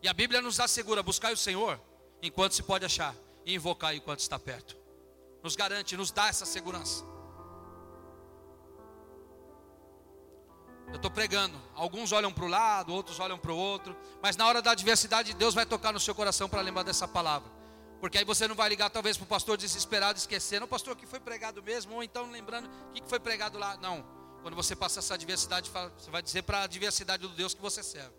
E 0.00 0.08
a 0.08 0.12
Bíblia 0.14 0.40
nos 0.40 0.60
assegura: 0.60 1.02
buscar 1.02 1.32
o 1.32 1.36
Senhor 1.36 1.80
enquanto 2.22 2.52
se 2.52 2.62
pode 2.62 2.84
achar, 2.84 3.14
e 3.44 3.52
invocar 3.54 3.94
enquanto 3.94 4.20
está 4.20 4.38
perto. 4.38 4.76
Nos 5.42 5.56
garante, 5.56 5.96
nos 5.96 6.12
dá 6.12 6.28
essa 6.28 6.46
segurança. 6.46 7.04
Eu 10.88 10.96
estou 10.96 11.10
pregando, 11.10 11.60
alguns 11.74 12.12
olham 12.12 12.32
para 12.32 12.44
o 12.44 12.48
lado, 12.48 12.94
outros 12.94 13.18
olham 13.18 13.36
para 13.36 13.52
o 13.52 13.56
outro, 13.56 13.96
mas 14.22 14.36
na 14.36 14.46
hora 14.46 14.62
da 14.62 14.70
adversidade, 14.70 15.34
Deus 15.34 15.52
vai 15.52 15.66
tocar 15.66 15.92
no 15.92 15.98
seu 15.98 16.14
coração 16.14 16.48
para 16.48 16.60
lembrar 16.60 16.84
dessa 16.84 17.08
palavra. 17.08 17.50
Porque 18.00 18.18
aí 18.18 18.24
você 18.24 18.46
não 18.46 18.54
vai 18.54 18.68
ligar 18.68 18.88
talvez 18.88 19.16
para 19.16 19.24
o 19.24 19.26
pastor 19.26 19.56
desesperado, 19.56 20.16
esquecendo, 20.16 20.64
o 20.64 20.68
pastor 20.68 20.94
que 20.94 21.06
foi 21.06 21.18
pregado 21.18 21.60
mesmo, 21.60 21.94
ou 21.94 22.04
então 22.04 22.30
lembrando 22.30 22.70
o 22.90 22.92
que 22.92 23.02
foi 23.08 23.18
pregado 23.18 23.58
lá. 23.58 23.76
Não. 23.78 24.15
Quando 24.46 24.54
você 24.54 24.76
passa 24.76 25.00
essa 25.00 25.14
adversidade, 25.14 25.72
você 25.98 26.08
vai 26.08 26.22
dizer 26.22 26.42
para 26.42 26.58
a 26.58 26.62
adversidade 26.62 27.20
do 27.20 27.30
Deus 27.30 27.52
que 27.52 27.60
você 27.60 27.82
serve. 27.82 28.14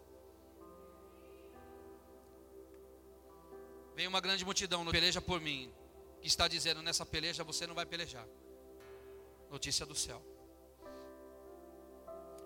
Vem 3.95 4.07
uma 4.07 4.19
grande 4.19 4.43
multidão, 4.43 4.85
peleja 4.87 5.21
por 5.21 5.39
mim, 5.39 5.73
que 6.19 6.27
está 6.27 6.49
dizendo 6.49 6.81
nessa 6.81 7.05
peleja 7.05 7.45
você 7.45 7.65
não 7.65 7.73
vai 7.73 7.85
pelejar. 7.85 8.27
Notícia 9.49 9.85
do 9.85 9.95
céu. 9.95 10.21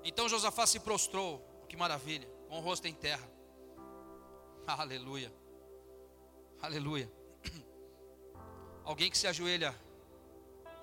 Então 0.03 0.29
Josafá 0.29 0.67
se 0.67 0.79
prostrou, 0.79 1.43
que 1.67 1.75
maravilha, 1.75 2.29
com 2.49 2.59
o 2.59 2.61
rosto 2.61 2.87
em 2.87 2.93
terra. 2.93 3.27
Aleluia. 4.67 5.33
Aleluia. 6.61 7.11
Alguém 8.85 9.09
que 9.09 9.17
se 9.17 9.25
ajoelha 9.25 9.75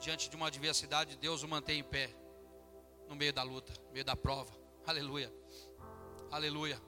diante 0.01 0.28
de 0.28 0.34
uma 0.34 0.49
adversidade, 0.49 1.16
Deus 1.16 1.44
o 1.44 1.49
mantém 1.49 1.78
em 1.78 1.84
pé 1.84 2.17
no 3.09 3.16
meio 3.16 3.32
da 3.32 3.42
luta, 3.42 3.72
no 3.86 3.92
meio 3.92 4.04
da 4.04 4.14
prova. 4.14 4.52
Aleluia. 4.86 5.32
Aleluia. 6.30 6.80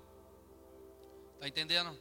Está 1.34 1.48
entendendo? 1.48 1.98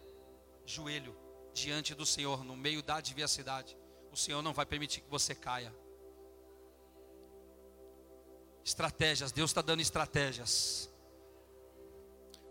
Joelho 0.65 1.17
diante 1.53 1.95
do 1.95 2.05
Senhor 2.05 2.43
no 2.43 2.55
meio 2.55 2.84
da 2.84 2.95
adversidade. 2.95 3.78
O 4.11 4.17
Senhor 4.17 4.41
não 4.41 4.53
vai 4.53 4.65
permitir 4.65 5.01
que 5.01 5.09
você 5.09 5.34
caia. 5.34 5.74
Estratégias, 8.63 9.32
Deus 9.32 9.49
está 9.49 9.61
dando 9.61 9.82
estratégias. 9.82 10.89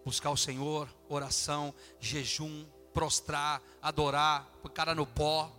Buscar 0.04 0.30
o 0.30 0.36
Senhor, 0.36 0.88
oração, 1.08 1.74
jejum, 2.00 2.66
prostrar, 2.92 3.62
adorar, 3.82 4.50
pôr 4.62 4.70
cara 4.70 4.94
no 4.94 5.06
pó. 5.06 5.52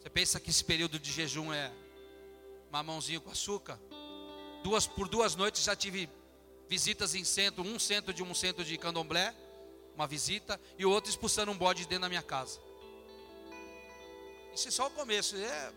Você 0.00 0.10
pensa 0.10 0.40
que 0.40 0.50
esse 0.50 0.64
período 0.64 0.98
de 0.98 1.10
jejum 1.12 1.52
é 1.52 1.72
mamãozinho 2.76 3.20
com 3.20 3.30
açúcar? 3.30 3.78
Duas, 4.62 4.86
por 4.86 5.08
duas 5.08 5.34
noites 5.34 5.62
já 5.62 5.74
tive 5.74 6.08
visitas 6.68 7.14
em 7.14 7.24
centro, 7.24 7.62
um 7.62 7.78
centro 7.78 8.12
de 8.12 8.22
um 8.22 8.34
centro 8.34 8.64
de 8.64 8.76
candomblé, 8.76 9.34
uma 9.94 10.06
visita, 10.06 10.60
e 10.78 10.84
o 10.84 10.90
outro 10.90 11.10
expulsando 11.10 11.50
um 11.50 11.56
bode 11.56 11.86
dentro 11.86 12.02
da 12.02 12.08
minha 12.08 12.22
casa. 12.22 12.60
Isso 14.54 14.68
é 14.68 14.70
só 14.70 14.86
o 14.86 14.90
começo. 14.90 15.36
É... 15.36 15.72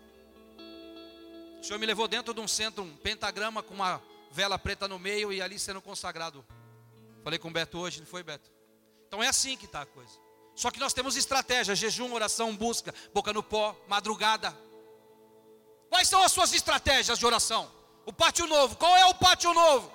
O 1.60 1.64
Senhor 1.64 1.78
me 1.78 1.86
levou 1.86 2.08
dentro 2.08 2.34
de 2.34 2.40
um 2.40 2.48
centro, 2.48 2.82
um 2.82 2.96
pentagrama 2.96 3.62
com 3.62 3.74
uma 3.74 4.02
vela 4.30 4.58
preta 4.58 4.88
no 4.88 4.98
meio 4.98 5.32
e 5.32 5.40
ali 5.40 5.58
sendo 5.58 5.80
consagrado. 5.80 6.44
Falei 7.22 7.38
com 7.38 7.48
o 7.48 7.52
Beto 7.52 7.78
hoje, 7.78 8.00
não 8.00 8.06
foi, 8.06 8.22
Beto? 8.22 8.50
Então 9.06 9.22
é 9.22 9.28
assim 9.28 9.56
que 9.56 9.66
está 9.66 9.82
a 9.82 9.86
coisa. 9.86 10.18
Só 10.54 10.70
que 10.70 10.80
nós 10.80 10.92
temos 10.92 11.16
estratégia: 11.16 11.74
jejum, 11.74 12.12
oração, 12.12 12.56
busca, 12.56 12.94
boca 13.12 13.32
no 13.32 13.42
pó, 13.42 13.76
madrugada. 13.88 14.56
Quais 16.00 16.08
são 16.08 16.22
as 16.22 16.32
suas 16.32 16.54
estratégias 16.54 17.18
de 17.18 17.26
oração? 17.26 17.70
O 18.06 18.12
pátio 18.12 18.46
novo, 18.46 18.74
qual 18.74 18.96
é 18.96 19.04
o 19.04 19.14
pátio 19.14 19.52
novo? 19.52 19.92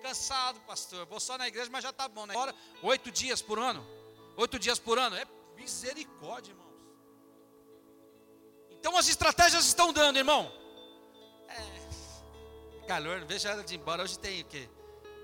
Cansado, 0.00 0.58
pastor. 0.60 1.04
Vou 1.04 1.20
só 1.20 1.36
na 1.36 1.46
igreja, 1.46 1.68
mas 1.70 1.82
já 1.82 1.90
está 1.90 2.08
bom, 2.08 2.24
né? 2.24 2.32
Agora, 2.32 2.54
oito 2.82 3.10
dias 3.10 3.42
por 3.42 3.58
ano. 3.58 3.86
Oito 4.38 4.58
dias 4.58 4.78
por 4.78 4.98
ano. 4.98 5.14
É 5.14 5.26
misericórdia, 5.54 6.52
irmãos. 6.52 6.72
Então 8.70 8.96
as 8.96 9.08
estratégias 9.08 9.66
estão 9.66 9.92
dando, 9.92 10.16
irmão. 10.16 10.50
É, 11.50 12.86
calor, 12.88 13.22
veja 13.26 13.50
ela 13.50 13.62
de 13.62 13.74
ir 13.74 13.76
embora. 13.78 14.04
Hoje 14.04 14.18
tem 14.18 14.40
o 14.40 14.46
quê? 14.46 14.70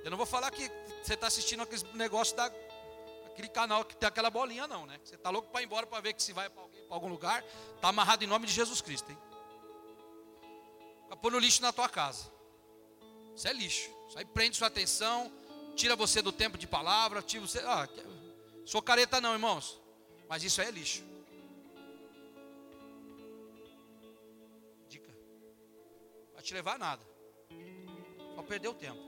Eu 0.04 0.10
não 0.10 0.18
vou 0.18 0.26
falar 0.26 0.50
que 0.50 0.70
você 1.02 1.14
está 1.14 1.26
assistindo 1.26 1.62
aquele 1.62 1.82
negócio 1.94 2.36
da 2.36 2.52
aquele 3.32 3.48
canal 3.48 3.82
que 3.82 3.96
tem 3.96 4.06
aquela 4.06 4.28
bolinha, 4.28 4.66
não, 4.66 4.84
né? 4.84 5.00
Você 5.02 5.14
está 5.14 5.30
louco 5.30 5.48
para 5.50 5.62
ir 5.62 5.64
embora 5.64 5.86
para 5.86 6.02
ver 6.02 6.12
que 6.12 6.22
se 6.22 6.34
vai 6.34 6.50
para 6.50 6.62
algum 6.90 7.08
lugar. 7.08 7.42
Está 7.76 7.88
amarrado 7.88 8.22
em 8.22 8.26
nome 8.26 8.46
de 8.46 8.52
Jesus 8.52 8.82
Cristo, 8.82 9.10
hein? 9.10 9.18
Para 11.08 11.16
pôr 11.16 11.32
no 11.32 11.38
lixo 11.38 11.62
na 11.62 11.72
tua 11.72 11.88
casa. 11.88 12.30
Isso 13.34 13.48
é 13.48 13.52
lixo. 13.52 13.90
Isso 14.08 14.18
aí 14.18 14.24
prende 14.24 14.56
sua 14.56 14.68
atenção, 14.68 15.32
tira 15.74 15.96
você 15.96 16.22
do 16.22 16.32
tempo 16.32 16.56
de 16.58 16.66
palavra, 16.66 17.22
tira 17.22 17.46
você. 17.46 17.60
Ah, 17.60 17.88
sou 18.64 18.82
careta 18.82 19.20
não, 19.20 19.32
irmãos. 19.32 19.80
Mas 20.28 20.42
isso 20.44 20.60
aí 20.60 20.68
é 20.68 20.70
lixo. 20.70 21.02
Dica. 24.88 25.12
Vai 26.34 26.42
te 26.42 26.52
levar 26.54 26.74
a 26.74 26.78
nada. 26.78 27.06
Só 28.34 28.42
perder 28.42 28.68
o 28.68 28.74
tempo. 28.74 29.00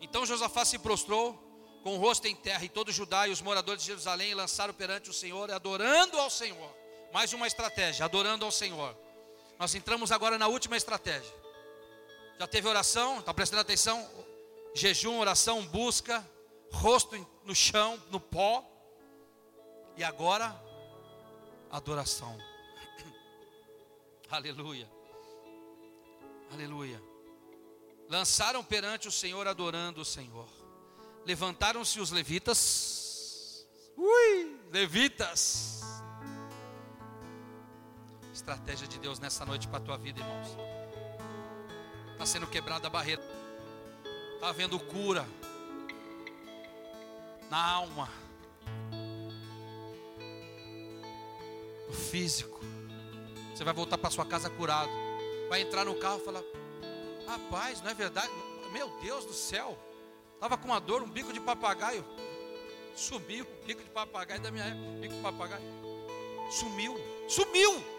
Então 0.00 0.24
Josafá 0.24 0.64
se 0.64 0.78
prostrou 0.78 1.34
com 1.82 1.94
o 1.94 1.98
rosto 1.98 2.26
em 2.26 2.34
terra, 2.34 2.64
e 2.64 2.68
todo 2.68 2.90
Judá 2.90 3.28
e 3.28 3.30
os 3.30 3.40
moradores 3.40 3.82
de 3.82 3.86
Jerusalém 3.86 4.34
lançaram 4.34 4.74
perante 4.74 5.08
o 5.08 5.12
Senhor, 5.12 5.50
adorando 5.52 6.18
ao 6.18 6.28
Senhor. 6.28 6.74
Mais 7.12 7.32
uma 7.32 7.46
estratégia, 7.46 8.04
adorando 8.04 8.44
ao 8.44 8.50
Senhor. 8.50 8.96
Nós 9.58 9.74
entramos 9.74 10.12
agora 10.12 10.38
na 10.38 10.48
última 10.48 10.76
estratégia. 10.76 11.34
Já 12.38 12.46
teve 12.46 12.68
oração? 12.68 13.18
Está 13.18 13.32
prestando 13.32 13.62
atenção? 13.62 14.06
Jejum, 14.74 15.18
oração, 15.18 15.64
busca, 15.66 16.28
rosto 16.70 17.16
no 17.44 17.54
chão, 17.54 18.00
no 18.10 18.20
pó. 18.20 18.64
E 19.96 20.04
agora, 20.04 20.54
adoração. 21.70 22.36
Aleluia. 24.28 24.90
Aleluia. 26.52 27.02
Lançaram 28.08 28.62
perante 28.62 29.08
o 29.08 29.12
Senhor, 29.12 29.48
adorando 29.48 30.02
o 30.02 30.04
Senhor. 30.04 30.48
Levantaram-se 31.24 31.98
os 31.98 32.10
levitas. 32.10 33.66
Ui, 33.96 34.60
levitas. 34.70 35.80
Estratégia 38.36 38.86
de 38.86 38.98
Deus 38.98 39.18
nessa 39.18 39.46
noite 39.46 39.66
para 39.66 39.78
a 39.78 39.80
tua 39.80 39.96
vida, 39.96 40.20
irmãos. 40.20 40.48
Está 42.12 42.26
sendo 42.26 42.46
quebrada 42.46 42.86
a 42.86 42.90
barreira. 42.90 43.22
Está 44.34 44.50
havendo 44.50 44.78
cura 44.78 45.26
na 47.48 47.58
alma, 47.58 48.10
no 51.88 51.94
físico. 51.94 52.60
Você 53.54 53.64
vai 53.64 53.72
voltar 53.72 53.96
para 53.96 54.10
sua 54.10 54.26
casa 54.26 54.50
curado. 54.50 54.90
Vai 55.48 55.62
entrar 55.62 55.86
no 55.86 55.94
carro 55.94 56.20
e 56.20 56.24
falar: 56.26 56.42
Rapaz, 57.26 57.80
não 57.80 57.90
é 57.90 57.94
verdade? 57.94 58.30
Meu 58.70 58.90
Deus 59.00 59.24
do 59.24 59.32
céu. 59.32 59.78
Estava 60.34 60.58
com 60.58 60.68
uma 60.68 60.78
dor, 60.78 61.02
um 61.02 61.08
bico 61.08 61.32
de 61.32 61.40
papagaio. 61.40 62.04
Sumiu, 62.94 63.46
bico 63.66 63.82
de 63.82 63.88
papagaio 63.88 64.42
da 64.42 64.50
minha 64.50 64.66
época, 64.66 65.00
bico 65.00 65.14
de 65.14 65.22
papagaio. 65.22 65.64
Sumiu, 66.50 67.00
sumiu. 67.26 67.95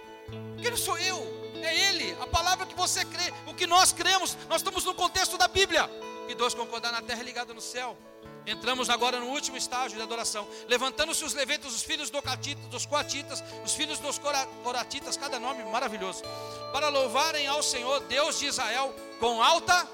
Porque 0.54 0.70
não 0.70 0.78
sou 0.78 0.98
eu, 0.98 1.52
é 1.56 1.90
Ele, 1.90 2.16
a 2.22 2.28
palavra 2.28 2.66
que 2.66 2.76
você 2.76 3.04
crê, 3.06 3.34
o 3.46 3.54
que 3.54 3.68
nós 3.68 3.92
cremos. 3.92 4.38
Nós 4.50 4.58
estamos 4.58 4.84
no 4.84 4.94
contexto 4.94 5.38
da 5.38 5.48
Bíblia. 5.48 5.90
E 6.28 6.36
dois 6.36 6.54
concordar 6.54 6.92
na 6.92 7.02
terra 7.02 7.24
ligado 7.24 7.54
no 7.54 7.62
céu. 7.62 7.98
Entramos 8.46 8.90
agora 8.90 9.20
no 9.20 9.28
último 9.28 9.58
estágio 9.58 9.98
de 9.98 10.04
adoração. 10.04 10.48
Levantando-se 10.70 11.24
os 11.26 11.34
levitas, 11.34 11.74
os 11.74 11.84
filhos 11.84 12.10
do 12.10 12.22
Catita, 12.22 12.62
dos 12.70 12.86
Coatitas, 12.86 13.44
os 13.66 13.74
filhos 13.74 14.00
dos 14.00 14.18
Coratitas, 14.64 15.18
cada 15.18 15.38
nome 15.38 15.64
maravilhoso, 15.66 16.24
para 16.72 16.88
louvarem 16.88 17.46
ao 17.46 17.62
Senhor, 17.62 18.00
Deus 18.02 18.40
de 18.40 18.46
Israel, 18.46 18.96
com 19.20 19.44
alta 19.44 19.88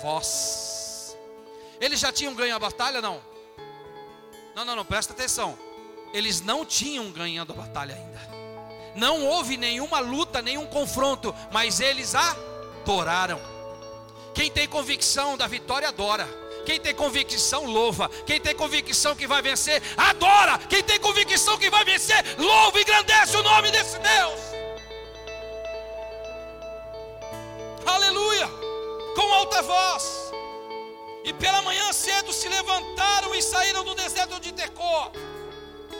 voz. 0.00 1.16
Eles 1.80 1.98
já 1.98 2.12
tinham 2.12 2.34
ganho 2.34 2.54
a 2.54 2.58
batalha? 2.58 3.00
Não. 3.00 3.20
Não, 4.54 4.64
não, 4.64 4.76
não, 4.76 4.84
presta 4.84 5.12
atenção. 5.12 5.58
Eles 6.12 6.40
não 6.40 6.64
tinham 6.64 7.10
ganhado 7.10 7.52
a 7.52 7.56
batalha 7.56 7.96
ainda. 7.96 8.41
Não 8.94 9.26
houve 9.26 9.56
nenhuma 9.56 10.00
luta, 10.00 10.42
nenhum 10.42 10.66
confronto, 10.66 11.34
mas 11.50 11.80
eles 11.80 12.14
adoraram. 12.14 13.40
Quem 14.34 14.50
tem 14.50 14.66
convicção 14.66 15.36
da 15.36 15.46
vitória, 15.46 15.88
adora. 15.88 16.28
Quem 16.64 16.78
tem 16.78 16.94
convicção, 16.94 17.64
louva. 17.66 18.08
Quem 18.26 18.40
tem 18.40 18.54
convicção 18.54 19.16
que 19.16 19.26
vai 19.26 19.42
vencer, 19.42 19.82
adora. 19.96 20.58
Quem 20.58 20.82
tem 20.82 20.98
convicção 21.00 21.58
que 21.58 21.70
vai 21.70 21.84
vencer, 21.84 22.24
louva 22.38 22.78
e 22.78 22.82
engrandece 22.82 23.36
o 23.36 23.42
nome 23.42 23.70
desse 23.70 23.98
Deus. 23.98 24.40
Aleluia. 27.84 28.48
Com 29.16 29.34
alta 29.34 29.62
voz. 29.62 30.32
E 31.24 31.32
pela 31.32 31.62
manhã 31.62 31.92
cedo 31.92 32.32
se 32.32 32.48
levantaram 32.48 33.34
e 33.34 33.42
saíram 33.42 33.84
do 33.84 33.94
deserto 33.94 34.40
de 34.40 34.52
Tecó. 34.52 35.12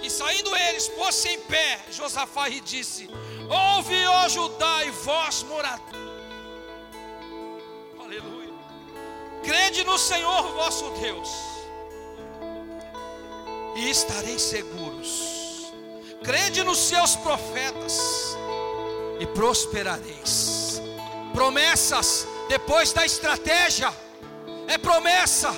E 0.02 0.10
saindo 0.10 0.54
eles, 0.56 0.88
pôs-se 0.88 1.28
em 1.28 1.38
pé, 1.40 1.80
Josafá 1.90 2.48
e 2.48 2.60
disse: 2.60 3.08
Ouve, 3.48 4.06
ó 4.06 4.28
Judá, 4.28 4.84
e 4.84 4.90
vós 4.90 5.42
moradores 5.44 6.12
Crede 9.42 9.82
no 9.82 9.98
Senhor 9.98 10.42
vosso 10.52 10.88
Deus, 11.00 11.28
e 13.76 13.90
estareis 13.90 14.40
seguros. 14.40 15.72
Crede 16.22 16.62
nos 16.62 16.78
seus 16.78 17.16
profetas, 17.16 18.36
e 19.18 19.26
prosperareis. 19.26 20.80
Promessas 21.34 22.26
depois 22.48 22.92
da 22.92 23.04
estratégia, 23.04 23.92
é 24.68 24.78
promessa, 24.78 25.52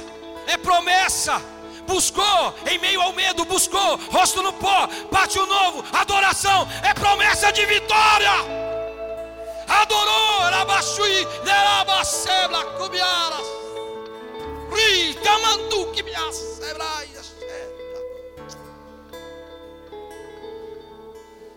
é 0.47 0.57
promessa. 0.57 1.54
Buscou 1.87 2.55
em 2.67 2.79
meio 2.79 3.01
ao 3.01 3.13
medo, 3.13 3.45
buscou 3.45 3.99
rosto 4.11 4.43
no 4.43 4.53
pó, 4.55 4.89
pátio 5.11 5.47
novo, 5.47 5.85
adoração, 5.93 6.67
é 6.83 6.95
promessa 6.95 7.53
de 7.53 7.65
vitória. 7.67 8.33
Adorou, 9.69 10.41
Rabachui, 10.51 11.27
Derabacebla, 11.45 12.65
Cubiaras. 12.79 13.55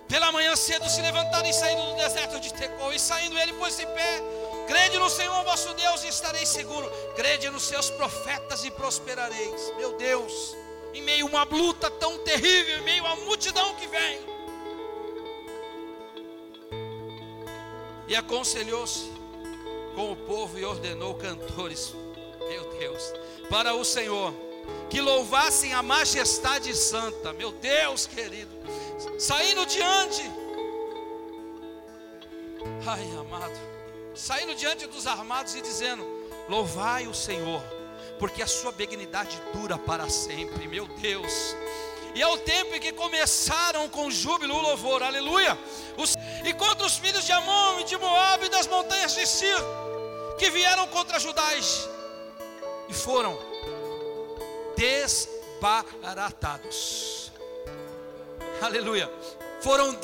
Pela 0.07 0.31
manhã 0.31 0.55
cedo 0.55 0.89
se 0.89 1.01
levantaram 1.01 1.47
e 1.47 1.53
saíram 1.53 1.91
do 1.91 1.95
deserto 1.97 2.39
de 2.39 2.53
Tecô. 2.53 2.91
E 2.91 2.99
saindo 2.99 3.37
ele 3.37 3.53
pôs-se 3.53 3.83
em 3.83 3.87
pé. 3.87 4.23
Crede 4.67 4.97
no 4.99 5.09
Senhor 5.09 5.43
vosso 5.43 5.73
Deus 5.73 6.03
e 6.03 6.07
estareis 6.07 6.49
seguro. 6.49 6.89
Crede 7.15 7.49
nos 7.49 7.63
seus 7.63 7.89
profetas 7.89 8.63
e 8.63 8.71
prosperareis. 8.71 9.73
Meu 9.77 9.97
Deus, 9.97 10.55
em 10.93 11.01
meio 11.01 11.25
a 11.25 11.29
uma 11.29 11.43
luta 11.43 11.89
tão 11.91 12.17
terrível, 12.19 12.77
em 12.79 12.83
meio 12.83 13.05
a 13.05 13.15
multidão 13.17 13.75
que 13.75 13.87
vem. 13.87 14.19
E 18.07 18.15
aconselhou-se 18.15 19.11
com 19.95 20.11
o 20.11 20.15
povo 20.15 20.57
e 20.57 20.63
ordenou 20.63 21.15
cantores 21.15 21.93
meu 22.47 22.63
Deus, 22.79 23.13
para 23.49 23.73
o 23.73 23.83
Senhor, 23.83 24.33
que 24.89 25.01
louvassem 25.01 25.73
a 25.73 25.83
majestade 25.83 26.73
santa, 26.75 27.33
meu 27.33 27.51
Deus 27.51 28.07
querido, 28.07 28.55
saindo 29.19 29.65
diante, 29.65 30.23
ai 32.85 33.09
amado, 33.19 33.59
saindo 34.15 34.55
diante 34.55 34.87
dos 34.87 35.07
armados 35.07 35.55
e 35.55 35.61
dizendo: 35.61 36.05
Louvai 36.49 37.07
o 37.07 37.13
Senhor, 37.13 37.61
porque 38.19 38.41
a 38.41 38.47
sua 38.47 38.71
benignidade 38.71 39.39
dura 39.53 39.77
para 39.77 40.09
sempre, 40.09 40.67
meu 40.67 40.87
Deus. 40.87 41.55
E 42.15 42.21
é 42.21 42.27
o 42.27 42.37
tempo 42.39 42.73
em 42.73 42.79
que 42.79 42.93
começaram 42.93 43.87
com 43.89 44.09
júbilo 44.09 44.55
o 44.55 44.61
louvor, 44.61 45.03
aleluia. 45.03 45.55
Os, 45.97 46.15
e 46.43 46.51
contra 46.53 46.85
os 46.85 46.97
filhos 46.97 47.25
de 47.25 47.31
Amon 47.31 47.81
e 47.81 47.83
de 47.83 47.95
Moab 47.95 48.43
e 48.43 48.49
das 48.49 48.65
montanhas 48.65 49.13
de 49.13 49.27
Sir, 49.27 49.55
que 50.39 50.49
vieram 50.49 50.87
contra 50.87 51.19
Judás 51.19 51.87
e 52.89 52.93
foram 52.93 53.37
desbaratados. 54.75 57.26
Aleluia. 58.61 59.11
foram 59.61 59.95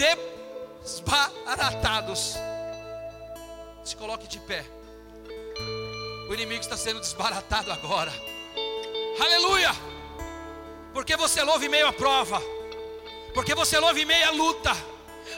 desbaratados. 0.82 2.36
Se 3.84 3.96
coloque 3.96 4.28
de 4.28 4.40
pé. 4.40 4.66
O 6.30 6.34
inimigo 6.34 6.62
está 6.62 6.78
sendo 6.78 7.00
desbaratado 7.00 7.72
agora. 7.72 8.14
Aleluia! 9.20 9.72
Porque 10.94 11.16
você 11.18 11.42
louva 11.44 11.66
em 11.66 11.70
meio 11.70 11.88
à 11.88 11.94
prova. 11.94 12.42
Porque 13.34 13.56
você 13.56 13.80
louva 13.80 14.00
em 14.00 14.06
meio 14.06 14.28
à 14.28 14.32
luta. 14.32 14.72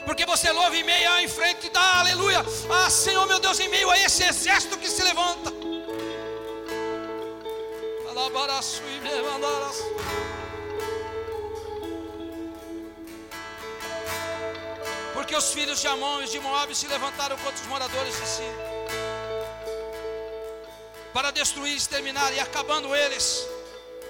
Porque 0.04 0.26
você 0.26 0.52
louva 0.52 0.76
em 0.76 0.84
meio 0.84 1.10
à 1.10 1.28
frente 1.28 1.70
da 1.70 2.00
aleluia. 2.00 2.44
Ah, 2.70 2.90
Senhor 2.90 3.26
meu 3.26 3.40
Deus, 3.40 3.58
em 3.60 3.68
meio 3.68 3.90
a 3.90 3.98
esse 3.98 4.22
exército 4.22 4.78
que 4.78 4.88
se 4.88 5.02
levanta. 5.02 5.50
Porque 15.16 15.34
os 15.34 15.50
filhos 15.50 15.80
de 15.80 15.88
Amon 15.88 16.22
e 16.22 16.28
de 16.28 16.38
Moab 16.38 16.74
se 16.74 16.86
levantaram 16.86 17.36
contra 17.38 17.60
os 17.62 17.66
moradores 17.66 18.14
de 18.20 18.26
Si 18.28 18.48
para 21.16 21.30
destruir 21.30 21.72
e 21.72 21.76
exterminar, 21.76 22.30
e 22.34 22.40
acabando 22.40 22.94
eles 22.94 23.48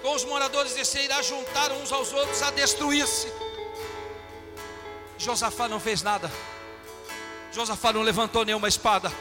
com 0.02 0.12
os 0.12 0.24
moradores 0.24 0.74
de 0.74 0.84
Seirá, 0.84 1.22
juntaram 1.22 1.80
uns 1.80 1.92
aos 1.92 2.12
outros 2.12 2.42
a 2.42 2.50
destruir-se. 2.50 3.32
Josafá 5.16 5.68
não 5.68 5.78
fez 5.78 6.02
nada, 6.02 6.28
Josafá 7.52 7.92
não 7.92 8.02
levantou 8.02 8.44
nenhuma 8.44 8.66
espada, 8.66 9.12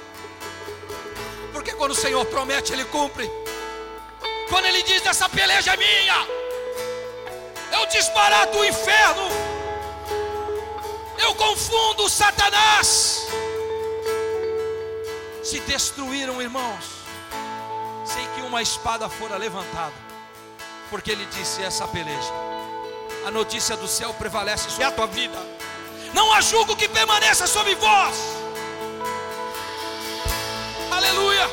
porque 1.53 1.73
quando 1.73 1.91
o 1.91 1.95
Senhor 1.95 2.25
promete, 2.25 2.73
Ele 2.73 2.85
cumpre. 2.85 3.29
Quando 4.49 4.65
Ele 4.65 4.81
diz: 4.81 5.05
Essa 5.05 5.29
peleja 5.29 5.75
é 5.75 5.77
minha, 5.77 6.27
eu 7.71 7.85
desbarato 7.85 8.57
o 8.57 8.65
inferno, 8.65 9.29
eu 11.17 11.35
confundo 11.35 12.09
Satanás. 12.09 13.27
Se 15.43 15.59
destruíram, 15.61 16.41
irmãos 16.41 16.95
sem 18.05 18.27
que 18.29 18.41
uma 18.41 18.61
espada 18.61 19.09
fora 19.09 19.35
levantada, 19.35 19.93
porque 20.89 21.11
ele 21.11 21.25
disse 21.25 21.61
essa 21.63 21.87
peleja. 21.87 22.31
A 23.25 23.31
notícia 23.31 23.75
do 23.75 23.87
céu 23.87 24.13
prevalece 24.13 24.69
sobre 24.69 24.85
a 24.85 24.91
tua 24.91 25.07
vida. 25.07 25.37
Não 26.13 26.31
há 26.31 26.39
julgo 26.39 26.75
que 26.75 26.87
permaneça 26.87 27.47
sobre 27.47 27.73
vós. 27.75 28.15
Aleluia. 30.91 31.49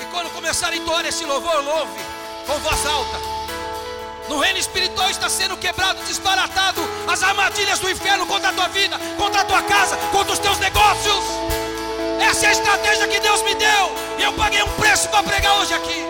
E 0.00 0.04
quando 0.06 0.30
começar 0.32 0.72
a 0.72 0.76
entoar 0.76 1.06
esse 1.06 1.24
louvor, 1.24 1.64
louve 1.64 2.00
com 2.46 2.58
voz 2.58 2.84
alta. 2.84 3.29
No 4.30 4.38
reino 4.38 4.60
espiritual 4.60 5.10
está 5.10 5.28
sendo 5.28 5.56
quebrado, 5.56 6.00
disparatado 6.04 6.80
as 7.08 7.20
armadilhas 7.20 7.80
do 7.80 7.90
inferno 7.90 8.24
contra 8.28 8.50
a 8.50 8.52
tua 8.52 8.68
vida, 8.68 8.96
contra 9.18 9.40
a 9.40 9.44
tua 9.44 9.60
casa, 9.62 9.96
contra 10.12 10.32
os 10.32 10.38
teus 10.38 10.56
negócios. 10.60 11.24
Essa 12.20 12.46
é 12.46 12.48
a 12.50 12.52
estratégia 12.52 13.08
que 13.08 13.18
Deus 13.18 13.42
me 13.42 13.56
deu. 13.56 13.90
E 14.20 14.22
eu 14.22 14.32
paguei 14.34 14.62
um 14.62 14.68
preço 14.74 15.08
para 15.08 15.24
pregar 15.24 15.58
hoje 15.58 15.74
aqui. 15.74 16.06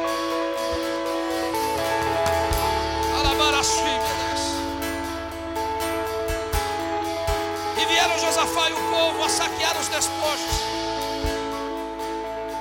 E 7.78 7.86
vieram 7.86 8.18
Josafá 8.18 8.68
e 8.68 8.74
o 8.74 8.90
povo 8.90 9.24
a 9.24 9.28
saquear 9.30 9.74
os 9.80 9.88
despojos. 9.88 10.56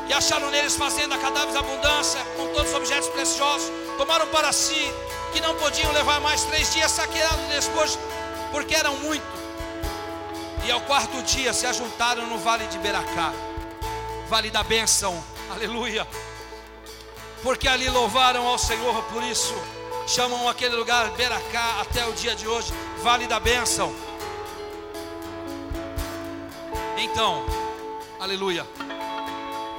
E 0.08 0.14
acharam 0.14 0.50
neles 0.52 0.78
fazenda, 0.78 1.18
cadáveres 1.18 1.58
abundância, 1.58 2.22
com 2.38 2.48
todos 2.54 2.70
os 2.70 2.78
objetos 2.78 3.10
preciosos. 3.10 3.70
Tomaram 3.98 4.28
para 4.28 4.54
si 4.54 4.90
que 5.30 5.42
não 5.42 5.56
podiam 5.56 5.92
levar 5.92 6.20
mais 6.22 6.44
três 6.44 6.74
dias 6.74 6.92
saqueados 6.92 7.44
os 7.46 7.50
despojos, 7.50 8.00
porque 8.52 8.76
eram 8.76 8.96
muitos. 8.98 9.40
E 10.66 10.72
ao 10.72 10.82
quarto 10.82 11.22
dia 11.24 11.54
se 11.54 11.66
ajuntaram 11.66 12.28
no 12.28 12.38
vale 12.38 12.68
de 12.68 12.78
Beracá, 12.80 13.34
vale 14.28 14.52
da 14.52 14.64
bênção, 14.64 15.24
aleluia. 15.50 16.08
Porque 17.42 17.68
ali 17.68 17.90
louvaram 17.90 18.46
ao 18.48 18.58
Senhor, 18.58 19.02
por 19.04 19.24
isso 19.24 19.56
chamam 20.08 20.50
aquele 20.50 20.76
lugar 20.76 21.12
Beracá 21.12 21.82
até 21.82 22.06
o 22.08 22.14
dia 22.14 22.36
de 22.36 22.48
hoje, 22.48 22.74
vale 23.02 23.28
da 23.28 23.40
bênção. 23.40 23.94
Então, 26.98 27.46
aleluia, 28.20 28.66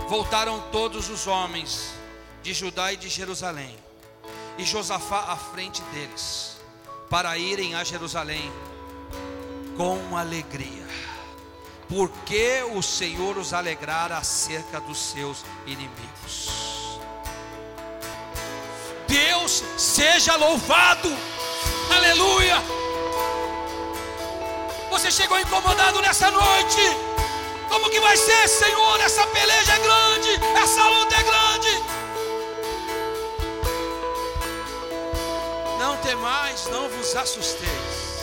voltaram 0.08 0.60
todos 0.72 1.10
os 1.10 1.26
homens 1.26 1.92
de 2.42 2.54
Judá 2.54 2.92
e 2.92 2.96
de 2.96 3.08
Jerusalém, 3.08 3.76
e 4.60 4.64
Josafá 4.64 5.24
à 5.28 5.36
frente 5.36 5.80
deles, 5.84 6.56
para 7.08 7.36
irem 7.38 7.74
a 7.74 7.82
Jerusalém 7.82 8.52
com 9.74 10.14
alegria, 10.14 10.86
porque 11.88 12.62
o 12.74 12.82
Senhor 12.82 13.38
os 13.38 13.54
alegrara 13.54 14.18
acerca 14.18 14.78
dos 14.78 14.98
seus 14.98 15.44
inimigos. 15.66 17.00
Deus 19.08 19.64
seja 19.78 20.36
louvado, 20.36 21.08
aleluia. 21.96 22.56
Você 24.90 25.10
chegou 25.10 25.40
incomodado 25.40 26.02
nessa 26.02 26.30
noite. 26.30 26.80
Como 27.70 27.88
que 27.88 28.00
vai 28.00 28.16
ser, 28.16 28.46
Senhor? 28.46 29.00
Essa 29.00 29.26
peleja 29.28 29.72
é 29.72 29.78
grande, 29.78 30.28
essa 30.62 30.86
luta 30.86 31.14
é 31.14 31.22
grande. 31.22 32.00
Não 35.80 35.96
temais, 35.96 36.66
não 36.66 36.90
vos 36.90 37.16
assusteis. 37.16 38.20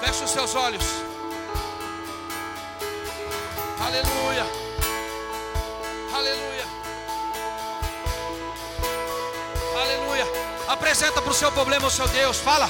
Feche 0.00 0.24
os 0.24 0.30
seus 0.32 0.56
olhos. 0.56 0.82
Aleluia. 3.80 4.44
Aleluia. 6.12 6.66
Aleluia. 9.80 10.26
Apresenta 10.66 11.22
para 11.22 11.30
o 11.30 11.34
seu 11.34 11.52
problema 11.52 11.86
o 11.86 11.90
seu 11.90 12.08
Deus. 12.08 12.38
Fala. 12.38 12.68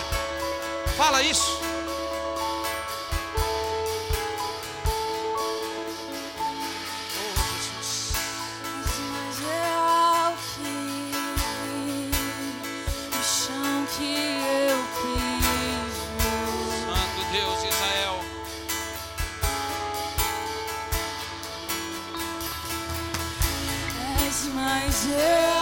Fala 0.98 1.22
isso. 1.22 1.67
És 24.28 24.50
mais 24.54 25.06
real 25.06 25.57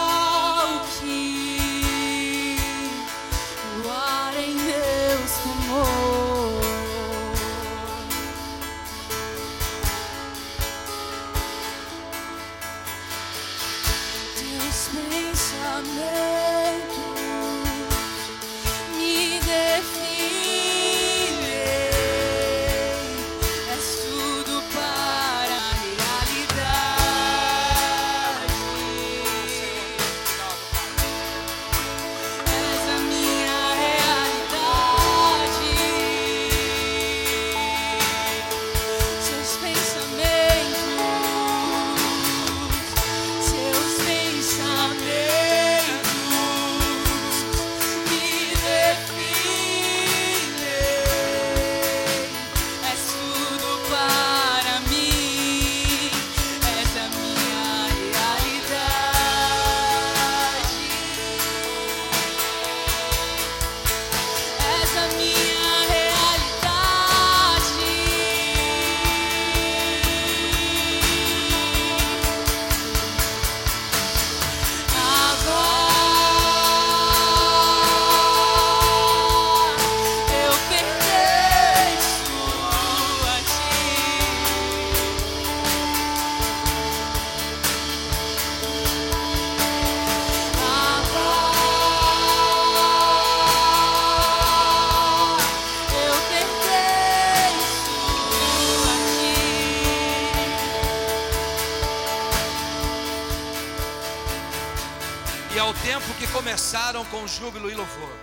com 107.11 107.27
júbilo 107.27 107.69
e 107.69 107.75
louvor, 107.75 108.17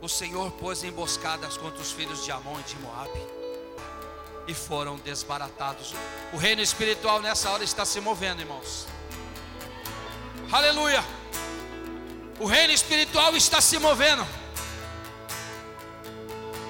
o 0.00 0.08
Senhor 0.08 0.50
pôs 0.52 0.84
emboscadas 0.84 1.56
contra 1.56 1.80
os 1.80 1.90
filhos 1.90 2.24
de 2.24 2.30
Amon 2.30 2.58
e 2.60 2.62
de 2.62 2.76
Moabe 2.76 3.20
e 4.46 4.54
foram 4.54 4.96
desbaratados. 4.96 5.94
O 6.32 6.36
reino 6.36 6.62
espiritual 6.62 7.20
nessa 7.20 7.50
hora 7.50 7.62
está 7.62 7.84
se 7.84 8.00
movendo, 8.00 8.40
irmãos. 8.40 8.86
Aleluia! 10.50 11.04
O 12.40 12.46
reino 12.46 12.72
espiritual 12.72 13.36
está 13.36 13.60
se 13.60 13.78
movendo. 13.78 14.26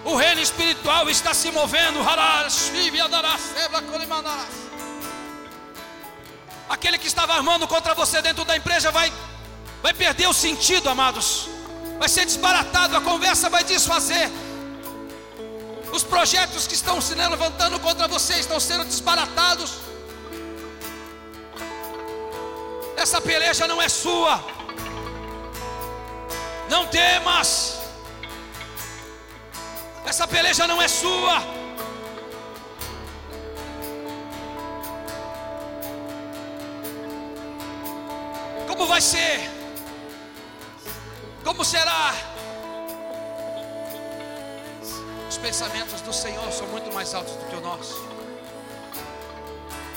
O 0.05 0.17
reino 0.17 0.41
espiritual 0.41 1.09
está 1.09 1.33
se 1.35 1.51
movendo. 1.51 2.01
Aquele 6.69 6.99
que 6.99 7.07
estava 7.07 7.35
armando 7.35 7.69
contra 7.69 7.95
você 7.95 8.21
dentro 8.23 8.45
da 8.45 8.57
empresa 8.57 8.91
vai, 8.91 9.13
vai 9.83 9.95
perder 9.95 10.27
o 10.29 10.33
sentido, 10.33 10.89
amados. 10.89 11.49
Vai 11.99 12.09
ser 12.09 12.25
desbaratado, 12.25 12.97
a 12.97 13.01
conversa 13.01 13.51
vai 13.51 13.65
desfazer. 13.65 14.31
Os 15.93 16.05
projetos 16.05 16.67
que 16.67 16.75
estão 16.75 17.01
se 17.01 17.15
levantando 17.15 17.81
contra 17.81 18.07
você 18.07 18.35
estão 18.35 18.61
sendo 18.61 18.85
desbaratados. 18.85 19.73
Essa 22.97 23.21
peleja 23.21 23.67
não 23.67 23.81
é 23.81 23.89
sua. 23.89 24.45
Não 26.69 26.87
temas. 26.87 27.79
Essa 30.05 30.27
peleja 30.27 30.67
não 30.67 30.81
é 30.81 30.89
sua. 30.89 31.43
Como 38.67 38.87
vai 38.87 39.01
ser? 39.01 39.58
Como 41.49 41.65
será? 41.65 42.15
Os 45.31 45.39
pensamentos 45.39 46.03
do 46.03 46.13
Senhor 46.13 46.53
são 46.53 46.67
muito 46.67 46.93
mais 46.93 47.15
altos 47.15 47.33
do 47.37 47.45
que 47.49 47.57
o 47.57 47.61
nosso. 47.63 48.07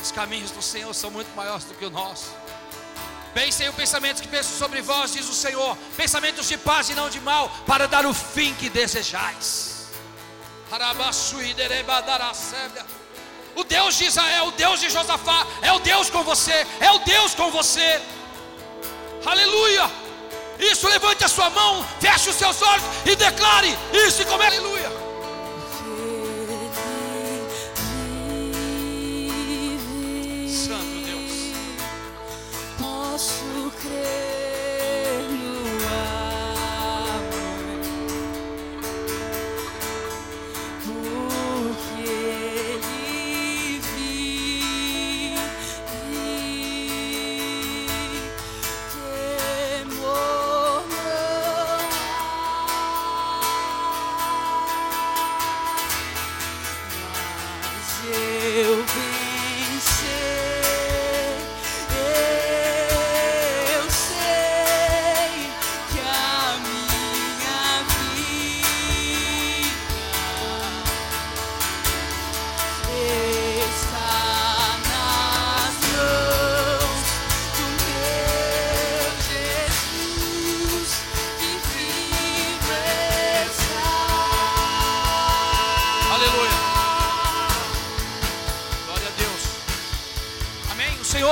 Os 0.02 0.14
caminhos 0.14 0.52
do 0.52 0.62
Senhor 0.62 0.93
são 0.93 1.12
muito 1.12 1.30
maiores 1.36 1.66
do 1.66 1.74
que 1.74 1.84
o 1.84 1.89
nosso. 1.89 2.32
Pensem 3.34 3.68
o 3.68 3.74
pensamento 3.74 4.22
que 4.22 4.30
penso 4.30 4.58
sobre 4.58 4.82
vós, 4.82 5.12
diz 5.12 5.28
o 5.28 5.34
Senhor, 5.34 5.78
pensamentos 5.97 6.47
de 6.47 6.58
paz 6.58 6.89
e 6.89 6.93
não 6.93 7.10
de 7.10 7.20
mal, 7.20 7.52
para 7.68 7.86
dar 7.86 8.06
o 8.06 8.14
fim 8.14 8.54
que 8.54 8.70
desejais. 8.70 9.88
O 13.58 13.66
Deus 13.66 13.97
de 13.97 14.06
Israel, 14.06 14.45
o 14.45 14.52
Deus 14.52 14.80
de 14.80 14.89
Josafá, 14.89 15.45
é 15.62 15.74
o 15.74 15.80
Deus 15.80 16.10
com 16.10 16.24
você, 16.24 16.66
é 16.80 16.91
o 16.93 16.99
Deus 16.99 17.36
com 17.36 17.52
você. 17.52 18.02
Aleluia! 19.26 20.11
Isso, 20.62 20.88
levante 20.88 21.24
a 21.24 21.28
sua 21.28 21.49
mão, 21.49 21.84
feche 21.99 22.30
os 22.30 22.36
seus 22.36 22.62
olhos 22.62 22.84
e 23.05 23.16
declare 23.16 23.76
isso 23.93 24.22
e 24.22 24.26
comece. 24.26 24.57
Aleluia! 24.57 25.01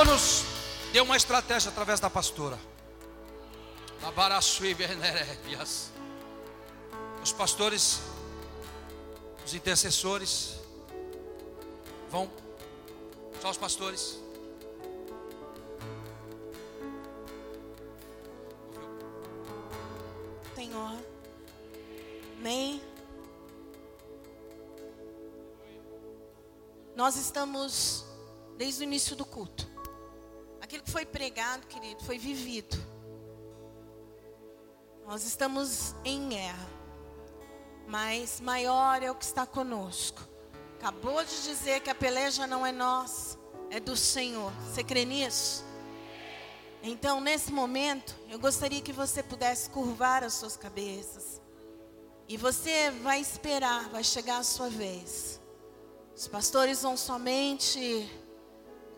O 0.00 0.06
Senhor 0.06 0.06
nos 0.06 0.44
deu 0.92 1.04
uma 1.04 1.16
estratégia 1.16 1.70
através 1.70 2.00
da 2.00 2.08
pastora. 2.08 2.58
Os 7.22 7.32
pastores, 7.32 8.00
os 9.44 9.52
intercessores, 9.52 10.58
vão, 12.08 12.30
só 13.42 13.50
os 13.50 13.58
pastores. 13.58 14.18
Senhor. 20.54 20.98
Amém. 22.38 22.82
Nós 26.96 27.16
estamos 27.16 28.04
desde 28.56 28.82
o 28.82 28.84
início 28.84 29.14
do 29.14 29.24
culto. 29.24 29.69
Aquilo 30.70 30.84
que 30.84 30.92
foi 30.92 31.04
pregado, 31.04 31.66
querido, 31.66 32.04
foi 32.04 32.16
vivido. 32.16 32.76
Nós 35.04 35.24
estamos 35.24 35.96
em 36.04 36.28
guerra. 36.28 36.70
Mas 37.88 38.40
maior 38.40 39.02
é 39.02 39.10
o 39.10 39.16
que 39.16 39.24
está 39.24 39.44
conosco. 39.44 40.22
Acabou 40.78 41.24
de 41.24 41.42
dizer 41.42 41.80
que 41.80 41.90
a 41.90 41.94
peleja 41.94 42.46
não 42.46 42.64
é 42.64 42.70
nossa, 42.70 43.36
é 43.68 43.80
do 43.80 43.96
Senhor. 43.96 44.52
Você 44.68 44.84
crê 44.84 45.04
nisso? 45.04 45.64
Então, 46.84 47.20
nesse 47.20 47.50
momento, 47.50 48.14
eu 48.28 48.38
gostaria 48.38 48.80
que 48.80 48.92
você 48.92 49.24
pudesse 49.24 49.68
curvar 49.70 50.22
as 50.22 50.34
suas 50.34 50.56
cabeças. 50.56 51.42
E 52.28 52.36
você 52.36 52.92
vai 53.02 53.20
esperar, 53.20 53.88
vai 53.88 54.04
chegar 54.04 54.38
a 54.38 54.44
sua 54.44 54.68
vez. 54.68 55.40
Os 56.14 56.28
pastores 56.28 56.82
vão 56.82 56.96
somente 56.96 58.08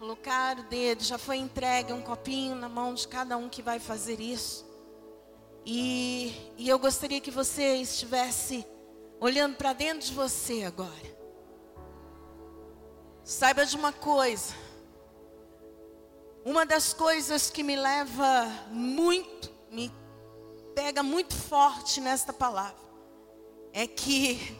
colocar 0.03 0.59
o 0.59 0.65
dedo, 0.65 1.05
já 1.05 1.17
foi 1.17 1.37
entregue 1.37 1.93
um 1.93 2.03
copinho 2.03 2.57
na 2.57 2.69
mão 2.69 2.93
de 2.93 3.07
cada 3.07 3.37
um 3.37 3.49
que 3.49 3.63
vai 3.63 3.79
fazer 3.79 4.19
isso. 4.19 4.67
E, 5.65 6.35
e 6.59 6.69
eu 6.69 6.77
gostaria 6.77 7.21
que 7.21 7.31
você 7.31 7.77
estivesse 7.77 8.67
olhando 9.21 9.55
para 9.55 9.73
dentro 9.73 10.09
de 10.09 10.13
você 10.13 10.65
agora. 10.65 11.17
Saiba 13.23 13.65
de 13.65 13.77
uma 13.77 13.93
coisa. 13.93 14.53
Uma 16.45 16.67
das 16.67 16.93
coisas 16.93 17.49
que 17.49 17.63
me 17.63 17.77
leva 17.77 18.47
muito, 18.73 19.53
me 19.71 19.89
pega 20.75 21.05
muito 21.05 21.33
forte 21.33 22.01
nesta 22.01 22.33
palavra, 22.33 22.75
é 23.73 23.87
que 23.87 24.59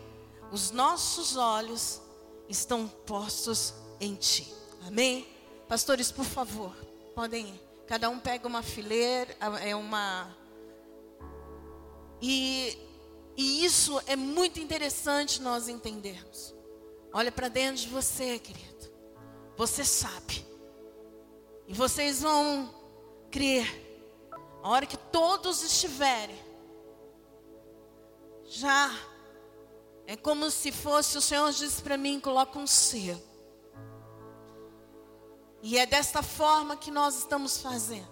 os 0.53 0.71
nossos 0.71 1.37
olhos 1.37 2.01
estão 2.49 2.87
postos 2.87 3.75
em 4.01 4.15
Ti. 4.15 4.55
Amém? 4.87 5.32
Pastores, 5.73 6.13
por 6.13 6.27
favor, 6.27 6.77
podem 7.15 7.49
ir. 7.49 7.61
Cada 7.87 8.11
um 8.11 8.19
pega 8.19 8.47
uma 8.47 8.63
fileira, 8.63 9.35
é 9.65 9.75
uma. 9.75 10.37
E, 12.21 12.77
e 13.35 13.65
isso 13.65 13.99
é 14.07 14.15
muito 14.15 14.61
interessante 14.61 15.41
nós 15.41 15.69
entendermos. 15.69 16.55
Olha 17.11 17.33
para 17.33 17.49
dentro 17.49 17.81
de 17.81 17.89
você, 17.89 18.39
querido. 18.39 18.93
Você 19.57 19.83
sabe. 19.83 20.47
E 21.67 21.73
vocês 21.73 22.21
vão 22.21 22.69
crer. 23.31 23.67
A 24.63 24.69
hora 24.69 24.85
que 24.85 24.99
todos 24.99 25.63
estiverem, 25.63 26.39
já 28.45 28.95
é 30.07 30.19
como 30.19 30.51
se 30.51 30.71
fosse 30.71 31.17
o 31.17 31.23
Senhor 31.23 31.51
disse 31.51 31.81
para 31.81 31.97
mim: 31.97 32.21
coloca 32.21 32.59
um 32.59 32.67
selo. 32.67 33.32
E 35.63 35.79
é 35.79 35.87
desta 35.87 36.23
forma 36.23 36.77
que 36.77 36.91
nós 36.91 37.17
estamos 37.17 37.59
fazendo. 37.59 38.11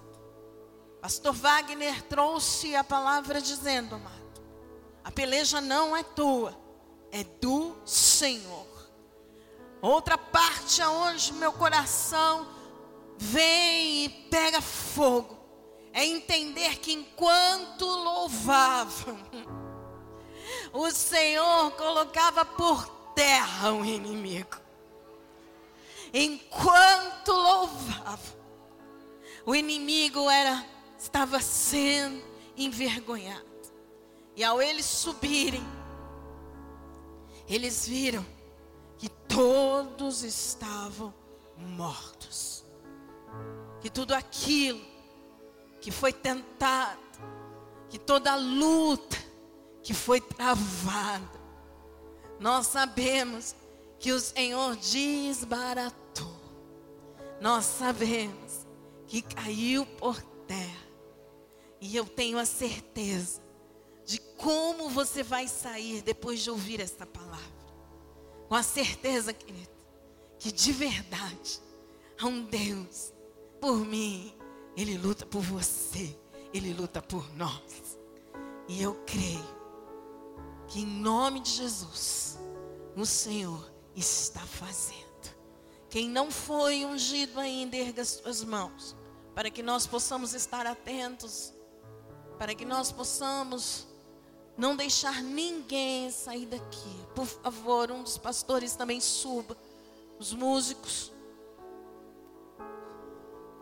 Pastor 1.01 1.33
Wagner 1.33 2.03
trouxe 2.03 2.77
a 2.77 2.85
palavra 2.85 3.41
dizendo, 3.41 3.97
amado, 3.97 4.41
a 5.03 5.11
peleja 5.11 5.61
não 5.61 5.97
é 5.97 6.03
tua, 6.05 6.57
é 7.11 7.25
do 7.25 7.77
Senhor. 7.85 8.69
Outra 9.83 10.17
parte 10.17 10.81
aonde 10.81 11.33
meu 11.33 11.53
coração 11.53 12.47
vem 13.19 14.05
e 14.05 14.09
pega 14.31 14.61
fogo 14.61 15.41
é 15.93 16.05
entender 16.05 16.79
que 16.79 16.93
enquanto 16.93 17.85
louvavam, 17.85 19.19
o 20.73 20.91
Senhor 20.91 21.73
colocava 21.73 22.45
por 22.45 22.87
terra 23.15 23.73
o 23.73 23.85
inimigo. 23.85 24.70
Enquanto 26.13 27.33
louvavam, 27.33 28.41
o 29.47 29.55
inimigo 29.55 30.29
era 30.29 30.65
estava 30.99 31.41
sendo 31.41 32.23
envergonhado. 32.57 33.45
E 34.37 34.45
ao 34.45 34.61
eles 34.61 34.87
subirem, 34.87 35.63
eles 37.49 37.87
viram 37.87 38.25
que 38.99 39.09
todos 39.09 40.23
estavam 40.23 41.13
mortos. 41.57 42.65
Que 43.81 43.89
tudo 43.91 44.13
aquilo 44.13 44.81
que 45.81 45.91
foi 45.91 46.13
tentado, 46.13 47.01
que 47.89 47.99
toda 47.99 48.33
a 48.33 48.37
luta 48.37 49.17
que 49.83 49.95
foi 49.95 50.21
travada, 50.21 51.41
nós 52.39 52.67
sabemos 52.67 53.55
que 53.99 54.13
o 54.13 54.21
Senhor 54.21 54.77
desbaratou. 54.77 56.00
Nós 57.41 57.65
sabemos 57.65 58.67
que 59.07 59.23
caiu 59.23 59.87
por 59.87 60.21
terra. 60.47 60.89
E 61.81 61.97
eu 61.97 62.05
tenho 62.05 62.39
a 62.39 62.45
certeza 62.45 63.41
de 64.05 64.19
como 64.37 64.89
você 64.91 65.23
vai 65.23 65.49
sair 65.49 66.03
depois 66.03 66.41
de 66.41 66.51
ouvir 66.51 66.81
esta 66.81 67.07
palavra. 67.07 67.61
Com 68.49 68.55
a 68.55 68.63
certeza, 68.63 69.33
querido, 69.33 69.71
que 70.39 70.53
de 70.53 70.73
verdade 70.73 71.61
há 72.21 72.27
um 72.27 72.45
Deus 72.45 73.13
por 73.61 73.79
mim. 73.79 74.35
Ele 74.77 74.99
luta 74.99 75.25
por 75.25 75.43
você, 75.43 76.19
ele 76.53 76.75
luta 76.75 77.01
por 77.01 77.33
nós. 77.35 77.99
E 78.69 78.83
eu 78.83 78.95
creio 79.07 79.61
que 80.69 80.81
em 80.81 80.87
nome 80.87 81.41
de 81.41 81.51
Jesus, 81.51 82.39
o 82.97 83.05
Senhor 83.05 83.73
está 83.97 84.41
fazendo. 84.41 85.10
Quem 85.91 86.09
não 86.09 86.31
foi 86.31 86.85
ungido 86.85 87.39
ainda, 87.39 87.77
erga 87.77 88.03
as 88.03 88.09
suas 88.09 88.43
mãos, 88.45 88.97
para 89.35 89.51
que 89.51 89.63
nós 89.63 89.87
possamos 89.87 90.33
estar 90.35 90.67
atentos 90.67 91.53
para 92.41 92.55
que 92.55 92.65
nós 92.65 92.91
possamos 92.91 93.87
não 94.57 94.75
deixar 94.75 95.23
ninguém 95.23 96.11
sair 96.11 96.47
daqui. 96.47 97.07
Por 97.15 97.27
favor, 97.27 97.91
um 97.91 98.03
dos 98.03 98.17
pastores 98.17 98.75
também 98.75 98.99
suba. 98.99 99.55
Os 100.19 100.33
músicos. 100.33 101.13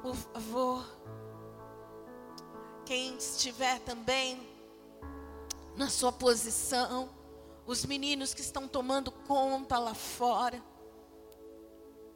Por 0.00 0.14
favor. 0.14 0.86
Quem 2.86 3.16
estiver 3.16 3.80
também 3.80 4.48
na 5.74 5.90
sua 5.90 6.12
posição. 6.12 7.08
Os 7.66 7.84
meninos 7.84 8.32
que 8.32 8.42
estão 8.42 8.68
tomando 8.68 9.10
conta 9.10 9.76
lá 9.76 9.92
fora. 9.92 10.62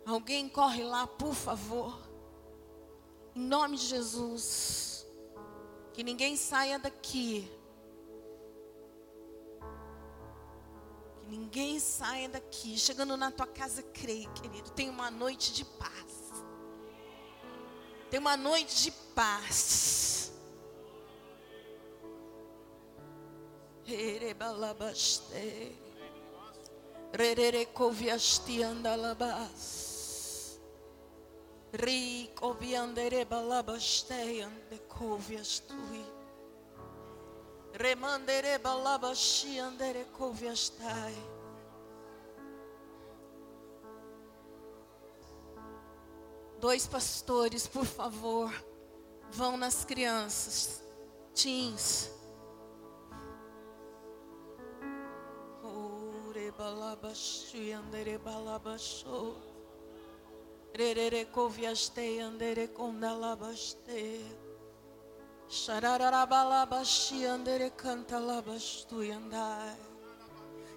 Alguém 0.05 0.49
corre 0.49 0.83
lá, 0.83 1.07
por 1.07 1.35
favor. 1.35 1.99
Em 3.35 3.41
nome 3.41 3.77
de 3.77 3.87
Jesus. 3.87 5.07
Que 5.93 6.03
ninguém 6.03 6.37
saia 6.37 6.79
daqui. 6.79 7.51
Que 11.21 11.27
ninguém 11.29 11.79
saia 11.79 12.29
daqui. 12.29 12.77
Chegando 12.79 13.17
na 13.17 13.31
tua 13.31 13.47
casa, 13.47 13.83
creia, 13.83 14.29
querido. 14.31 14.71
Tem 14.71 14.91
uma 14.91 15.11
noite 15.11 15.53
de 15.53 15.65
paz. 15.65 16.33
Tem 18.11 18.19
uma 18.19 18.37
noite 18.37 18.83
de 18.83 18.91
paz. 19.15 20.33
Rico 31.73 32.53
viandere 32.53 33.25
balabasteian 33.25 34.53
de 34.69 34.79
covias 34.81 35.61
tui. 35.61 36.05
Remandere 37.73 38.59
balabashiandere 38.59 40.05
coviastai. 40.13 41.15
Dois 46.61 46.87
pastores, 46.87 47.67
por 47.67 47.87
favor, 47.87 48.53
vão 49.31 49.57
nas 49.57 49.83
crianças, 49.85 50.83
teens. 51.35 52.11
Ore 55.65 56.53
balabashiandere 56.53 58.19
balabashou. 58.19 59.52
Rerere 60.75 61.27
coviaste 61.27 62.21
andere 62.21 62.69
condalabaste. 62.69 64.25
Xararabalabaxi 65.47 67.27
andere 67.27 67.71
cantalabastu 67.73 69.03
andai. 69.13 69.77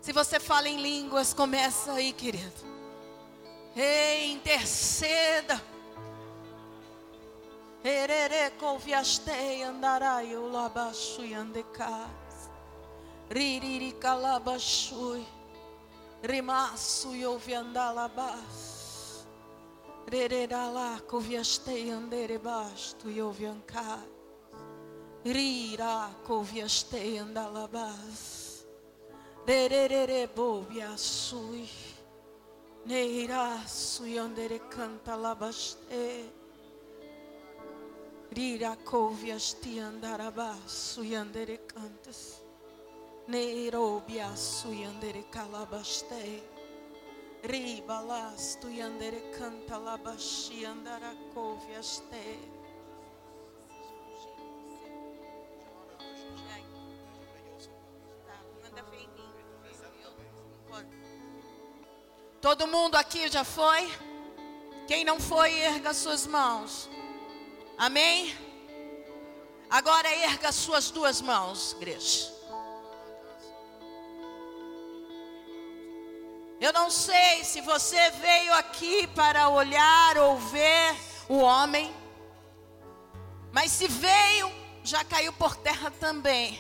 Se 0.02 0.12
você 0.12 0.38
fala 0.38 0.68
em 0.68 0.82
línguas, 0.82 1.34
começa 1.34 1.94
aí, 1.94 2.12
querido. 2.12 2.62
Ei, 3.74 4.34
interceda. 4.34 5.62
Rerere 7.82 8.52
coviaste 8.60 9.64
andarai 9.64 10.36
o 10.36 10.52
labaxu 10.52 11.22
andecas. 11.34 12.50
Ririri 13.32 13.94
calabashui. 13.94 15.26
Rimaço 16.22 17.16
e 17.16 17.26
ouvi 17.26 17.54
andalabas. 17.54 18.75
Rererala 20.08 21.02
coviastei 21.08 21.90
andere 21.92 22.38
basto 22.38 23.10
e 23.10 23.22
oviancar. 23.22 24.06
Rira 25.24 26.16
coviastei 26.24 27.18
andalabas. 27.18 28.68
Rerere 29.46 30.28
bobia 30.28 30.96
sui. 30.96 31.68
Neira 32.86 33.64
sui 33.66 34.18
andere 34.20 34.68
canta 34.68 35.16
labaste. 35.16 36.32
Rira 38.30 38.78
coviasti 38.84 39.80
andarabas 39.80 40.70
sui 40.70 41.16
andere 41.16 41.66
cantas. 41.66 42.44
Neirobia 43.28 44.36
sui 44.36 44.84
andere 44.86 45.26
calabaste. 45.32 46.55
Ribalas 47.48 48.58
tu 48.60 48.68
yandere 48.70 49.22
canta 49.38 49.78
labashi 49.78 50.66
andara 50.66 51.14
coviaste. 51.34 52.40
Todo 62.42 62.68
mundo 62.68 62.96
aqui 62.96 63.28
já 63.28 63.44
foi? 63.44 63.92
Quem 64.88 65.04
não 65.04 65.20
foi, 65.20 65.52
erga 65.60 65.94
suas 65.94 66.28
mãos. 66.28 66.88
Amém? 67.78 68.36
Agora 69.70 70.08
erga 70.08 70.52
suas 70.52 70.92
duas 70.92 71.22
mãos, 71.22 71.74
igreja. 71.74 72.32
Eu 76.66 76.74
não 76.74 76.90
sei 76.90 77.44
se 77.44 77.62
você 77.62 78.10
veio 78.10 78.52
aqui 78.56 79.06
para 79.06 79.50
olhar 79.50 80.18
ou 80.18 80.40
ver 80.40 80.96
o 81.30 81.38
homem, 81.38 81.96
mas 83.52 83.72
se 83.72 83.88
veio, 83.88 84.52
já 84.84 85.04
caiu 85.04 85.32
por 85.34 85.56
terra 85.58 85.92
também. 85.92 86.60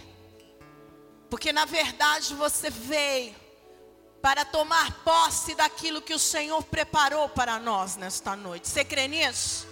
Porque 1.27 1.51
na 1.51 1.65
verdade 1.65 2.35
você 2.35 2.69
veio 2.69 3.35
para 4.21 4.45
tomar 4.45 4.91
posse 5.03 5.55
daquilo 5.55 6.03
que 6.03 6.13
o 6.13 6.19
Senhor 6.19 6.61
preparou 6.65 7.27
para 7.27 7.57
nós 7.57 7.95
nesta 7.95 8.35
noite. 8.35 8.67
Você 8.67 8.85
crê 8.85 9.07
nisso? 9.07 9.67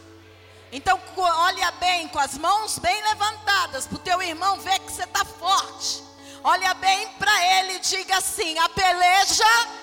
Então 0.72 1.00
olha 1.16 1.70
bem, 1.74 2.08
com 2.08 2.18
as 2.18 2.40
mãos 2.40 2.80
bem 2.80 3.04
levantadas, 3.04 3.86
para 3.86 3.98
o 3.98 4.00
teu 4.00 4.20
irmão 4.20 4.60
ver 4.60 4.80
que 4.80 4.92
você 4.92 5.04
está 5.04 5.24
forte. 5.24 6.04
Olha 6.44 6.74
bem 6.74 7.08
para 7.20 7.60
ele 7.60 7.74
e 7.74 7.80
diga 7.82 8.18
assim: 8.18 8.58
a 8.58 8.68
peleja 8.70 9.83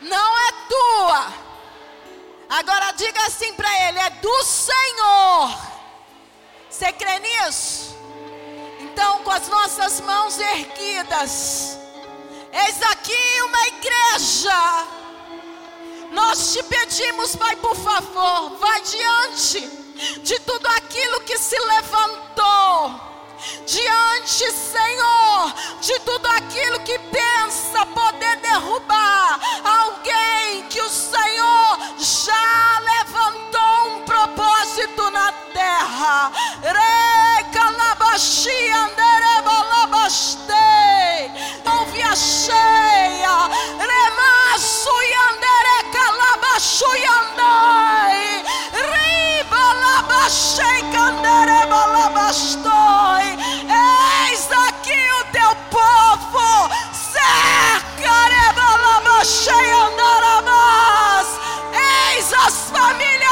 não 0.00 0.38
é 0.38 0.52
tua. 0.68 1.32
Agora 2.48 2.92
diga 2.92 3.20
assim 3.26 3.52
para 3.54 3.88
ele: 3.88 3.98
é 3.98 4.10
do 4.10 4.44
Senhor. 4.44 5.70
Você 6.68 6.92
crê 6.92 7.18
nisso? 7.18 7.96
Então, 8.80 9.22
com 9.22 9.30
as 9.30 9.48
nossas 9.48 10.00
mãos 10.00 10.38
erguidas, 10.38 11.78
eis 12.52 12.82
aqui 12.82 13.42
uma 13.42 13.66
igreja. 13.68 14.86
Nós 16.12 16.52
te 16.52 16.62
pedimos, 16.64 17.36
Pai, 17.36 17.54
por 17.56 17.76
favor, 17.76 18.56
vá 18.58 18.78
diante 18.80 19.60
de 20.22 20.40
tudo 20.40 20.66
aquilo 20.68 21.20
que 21.20 21.38
se 21.38 21.58
levantou 21.58 23.09
diante, 23.66 24.52
Senhor, 24.52 25.54
de 25.80 25.98
tudo 26.00 26.26
aquilo 26.26 26.80
que 26.80 26.98
pensa 26.98 27.86
poder 27.86 28.36
derrubar 28.36 29.40
alguém 29.64 30.62
que 30.68 30.80
o 30.80 30.88
Senhor 30.88 31.78
já 31.98 32.80
levantou 32.80 33.96
um 33.96 34.02
propósito 34.02 35.10
na 35.10 35.32
terra. 35.52 36.32
Ouve 41.80 42.02
a 42.02 42.14
cheia, 42.14 43.48
remaço 43.78 44.90
e 45.02 45.14
andere 45.14 45.90
calabaço 45.92 46.84
e 46.96 47.04
Eis 53.68 54.48
aqui 54.68 55.02
o 55.20 55.24
teu 55.32 55.56
povo, 55.68 56.70
cerca. 56.92 58.14
Eis 61.72 62.32
as 62.32 62.70
famílias 62.70 63.29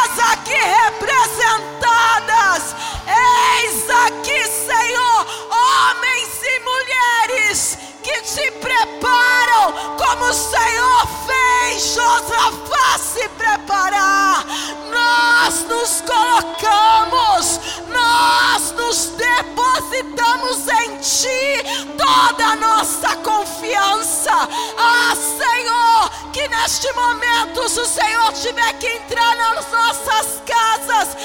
te 8.22 8.50
preparam 8.52 9.72
como 9.96 10.24
o 10.24 10.34
Senhor 10.34 11.08
fez 11.26 11.94
Josafá 11.94 12.98
se 12.98 13.28
preparar. 13.30 14.44
Nós 14.90 15.64
nos 15.68 16.00
colocamos, 16.02 17.60
nós 17.88 18.72
nos 18.72 19.06
depositamos 19.16 20.68
em 20.68 20.96
Ti 20.98 21.88
toda 21.96 22.46
a 22.46 22.56
nossa 22.56 23.16
confiança. 23.16 24.48
Ah, 24.76 25.14
Senhor, 25.14 26.32
que 26.32 26.48
neste 26.48 26.92
momento, 26.92 27.68
se 27.68 27.80
o 27.80 27.86
Senhor 27.86 28.32
tiver 28.32 28.72
que 28.74 28.86
entrar 28.86 29.36
nas 29.36 29.70
nossas 29.70 30.42
casas 30.46 31.16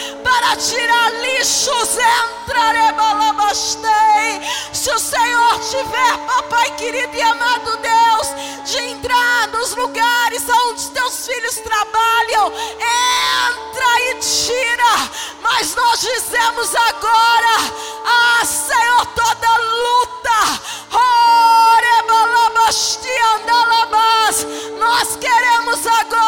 para 0.44 0.58
tirar 0.58 1.10
lixos, 1.22 1.98
entrarei, 2.44 2.84
se 4.74 4.92
o 4.92 5.00
Senhor 5.00 5.60
tiver, 5.70 6.18
papai 6.28 6.76
querido 6.76 7.16
e 7.16 7.22
amado 7.22 7.78
Deus, 7.78 8.28
de 8.66 8.78
entrar 8.90 9.48
nos 9.48 9.74
lugares 9.74 10.44
onde 10.68 10.90
teus 10.92 11.26
filhos 11.26 11.56
trabalham, 11.56 12.52
entra 12.52 14.02
e 14.02 14.16
tira. 14.16 15.10
Mas 15.42 15.74
nós 15.76 16.02
dizemos 16.02 16.76
agora, 16.76 17.72
ah, 18.06 18.46
Senhor, 18.46 19.06
toda 19.16 19.58
luta, 19.58 20.60
orebalabasti 21.78 23.14
nós 24.78 25.16
queremos 25.16 25.88
agora 25.88 26.23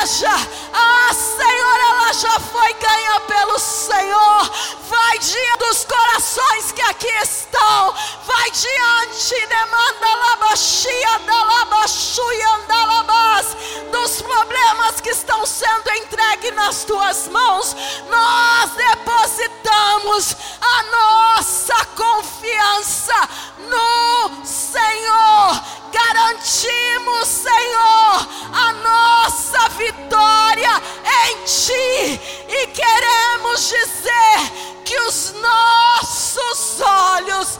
peleja, 0.00 0.34
ah, 0.72 1.12
Senhor, 1.12 1.79
já 2.12 2.40
foi 2.40 2.72
ganha 2.74 3.20
pelo 3.20 3.58
Senhor. 3.58 4.50
Vai 4.88 5.18
diante 5.18 5.58
dos 5.58 5.84
corações 5.84 6.72
que 6.72 6.82
aqui 6.82 7.12
estão, 7.22 7.94
vai 8.24 8.50
diante, 8.50 9.46
demanda 9.46 10.14
labachia, 10.30 11.18
dalabachuia, 11.24 12.48
andalabás, 12.56 13.46
dos 13.92 14.22
problemas 14.22 15.00
que 15.00 15.10
estão 15.10 15.46
sendo 15.46 15.90
entregues 15.92 16.54
nas 16.54 16.84
tuas 16.84 17.28
mãos. 17.28 17.76
Nós 18.08 18.70
depositamos 18.72 20.36
a 20.60 20.82
nossa 20.82 21.84
confiança 21.96 23.28
no 23.58 24.44
Senhor. 24.44 25.62
Garantimos, 25.92 27.28
Senhor, 27.28 28.28
a 28.52 28.72
nossa 28.72 29.68
vitória 29.70 30.82
em 31.28 31.44
Ti 31.44 31.99
e 32.02 32.66
queremos 32.68 33.68
dizer 33.68 34.80
que 34.84 34.98
os 35.00 35.32
nossos 35.34 36.80
olhos 36.80 37.58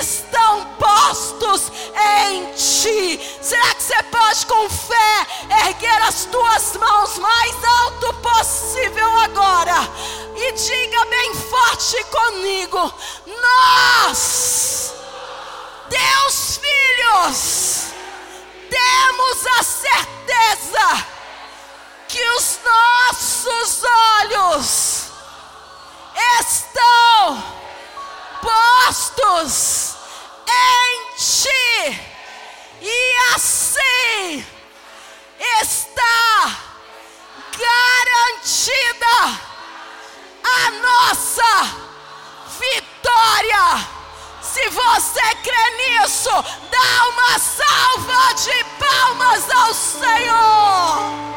estão 0.00 0.64
postos 0.78 1.70
em 2.30 2.44
Ti. 2.52 3.38
Será 3.42 3.74
que 3.74 3.82
você 3.82 4.02
pode, 4.04 4.46
com 4.46 4.70
fé, 4.70 5.26
erguer 5.66 6.02
as 6.02 6.24
tuas 6.26 6.76
mãos 6.76 7.18
mais 7.18 7.64
alto 7.64 8.14
possível 8.14 9.10
agora 9.18 9.88
e 10.36 10.52
diga 10.52 11.04
bem 11.06 11.34
forte 11.34 12.04
comigo: 12.04 12.94
Nós, 13.26 14.94
Deus 15.88 16.58
filhos, 16.58 17.86
temos 18.70 19.46
a 19.58 19.62
certeza 19.62 21.11
que 22.12 22.22
os 22.32 22.58
nossos 22.62 23.82
olhos 24.20 25.04
estão 26.40 27.42
postos 28.42 29.94
em 30.46 31.16
Ti, 31.16 32.00
e 32.82 33.16
assim 33.34 34.46
está 35.62 36.58
garantida 37.58 39.40
a 40.44 40.70
nossa 40.82 41.52
vitória. 42.58 43.88
Se 44.42 44.68
você 44.68 45.34
crê 45.36 45.70
nisso, 45.78 46.30
dá 46.70 47.08
uma 47.08 47.38
salva 47.38 48.34
de 48.34 48.64
palmas 48.78 49.50
ao 49.50 49.72
Senhor. 49.72 51.32